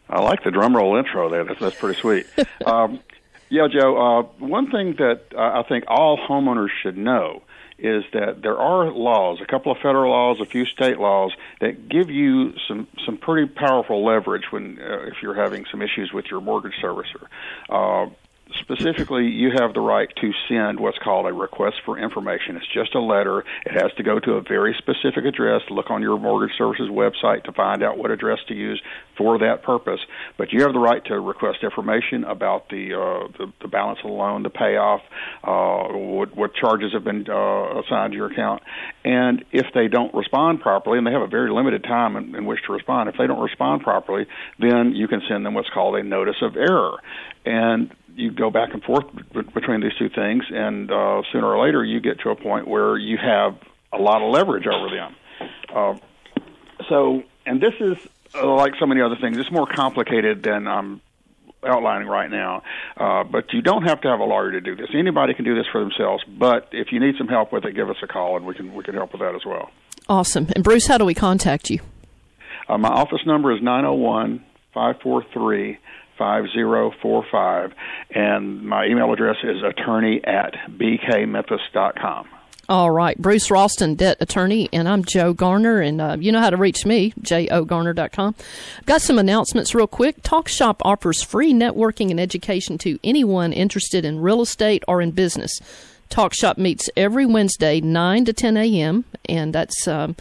I 0.10 0.22
like 0.22 0.44
the 0.44 0.52
drum 0.52 0.76
roll 0.76 0.98
intro 0.98 1.30
there. 1.30 1.46
That's, 1.46 1.60
that's 1.60 1.76
pretty 1.78 2.00
sweet. 2.00 2.26
um, 2.66 3.00
yeah, 3.50 3.68
Joe. 3.72 3.96
Uh, 3.96 4.22
one 4.46 4.70
thing 4.70 4.96
that 4.98 5.22
uh, 5.34 5.60
I 5.60 5.64
think 5.64 5.86
all 5.88 6.18
homeowners 6.18 6.70
should 6.84 6.98
know 6.98 7.42
is 7.78 8.04
that 8.14 8.42
there 8.42 8.58
are 8.58 8.92
laws, 8.92 9.40
a 9.42 9.46
couple 9.46 9.72
of 9.72 9.78
federal 9.78 10.12
laws, 10.12 10.40
a 10.42 10.46
few 10.46 10.66
state 10.66 10.98
laws 10.98 11.32
that 11.62 11.90
give 11.90 12.10
you 12.10 12.54
some 12.68 12.88
some 13.06 13.18
pretty 13.18 13.48
powerful 13.48 14.06
leverage 14.06 14.52
when 14.52 14.80
uh, 14.82 15.04
if 15.08 15.16
you're 15.22 15.36
having 15.36 15.66
some 15.72 15.82
issues 15.82 16.12
with 16.14 16.26
your 16.30 16.42
mortgage 16.42 16.76
servicer. 16.82 17.28
Uh, 17.70 18.10
specifically, 18.60 19.28
you 19.28 19.52
have 19.60 19.74
the 19.74 19.80
right 19.80 20.10
to 20.22 20.32
send 20.48 20.80
what's 20.80 20.98
called 20.98 21.26
a 21.28 21.34
request 21.34 21.78
for 21.86 21.98
information. 21.98 22.56
It's 22.58 22.68
just 22.74 22.96
a 22.96 23.02
letter. 23.02 23.44
It 23.66 23.74
has 23.74 23.92
to 23.98 24.04
go 24.04 24.20
to 24.20 24.34
a 24.34 24.42
very 24.42 24.76
specific 24.78 25.26
address. 25.26 25.62
Look 25.70 25.90
on 25.90 26.02
your 26.02 26.20
mortgage 26.20 26.56
services 26.58 26.90
website 26.90 27.44
to 27.46 27.52
find 27.52 27.84
out 27.84 27.98
what 27.98 28.12
address 28.12 28.40
to 28.48 28.54
use 28.54 28.82
for 29.18 29.38
that 29.40 29.64
purpose. 29.64 30.00
But 30.38 30.52
you 30.52 30.62
have 30.62 30.74
the 30.74 30.80
right 30.80 31.04
to 31.06 31.20
request 31.20 31.60
information 31.64 32.24
about 32.24 32.70
the 32.70 32.94
uh, 32.94 33.28
the, 33.38 33.52
the 33.62 33.68
balance 33.68 34.00
of 34.04 34.10
the 34.10 34.16
loan, 34.16 34.44
the 34.44 34.50
payoff, 34.50 35.02
uh, 35.44 35.94
what, 35.94 36.36
what 36.36 36.54
charges 36.54 36.94
have 36.94 37.04
been 37.04 37.26
uh, 37.30 37.80
assigned 37.82 38.12
to 38.12 38.18
your 38.18 38.32
account, 38.32 38.62
and 39.04 39.44
if 39.52 39.68
they 39.74 39.88
don't 39.88 40.14
respond 40.14 40.62
properly, 40.62 40.98
and 40.98 41.08
they 41.08 41.12
have 41.12 41.22
a 41.22 41.28
very 41.28 41.52
limited 41.52 41.84
time 41.84 42.16
in, 42.16 42.36
in 42.36 42.46
which 42.46 42.60
to 42.68 42.74
respond, 42.74 43.10
if 43.10 43.16
they 43.18 43.28
don't 43.28 43.42
respond 43.42 43.82
properly, 43.82 44.26
then 44.60 44.94
you 44.94 45.08
can 45.08 45.22
send 45.28 45.46
them 45.46 45.54
what's 45.54 45.70
called 45.70 45.96
a 45.96 46.04
notice 46.04 46.42
of 46.42 46.56
error, 46.56 46.98
and 47.46 47.94
you 48.16 48.32
go 48.32 48.50
back 48.50 48.74
and 48.74 48.84
forth 48.84 49.06
b- 49.14 49.42
between 49.54 49.82
these 49.82 49.94
two 50.00 50.10
things, 50.10 50.44
and 50.50 50.90
uh, 50.92 51.22
sooner 51.32 51.48
or 51.48 51.64
later 51.64 51.84
you 51.84 52.00
get 52.00 52.20
to 52.22 52.30
a 52.30 52.36
point 52.36 52.68
where 52.68 52.98
you 52.98 53.18
have 53.18 53.58
a 53.94 53.98
lot 53.98 54.22
of 54.22 54.32
leverage 54.32 54.66
over 54.68 54.90
them. 54.90 55.16
Uh, 55.74 55.98
so, 56.90 57.24
and 57.46 57.62
this 57.62 57.74
is 57.80 57.98
uh, 58.36 58.56
like 58.56 58.74
so 58.80 58.86
many 58.86 59.02
other 59.02 59.16
things. 59.20 59.38
It's 59.38 59.52
more 59.52 59.68
complicated 59.68 60.44
than 60.44 60.68
I'm 60.68 61.02
outlining 61.66 62.08
right 62.08 62.30
now. 62.30 62.64
Uh, 62.98 63.24
but 63.24 63.54
you 63.54 63.62
don't 63.62 63.84
have 63.84 64.02
to 64.02 64.08
have 64.08 64.20
a 64.20 64.24
lawyer 64.24 64.52
to 64.52 64.62
do 64.62 64.76
this. 64.76 64.90
Anybody 64.94 65.34
can 65.34 65.46
do 65.46 65.56
this 65.56 65.66
for 65.72 65.82
themselves. 65.82 66.24
But 66.28 66.70
if 66.72 66.92
you 66.92 67.00
need 67.00 67.16
some 67.18 67.28
help 67.28 67.52
with 67.52 67.66
it, 67.66 67.74
give 67.74 67.90
us 67.90 67.98
a 68.04 68.08
call, 68.08 68.38
and 68.38 68.46
we 68.46 68.54
can 68.54 68.74
we 68.74 68.84
can 68.84 68.94
help 68.94 69.12
with 69.12 69.22
that 69.22 69.36
as 69.36 69.46
well. 69.46 69.72
Awesome. 70.08 70.48
And 70.56 70.64
Bruce, 70.64 70.88
how 70.88 70.98
do 70.98 71.06
we 71.06 71.14
contact 71.16 71.70
you? 71.70 71.80
Uh, 72.68 72.78
my 72.78 72.90
office 72.90 73.26
number 73.26 73.52
is 73.52 73.62
nine 73.62 73.84
zero 73.84 73.94
one 73.96 74.44
five 74.74 75.02
four 75.02 75.24
three. 75.34 75.78
5045 76.18 77.74
and 78.12 78.64
my 78.64 78.86
email 78.86 79.12
address 79.12 79.38
is 79.44 79.62
attorney 79.64 80.22
at 80.24 80.54
bkmemphis.com. 80.70 82.28
All 82.68 82.90
right. 82.90 83.16
Bruce 83.18 83.52
Ralston, 83.52 83.94
debt 83.94 84.18
attorney, 84.20 84.70
and 84.74 84.90
I'm 84.90 85.06
Joe 85.06 85.34
Garner, 85.34 85.82
and 85.82 86.02
uh, 86.02 86.18
you 86.20 86.32
know 86.32 86.40
how 86.40 86.50
to 86.50 86.58
reach 86.58 86.84
me, 86.84 87.14
jogarner.com. 87.22 88.34
Got 88.88 89.02
some 89.04 89.20
announcements 89.20 89.76
real 89.76 89.86
quick. 89.86 90.24
Talk 90.24 90.48
Shoppe 90.48 90.82
offers 90.84 91.22
free 91.22 91.54
networking 91.54 92.10
and 92.10 92.20
education 92.20 92.80
to 92.80 92.98
anyone 93.04 93.54
interested 93.54 94.04
in 94.04 94.20
real 94.20 94.42
estate 94.42 94.84
or 94.88 95.00
in 95.00 95.12
business. 95.12 95.60
Talk 96.10 96.34
Shoppe 96.34 96.58
meets 96.58 96.90
every 96.98 97.28
Wednesday, 97.28 97.82
9 97.82 98.26
to 98.26 98.34
10 98.34 98.58
a.m., 98.58 99.06
and 99.30 99.54
that's 99.54 99.88
um, 99.88 100.16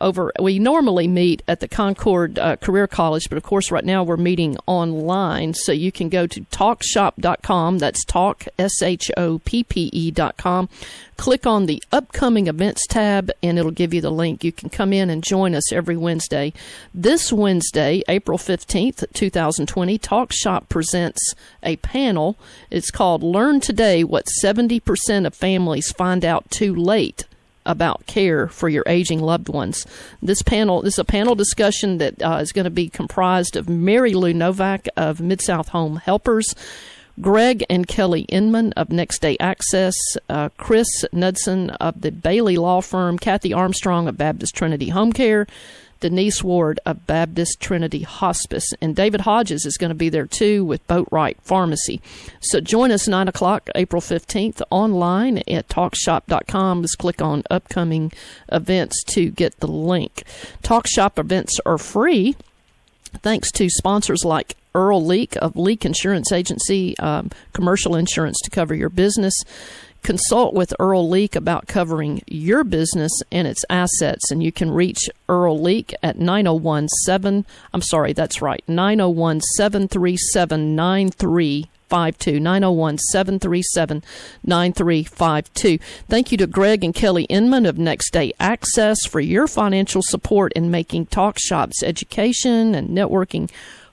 over. 0.00 0.32
We 0.40 0.58
normally 0.58 1.08
meet 1.08 1.42
at 1.46 1.60
the 1.60 1.68
Concord 1.68 2.38
uh, 2.38 2.56
Career 2.56 2.86
College, 2.86 3.28
but 3.28 3.36
of 3.36 3.42
course, 3.42 3.70
right 3.70 3.84
now 3.84 4.02
we're 4.02 4.16
meeting 4.16 4.56
online. 4.66 5.54
So 5.54 5.72
you 5.72 5.92
can 5.92 6.08
go 6.08 6.26
to 6.26 6.40
talkshoppe.com. 6.42 7.78
That's 7.78 8.04
talk, 8.04 8.46
S 8.58 8.82
H 8.82 9.10
O 9.16 9.38
P 9.40 9.64
P 9.64 9.90
E.com. 9.92 10.68
Click 11.16 11.46
on 11.46 11.66
the 11.66 11.82
upcoming 11.92 12.46
events 12.46 12.86
tab, 12.86 13.30
and 13.42 13.58
it'll 13.58 13.70
give 13.70 13.92
you 13.92 14.00
the 14.00 14.10
link. 14.10 14.42
You 14.42 14.52
can 14.52 14.70
come 14.70 14.92
in 14.92 15.10
and 15.10 15.22
join 15.22 15.54
us 15.54 15.70
every 15.70 15.96
Wednesday. 15.96 16.54
This 16.94 17.30
Wednesday, 17.30 18.02
April 18.08 18.38
15th, 18.38 19.04
2020, 19.12 19.98
Talk 19.98 20.32
Shoppe 20.32 20.70
presents 20.70 21.34
a 21.62 21.76
panel. 21.76 22.36
It's 22.70 22.90
called 22.90 23.22
Learn 23.22 23.60
Today 23.60 24.02
What 24.02 24.28
70% 24.42 25.26
of 25.26 25.34
Families 25.34 25.92
Find 25.92 26.24
Out 26.24 26.50
Too 26.50 26.74
Late 26.74 27.26
about 27.66 28.06
care 28.06 28.48
for 28.48 28.68
your 28.68 28.84
aging 28.86 29.20
loved 29.20 29.48
ones. 29.48 29.86
This 30.22 30.42
panel 30.42 30.82
this 30.82 30.94
is 30.94 30.98
a 30.98 31.04
panel 31.04 31.34
discussion 31.34 31.98
that 31.98 32.22
uh, 32.22 32.38
is 32.40 32.52
going 32.52 32.64
to 32.64 32.70
be 32.70 32.88
comprised 32.88 33.56
of 33.56 33.68
Mary 33.68 34.14
Lou 34.14 34.32
Novak 34.32 34.88
of 34.96 35.20
Mid 35.20 35.40
South 35.40 35.68
Home 35.68 35.96
Helpers. 35.96 36.54
Greg 37.20 37.64
and 37.68 37.86
Kelly 37.86 38.22
Inman 38.22 38.72
of 38.74 38.90
Next 38.90 39.20
Day 39.20 39.36
Access, 39.40 39.94
uh, 40.30 40.48
Chris 40.56 41.04
Knudsen 41.12 41.68
of 41.70 42.00
the 42.00 42.10
Bailey 42.10 42.56
Law 42.56 42.80
Firm, 42.80 43.18
Kathy 43.18 43.52
Armstrong 43.52 44.08
of 44.08 44.16
Baptist 44.16 44.54
Trinity 44.54 44.88
Home 44.88 45.12
Care, 45.12 45.46
Denise 46.00 46.42
Ward 46.42 46.80
of 46.84 47.06
Baptist 47.06 47.60
Trinity 47.60 48.02
Hospice, 48.02 48.66
and 48.80 48.96
David 48.96 49.22
Hodges 49.22 49.64
is 49.64 49.76
going 49.76 49.90
to 49.90 49.94
be 49.94 50.08
there 50.08 50.26
too 50.26 50.64
with 50.64 50.86
Boatwright 50.86 51.36
Pharmacy. 51.42 52.00
So 52.40 52.60
join 52.60 52.90
us 52.90 53.06
9 53.06 53.28
o'clock, 53.28 53.68
April 53.74 54.02
15th, 54.02 54.62
online 54.70 55.38
at 55.48 55.68
talkshoppe.com. 55.68 56.82
Just 56.82 56.98
click 56.98 57.20
on 57.22 57.42
upcoming 57.50 58.12
events 58.50 59.02
to 59.04 59.30
get 59.30 59.60
the 59.60 59.68
link. 59.68 60.24
TalkShoppe 60.62 61.18
events 61.18 61.58
are 61.64 61.78
free 61.78 62.36
thanks 63.18 63.50
to 63.52 63.68
sponsors 63.68 64.24
like 64.24 64.56
Earl 64.74 65.04
Leak 65.04 65.36
of 65.36 65.56
Leak 65.56 65.84
Insurance 65.84 66.30
Agency, 66.32 66.96
um, 66.98 67.30
commercial 67.52 67.96
insurance 67.96 68.38
to 68.44 68.50
cover 68.50 68.74
your 68.74 68.88
business. 68.88 69.34
Consult 70.02 70.54
with 70.54 70.72
Earl 70.78 71.08
Leak 71.08 71.36
about 71.36 71.66
covering 71.66 72.22
your 72.26 72.64
business 72.64 73.12
and 73.30 73.46
its 73.46 73.64
assets, 73.68 74.30
and 74.30 74.42
you 74.42 74.50
can 74.50 74.70
reach 74.70 75.10
Earl 75.28 75.60
Leak 75.60 75.94
at 76.02 76.18
901 76.18 76.88
7. 76.88 77.44
I'm 77.72 77.82
sorry, 77.82 78.12
that's 78.12 78.40
right, 78.40 78.64
901 78.66 79.40
737 79.56 80.74
9352. 80.74 82.40
901 82.40 82.98
737 82.98 84.02
9352. 84.44 85.78
Thank 86.08 86.32
you 86.32 86.38
to 86.38 86.46
Greg 86.46 86.84
and 86.84 86.94
Kelly 86.94 87.24
Inman 87.24 87.66
of 87.66 87.78
Next 87.78 88.12
Day 88.12 88.32
Access 88.38 89.04
for 89.06 89.20
your 89.20 89.48
financial 89.48 90.02
support 90.02 90.52
in 90.52 90.70
making 90.70 91.06
Talk 91.06 91.36
Shoppe's 91.38 91.82
education 91.82 92.74
and 92.74 92.90
networking 92.90 93.50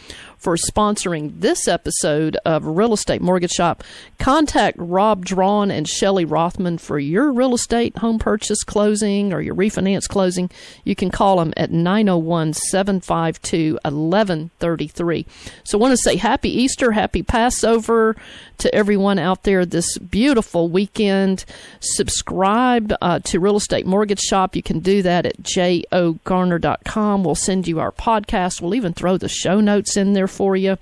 for 0.45 0.57
sponsoring 0.57 1.41
this 1.41 1.67
episode 1.67 2.37
of 2.45 2.63
Real 2.67 2.93
Estate 2.93 3.19
Mortgage 3.19 3.49
Shop. 3.49 3.83
Contact 4.19 4.77
Rob 4.79 5.25
Drawn 5.25 5.71
and 5.71 5.87
Shelley 5.87 6.23
Rothman 6.23 6.77
for 6.77 6.99
your 6.99 7.33
real 7.33 7.55
estate 7.55 7.97
home 7.97 8.19
purchase 8.19 8.63
closing 8.63 9.33
or 9.33 9.41
your 9.41 9.55
refinance 9.55 10.07
closing. 10.07 10.51
You 10.83 10.95
can 10.95 11.09
call 11.09 11.37
them 11.37 11.51
at 11.57 11.71
901 11.71 12.53
752 12.53 13.79
1133. 13.83 15.25
So 15.63 15.79
I 15.79 15.81
want 15.81 15.93
to 15.93 15.97
say 15.97 16.15
happy 16.15 16.49
Easter, 16.49 16.91
happy 16.91 17.23
Passover 17.23 18.15
to 18.59 18.73
everyone 18.73 19.17
out 19.17 19.43
there 19.43 19.65
this 19.65 19.97
beautiful 19.97 20.69
weekend. 20.69 21.43
Subscribe 21.79 22.93
uh, 23.01 23.17
to 23.19 23.39
Real 23.39 23.57
Estate 23.57 23.87
Mortgage 23.87 24.19
Shop. 24.21 24.55
You 24.55 24.61
can 24.61 24.79
do 24.79 25.01
that 25.01 25.25
at 25.25 25.41
jogarner.com. 25.41 27.23
We'll 27.23 27.33
send 27.33 27.67
you 27.67 27.79
our 27.79 27.91
podcast. 27.91 28.61
We'll 28.61 28.75
even 28.75 28.93
throw 28.93 29.17
the 29.17 29.27
show 29.27 29.59
notes 29.59 29.97
in 29.97 30.13
there 30.13 30.27
for 30.35 30.55
you. 30.55 30.77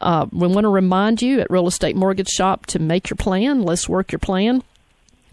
Uh, 0.00 0.26
we 0.30 0.48
want 0.48 0.64
to 0.64 0.68
remind 0.68 1.22
you 1.22 1.40
at 1.40 1.50
Real 1.50 1.66
Estate 1.66 1.96
Mortgage 1.96 2.28
Shop 2.28 2.66
to 2.66 2.78
make 2.78 3.10
your 3.10 3.16
plan. 3.16 3.62
Let's 3.62 3.88
work 3.88 4.12
your 4.12 4.18
plan. 4.18 4.62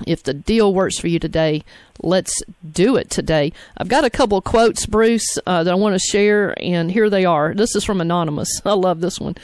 If 0.08 0.24
the 0.24 0.34
deal 0.34 0.74
works 0.74 0.98
for 0.98 1.08
you 1.08 1.20
today, 1.20 1.64
let's 2.02 2.42
do 2.72 2.96
it 2.96 3.10
today. 3.10 3.52
I've 3.78 3.90
got 3.90 4.06
a 4.06 4.10
couple 4.10 4.42
quotes, 4.42 4.86
Bruce, 4.86 5.38
uh, 5.46 5.64
that 5.64 5.72
I 5.72 5.76
want 5.76 5.96
to 5.96 6.00
share, 6.00 6.56
and 6.62 6.92
here 6.92 7.10
they 7.10 7.26
are. 7.26 7.54
This 7.54 7.76
is 7.76 7.84
from 7.84 8.02
Anonymous. 8.02 8.62
I 8.66 8.74
love 8.74 9.02
this 9.02 9.20
one. 9.20 9.36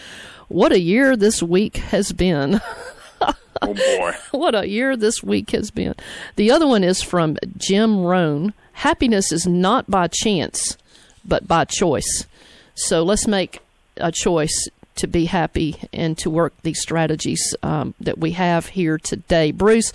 What 0.47 0.71
a 0.71 0.79
year 0.79 1.17
this 1.17 1.41
week 1.41 1.77
has 1.77 2.11
been. 2.11 2.61
oh 3.21 3.73
boy. 3.73 4.11
what 4.31 4.55
a 4.55 4.67
year 4.67 4.95
this 4.95 5.23
week 5.23 5.51
has 5.51 5.71
been. 5.71 5.95
The 6.35 6.51
other 6.51 6.67
one 6.67 6.83
is 6.83 7.01
from 7.01 7.37
Jim 7.57 8.03
Rohn. 8.03 8.53
Happiness 8.73 9.31
is 9.31 9.47
not 9.47 9.89
by 9.89 10.07
chance, 10.07 10.77
but 11.25 11.47
by 11.47 11.65
choice. 11.65 12.27
So 12.75 13.03
let's 13.03 13.27
make 13.27 13.59
a 13.97 14.11
choice 14.11 14.69
to 14.95 15.07
be 15.07 15.25
happy 15.25 15.75
and 15.91 16.17
to 16.17 16.29
work 16.29 16.53
these 16.63 16.79
strategies 16.79 17.55
um, 17.63 17.93
that 17.99 18.17
we 18.17 18.31
have 18.31 18.67
here 18.67 18.97
today. 18.97 19.51
Bruce, 19.51 19.91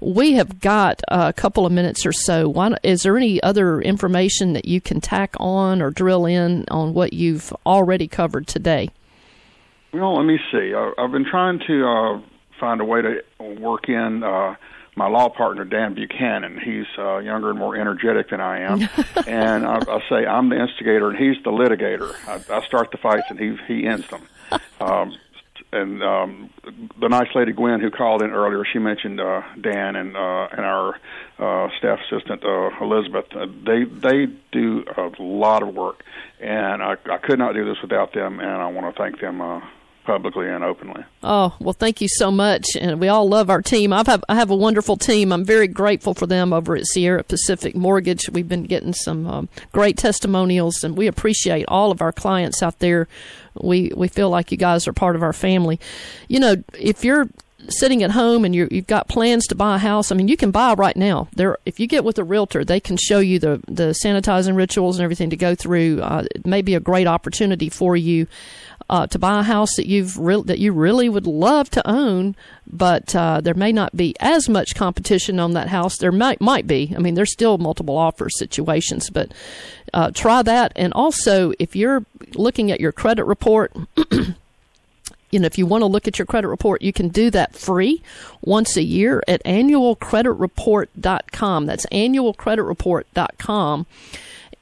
we 0.00 0.34
have 0.34 0.60
got 0.60 1.00
a 1.08 1.32
couple 1.32 1.64
of 1.64 1.72
minutes 1.72 2.04
or 2.04 2.12
so. 2.12 2.48
Why, 2.48 2.76
is 2.82 3.02
there 3.02 3.16
any 3.16 3.42
other 3.42 3.80
information 3.80 4.52
that 4.52 4.66
you 4.66 4.80
can 4.80 5.00
tack 5.00 5.34
on 5.40 5.80
or 5.80 5.90
drill 5.90 6.26
in 6.26 6.66
on 6.70 6.92
what 6.94 7.12
you've 7.12 7.52
already 7.64 8.08
covered 8.08 8.46
today? 8.46 8.90
Well, 9.92 10.16
let 10.16 10.26
me 10.26 10.38
see. 10.50 10.74
I, 10.74 10.92
I've 10.98 11.12
been 11.12 11.26
trying 11.28 11.60
to 11.66 11.86
uh, 11.86 12.20
find 12.60 12.80
a 12.80 12.84
way 12.84 13.02
to 13.02 13.22
work 13.58 13.88
in 13.88 14.22
uh, 14.22 14.54
my 14.94 15.08
law 15.08 15.28
partner 15.28 15.64
Dan 15.64 15.94
Buchanan. 15.94 16.58
He's 16.58 16.86
uh, 16.98 17.18
younger 17.18 17.50
and 17.50 17.58
more 17.58 17.76
energetic 17.76 18.30
than 18.30 18.40
I 18.40 18.60
am, 18.60 18.88
and 19.26 19.66
I, 19.66 19.76
I 19.76 20.00
say 20.08 20.26
I'm 20.26 20.48
the 20.48 20.60
instigator 20.60 21.10
and 21.10 21.18
he's 21.18 21.42
the 21.44 21.50
litigator. 21.50 22.14
I, 22.26 22.58
I 22.58 22.64
start 22.66 22.90
the 22.90 22.98
fights 22.98 23.26
and 23.30 23.38
he 23.38 23.56
he 23.66 23.86
ends 23.86 24.08
them. 24.08 24.22
Um, 24.82 25.16
and 25.72 26.02
um, 26.02 26.50
the 27.00 27.08
nice 27.08 27.28
lady 27.34 27.52
Gwen 27.52 27.80
who 27.80 27.90
called 27.90 28.22
in 28.22 28.30
earlier, 28.30 28.64
she 28.70 28.78
mentioned 28.78 29.20
uh, 29.20 29.42
Dan 29.60 29.96
and 29.96 30.16
uh, 30.16 30.48
and 30.52 30.60
our 30.60 31.00
uh, 31.38 31.68
staff 31.78 31.98
assistant 32.10 32.44
uh, 32.44 32.70
Elizabeth. 32.80 33.26
Uh, 33.34 33.46
they 33.64 33.84
they 33.84 34.26
do 34.52 34.84
a 34.96 35.10
lot 35.18 35.62
of 35.62 35.74
work, 35.74 36.04
and 36.40 36.82
I, 36.82 36.96
I 37.10 37.16
could 37.18 37.38
not 37.38 37.54
do 37.54 37.64
this 37.64 37.80
without 37.80 38.12
them. 38.12 38.38
And 38.38 38.50
I 38.50 38.66
want 38.68 38.94
to 38.94 39.02
thank 39.02 39.20
them 39.20 39.40
uh, 39.40 39.60
publicly 40.04 40.48
and 40.48 40.64
openly. 40.64 41.04
Oh 41.22 41.54
well, 41.60 41.72
thank 41.72 42.00
you 42.00 42.08
so 42.08 42.30
much, 42.30 42.66
and 42.78 43.00
we 43.00 43.08
all 43.08 43.28
love 43.28 43.50
our 43.50 43.62
team. 43.62 43.92
I've 43.92 44.06
have, 44.06 44.24
I 44.28 44.34
have 44.34 44.50
a 44.50 44.56
wonderful 44.56 44.96
team. 44.96 45.32
I'm 45.32 45.44
very 45.44 45.68
grateful 45.68 46.14
for 46.14 46.26
them 46.26 46.52
over 46.52 46.76
at 46.76 46.86
Sierra 46.86 47.22
Pacific 47.22 47.74
Mortgage. 47.74 48.28
We've 48.28 48.48
been 48.48 48.64
getting 48.64 48.92
some 48.92 49.26
um, 49.26 49.48
great 49.72 49.96
testimonials, 49.96 50.82
and 50.82 50.96
we 50.96 51.06
appreciate 51.06 51.64
all 51.68 51.90
of 51.90 52.02
our 52.02 52.12
clients 52.12 52.62
out 52.62 52.78
there. 52.80 53.08
We 53.54 53.92
we 53.96 54.08
feel 54.08 54.30
like 54.30 54.50
you 54.50 54.58
guys 54.58 54.88
are 54.88 54.92
part 54.92 55.16
of 55.16 55.22
our 55.22 55.32
family. 55.32 55.78
You 56.28 56.40
know, 56.40 56.56
if 56.78 57.04
you're 57.04 57.28
sitting 57.68 58.02
at 58.02 58.10
home 58.10 58.44
and 58.44 58.54
you're, 58.54 58.68
you've 58.70 58.86
got 58.86 59.08
plans 59.08 59.46
to 59.46 59.54
buy 59.54 59.76
a 59.76 59.78
house, 59.78 60.10
I 60.10 60.14
mean, 60.14 60.28
you 60.28 60.36
can 60.36 60.50
buy 60.50 60.74
right 60.74 60.96
now. 60.96 61.28
There, 61.34 61.58
if 61.64 61.78
you 61.78 61.86
get 61.86 62.04
with 62.04 62.18
a 62.18 62.24
realtor, 62.24 62.64
they 62.64 62.80
can 62.80 62.96
show 62.96 63.20
you 63.20 63.38
the 63.38 63.60
the 63.68 63.94
sanitizing 64.04 64.56
rituals 64.56 64.98
and 64.98 65.04
everything 65.04 65.30
to 65.30 65.36
go 65.36 65.54
through. 65.54 66.00
Uh, 66.02 66.24
it 66.34 66.46
may 66.46 66.62
be 66.62 66.74
a 66.74 66.80
great 66.80 67.06
opportunity 67.06 67.68
for 67.68 67.96
you 67.96 68.26
uh, 68.92 69.06
to 69.06 69.18
buy 69.18 69.40
a 69.40 69.42
house 69.42 69.74
that 69.76 69.86
you've 69.86 70.18
re- 70.18 70.42
that 70.42 70.58
you 70.58 70.70
really 70.70 71.08
would 71.08 71.26
love 71.26 71.70
to 71.70 71.88
own, 71.88 72.36
but 72.66 73.16
uh, 73.16 73.40
there 73.40 73.54
may 73.54 73.72
not 73.72 73.96
be 73.96 74.14
as 74.20 74.50
much 74.50 74.74
competition 74.74 75.40
on 75.40 75.54
that 75.54 75.68
house. 75.68 75.96
There 75.96 76.12
might 76.12 76.42
might 76.42 76.66
be. 76.66 76.92
I 76.94 76.98
mean, 76.98 77.14
there's 77.14 77.32
still 77.32 77.56
multiple 77.56 77.96
offer 77.96 78.28
situations, 78.28 79.08
but 79.08 79.32
uh, 79.94 80.10
try 80.10 80.42
that. 80.42 80.72
And 80.76 80.92
also, 80.92 81.54
if 81.58 81.74
you're 81.74 82.04
looking 82.34 82.70
at 82.70 82.80
your 82.80 82.92
credit 82.92 83.24
report. 83.24 83.74
you 84.10 84.34
know, 85.40 85.46
if 85.46 85.56
you 85.56 85.64
want 85.64 85.80
to 85.80 85.86
look 85.86 86.06
at 86.06 86.18
your 86.18 86.26
credit 86.26 86.48
report, 86.48 86.82
you 86.82 86.92
can 86.92 87.08
do 87.08 87.30
that 87.30 87.56
free 87.56 88.02
once 88.42 88.76
a 88.76 88.82
year 88.82 89.22
at 89.26 89.42
annualcreditreport.com. 89.44 91.64
That's 91.64 91.86
annualcreditreport.com. 91.86 93.86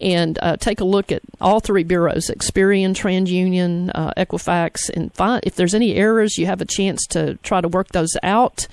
And 0.00 0.38
uh, 0.40 0.56
take 0.56 0.80
a 0.80 0.84
look 0.84 1.12
at 1.12 1.22
all 1.40 1.60
three 1.60 1.84
bureaus 1.84 2.30
Experian, 2.30 2.94
TransUnion, 2.94 3.90
uh, 3.94 4.12
Equifax, 4.16 4.88
and 4.88 5.12
find 5.12 5.42
if 5.44 5.56
there's 5.56 5.74
any 5.74 5.94
errors, 5.94 6.38
you 6.38 6.46
have 6.46 6.62
a 6.62 6.66
chance 6.66 7.06
to 7.08 7.34
try 7.42 7.60
to 7.60 7.68
work 7.68 7.88
those 7.88 8.16
out. 8.22 8.66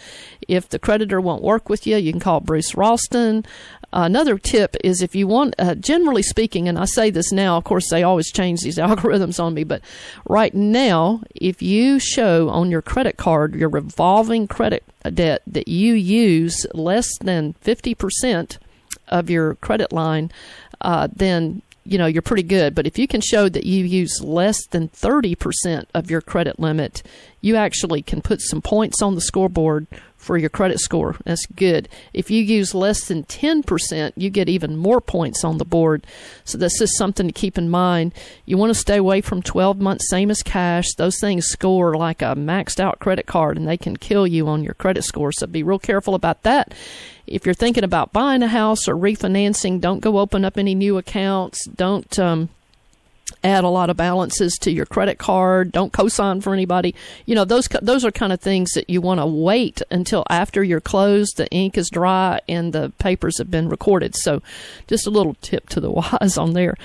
If 0.47 0.69
the 0.69 0.79
creditor 0.79 1.19
won't 1.19 1.43
work 1.43 1.67
with 1.67 1.85
you, 1.85 1.97
you 1.97 2.13
can 2.13 2.21
call 2.21 2.39
Bruce 2.39 2.75
Ralston. 2.75 3.45
Another 3.93 4.37
tip 4.37 4.75
is 4.83 5.01
if 5.01 5.15
you 5.15 5.27
want, 5.27 5.55
uh, 5.57 5.75
generally 5.75 6.21
speaking, 6.21 6.67
and 6.67 6.77
I 6.77 6.85
say 6.85 7.09
this 7.09 7.31
now, 7.31 7.57
of 7.57 7.63
course, 7.63 7.89
they 7.89 8.03
always 8.03 8.31
change 8.31 8.61
these 8.61 8.77
algorithms 8.77 9.41
on 9.41 9.53
me, 9.53 9.63
but 9.63 9.81
right 10.27 10.53
now, 10.53 11.21
if 11.35 11.61
you 11.61 11.99
show 11.99 12.49
on 12.49 12.69
your 12.69 12.81
credit 12.81 13.17
card 13.17 13.55
your 13.55 13.69
revolving 13.69 14.47
credit 14.47 14.83
debt 15.13 15.41
that 15.47 15.67
you 15.67 15.93
use 15.93 16.65
less 16.73 17.07
than 17.19 17.55
50% 17.63 18.57
of 19.07 19.29
your 19.29 19.55
credit 19.55 19.93
line, 19.93 20.31
uh, 20.81 21.07
then 21.15 21.61
you 21.85 21.97
know 21.97 22.05
you're 22.05 22.21
pretty 22.21 22.43
good. 22.43 22.75
But 22.75 22.87
if 22.87 22.97
you 22.97 23.07
can 23.07 23.21
show 23.21 23.49
that 23.49 23.65
you 23.65 23.85
use 23.85 24.21
less 24.21 24.65
than 24.67 24.89
30% 24.89 25.85
of 25.93 26.11
your 26.11 26.21
credit 26.21 26.59
limit, 26.59 27.03
you 27.41 27.55
actually 27.55 28.01
can 28.01 28.21
put 28.21 28.41
some 28.41 28.61
points 28.61 29.01
on 29.01 29.15
the 29.15 29.21
scoreboard 29.21 29.87
for 30.17 30.37
your 30.37 30.49
credit 30.49 30.79
score. 30.79 31.15
That's 31.23 31.45
good. 31.45 31.87
If 32.13 32.29
you 32.29 32.43
use 32.43 32.75
less 32.75 33.07
than 33.07 33.23
10%, 33.23 34.11
you 34.15 34.29
get 34.29 34.49
even 34.49 34.75
more 34.75 34.99
points 34.99 35.43
on 35.43 35.57
the 35.57 35.65
board. 35.65 36.05
So 36.43 36.57
that's 36.57 36.79
just 36.79 36.97
something 36.97 37.27
to 37.27 37.33
keep 37.33 37.57
in 37.57 37.69
mind. 37.69 38.13
You 38.45 38.57
want 38.57 38.71
to 38.71 38.79
stay 38.79 38.97
away 38.97 39.21
from 39.21 39.41
12 39.41 39.79
months 39.79 40.09
same 40.09 40.29
as 40.29 40.41
cash. 40.41 40.93
Those 40.95 41.19
things 41.19 41.45
score 41.45 41.95
like 41.95 42.21
a 42.21 42.35
maxed 42.35 42.79
out 42.79 42.99
credit 42.99 43.27
card 43.27 43.57
and 43.57 43.67
they 43.67 43.77
can 43.77 43.95
kill 43.95 44.27
you 44.27 44.47
on 44.47 44.63
your 44.63 44.73
credit 44.73 45.03
score. 45.03 45.31
So 45.31 45.47
be 45.47 45.63
real 45.63 45.79
careful 45.79 46.15
about 46.15 46.43
that. 46.43 46.73
If 47.27 47.45
you're 47.45 47.53
thinking 47.53 47.83
about 47.83 48.13
buying 48.13 48.41
a 48.41 48.47
house 48.47 48.87
or 48.87 48.95
refinancing, 48.95 49.81
don't 49.81 49.99
go 49.99 50.17
open 50.17 50.45
up 50.45 50.57
any 50.57 50.75
new 50.75 50.97
accounts. 50.97 51.65
Don't 51.67 52.17
um, 52.17 52.49
add 53.43 53.63
a 53.63 53.69
lot 53.69 53.89
of 53.89 53.97
balances 53.97 54.53
to 54.61 54.71
your 54.71 54.85
credit 54.85 55.17
card. 55.17 55.71
Don't 55.71 55.93
co-sign 55.93 56.41
for 56.41 56.53
anybody. 56.53 56.95
You 57.25 57.35
know 57.35 57.45
those 57.45 57.67
those 57.81 58.05
are 58.05 58.11
kind 58.11 58.33
of 58.33 58.39
things 58.39 58.71
that 58.71 58.89
you 58.89 59.01
want 59.01 59.19
to 59.19 59.25
wait 59.25 59.81
until 59.91 60.25
after 60.29 60.63
you're 60.63 60.81
closed, 60.81 61.37
the 61.37 61.49
ink 61.49 61.77
is 61.77 61.89
dry, 61.89 62.39
and 62.47 62.73
the 62.73 62.91
papers 62.99 63.37
have 63.37 63.51
been 63.51 63.69
recorded. 63.69 64.15
So, 64.15 64.41
just 64.87 65.07
a 65.07 65.11
little 65.11 65.35
tip 65.41 65.69
to 65.69 65.79
the 65.79 65.91
wise 66.21 66.37
on 66.37 66.53
there. 66.53 66.75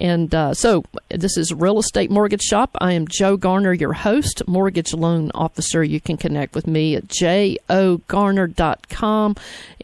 And 0.00 0.34
uh, 0.34 0.54
so, 0.54 0.84
this 1.08 1.36
is 1.36 1.52
Real 1.52 1.78
Estate 1.78 2.10
Mortgage 2.10 2.42
Shop. 2.42 2.76
I 2.80 2.92
am 2.92 3.06
Joe 3.08 3.36
Garner, 3.36 3.72
your 3.72 3.92
host, 3.92 4.42
mortgage 4.46 4.92
loan 4.92 5.30
officer. 5.34 5.82
You 5.84 6.00
can 6.00 6.16
connect 6.16 6.54
with 6.54 6.66
me 6.66 6.96
at 6.96 7.08
jogarner.com. 7.08 8.06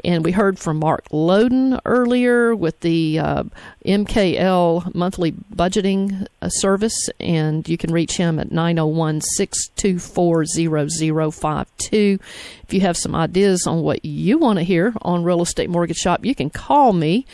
And 0.05 0.25
we 0.25 0.33
heard 0.33 0.59
from 0.59 0.79
Mark 0.79 1.09
Loden 1.11 1.81
earlier 1.85 2.57
with 2.57 2.81
the 2.81 3.19
uh, 3.19 3.45
MKL 3.87 4.95
monthly 4.95 5.33
budgeting 5.33 6.27
uh, 6.41 6.49
service, 6.49 7.09
and 7.21 7.69
you 7.69 7.79
can 7.79 7.93
reach 7.93 8.17
him 8.17 8.39
at 8.39 8.53
901 8.53 9.21
624 9.21 10.45
0052. 10.47 12.19
If 12.65 12.75
you 12.75 12.81
have 12.81 12.97
some 12.97 13.15
ideas 13.15 13.67
on 13.67 13.83
what 13.83 14.05
you 14.05 14.39
want 14.39 14.59
to 14.59 14.65
hear 14.65 14.93
on 15.03 15.25
Real 15.25 15.43
Estate 15.43 15.71
Mortgage 15.71 15.99
Shop, 15.99 16.25
you 16.25 16.35
can 16.35 16.51
call 16.51 16.93
me 16.93 17.27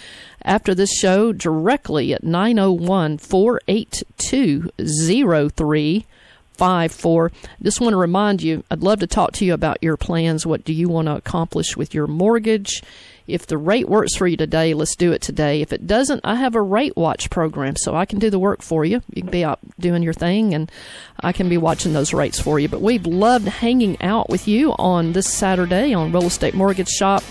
after 0.43 0.75
this 0.75 0.93
show 0.93 1.33
directly 1.33 2.15
at 2.15 2.25
901 2.25 3.19
482 3.19 4.71
0354. 4.79 7.33
Just 7.63 7.81
want 7.81 7.93
to 7.93 7.97
remind 7.97 8.43
you, 8.43 8.65
I'd 8.71 8.83
love 8.83 9.01
to 9.01 9.07
talk 9.07 9.33
to 9.33 9.45
you 9.45 9.55
about 9.55 9.83
your 9.83 9.97
plans. 9.97 10.47
What 10.47 10.65
do 10.65 10.73
you 10.73 10.89
want 10.89 11.07
to 11.07 11.17
accomplish 11.17 11.77
with 11.77 11.95
your 11.95 12.07
mortgage? 12.07 12.83
If 13.29 13.47
the 13.47 13.59
rate 13.59 13.91
works 13.91 14.17
for 14.17 14.27
you 14.27 14.39
today, 14.39 14.73
let's 14.73 14.97
do 14.97 15.13
it 15.13 15.21
today. 15.21 15.61
If 15.61 15.71
it 15.71 15.87
doesn't, 15.87 16.23
I 16.25 16.37
have 16.37 16.55
a 16.55 16.63
rate 16.63 16.97
watch 16.97 17.29
program, 17.29 17.77
so 17.77 17.95
I 17.95 18.07
can 18.07 18.19
do 18.19 18.31
the 18.31 18.39
work 18.39 18.63
for 18.63 18.87
you. 18.87 19.03
You 19.13 19.21
can 19.21 19.31
be 19.31 19.45
out 19.45 19.59
doing 19.79 20.03
your 20.03 20.15
thing, 20.15 20.55
and 20.55 20.73
I 21.21 21.33
can 21.33 21.51
be 21.51 21.59
watching 21.59 21.93
those 21.93 22.15
rates 22.15 22.41
for 22.41 22.59
you. 22.59 22.69
But 22.69 22.81
we've 22.81 23.07
loved 23.07 23.47
hanging 23.47 24.01
out 24.01 24.31
with 24.31 24.49
you 24.49 24.73
on 24.79 25.13
this 25.13 25.29
Saturday 25.29 25.93
on 25.93 26.11
Real 26.11 26.25
Estate 26.25 26.55
Mortgage 26.55 26.89
Shop. 26.89 27.23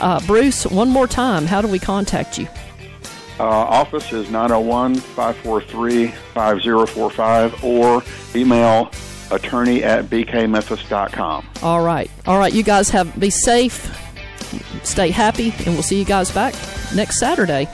Uh, 0.00 0.20
Bruce, 0.26 0.66
one 0.66 0.88
more 0.88 1.06
time, 1.06 1.46
how 1.46 1.62
do 1.62 1.68
we 1.68 1.78
contact 1.78 2.38
you? 2.38 2.46
Uh, 3.38 3.44
office 3.44 4.12
is 4.12 4.30
901 4.30 4.94
543 4.94 6.08
5045 6.08 7.64
or 7.64 8.02
email 8.34 8.90
attorney 9.30 9.84
at 9.84 10.06
bkmemphis.com. 10.06 11.46
All 11.62 11.84
right. 11.84 12.10
All 12.26 12.38
right. 12.38 12.52
You 12.52 12.62
guys 12.62 12.88
have 12.90 13.18
be 13.18 13.30
safe, 13.30 13.94
stay 14.84 15.10
happy, 15.10 15.52
and 15.58 15.74
we'll 15.74 15.82
see 15.82 15.98
you 15.98 16.04
guys 16.04 16.30
back 16.30 16.54
next 16.94 17.18
Saturday. 17.18 17.68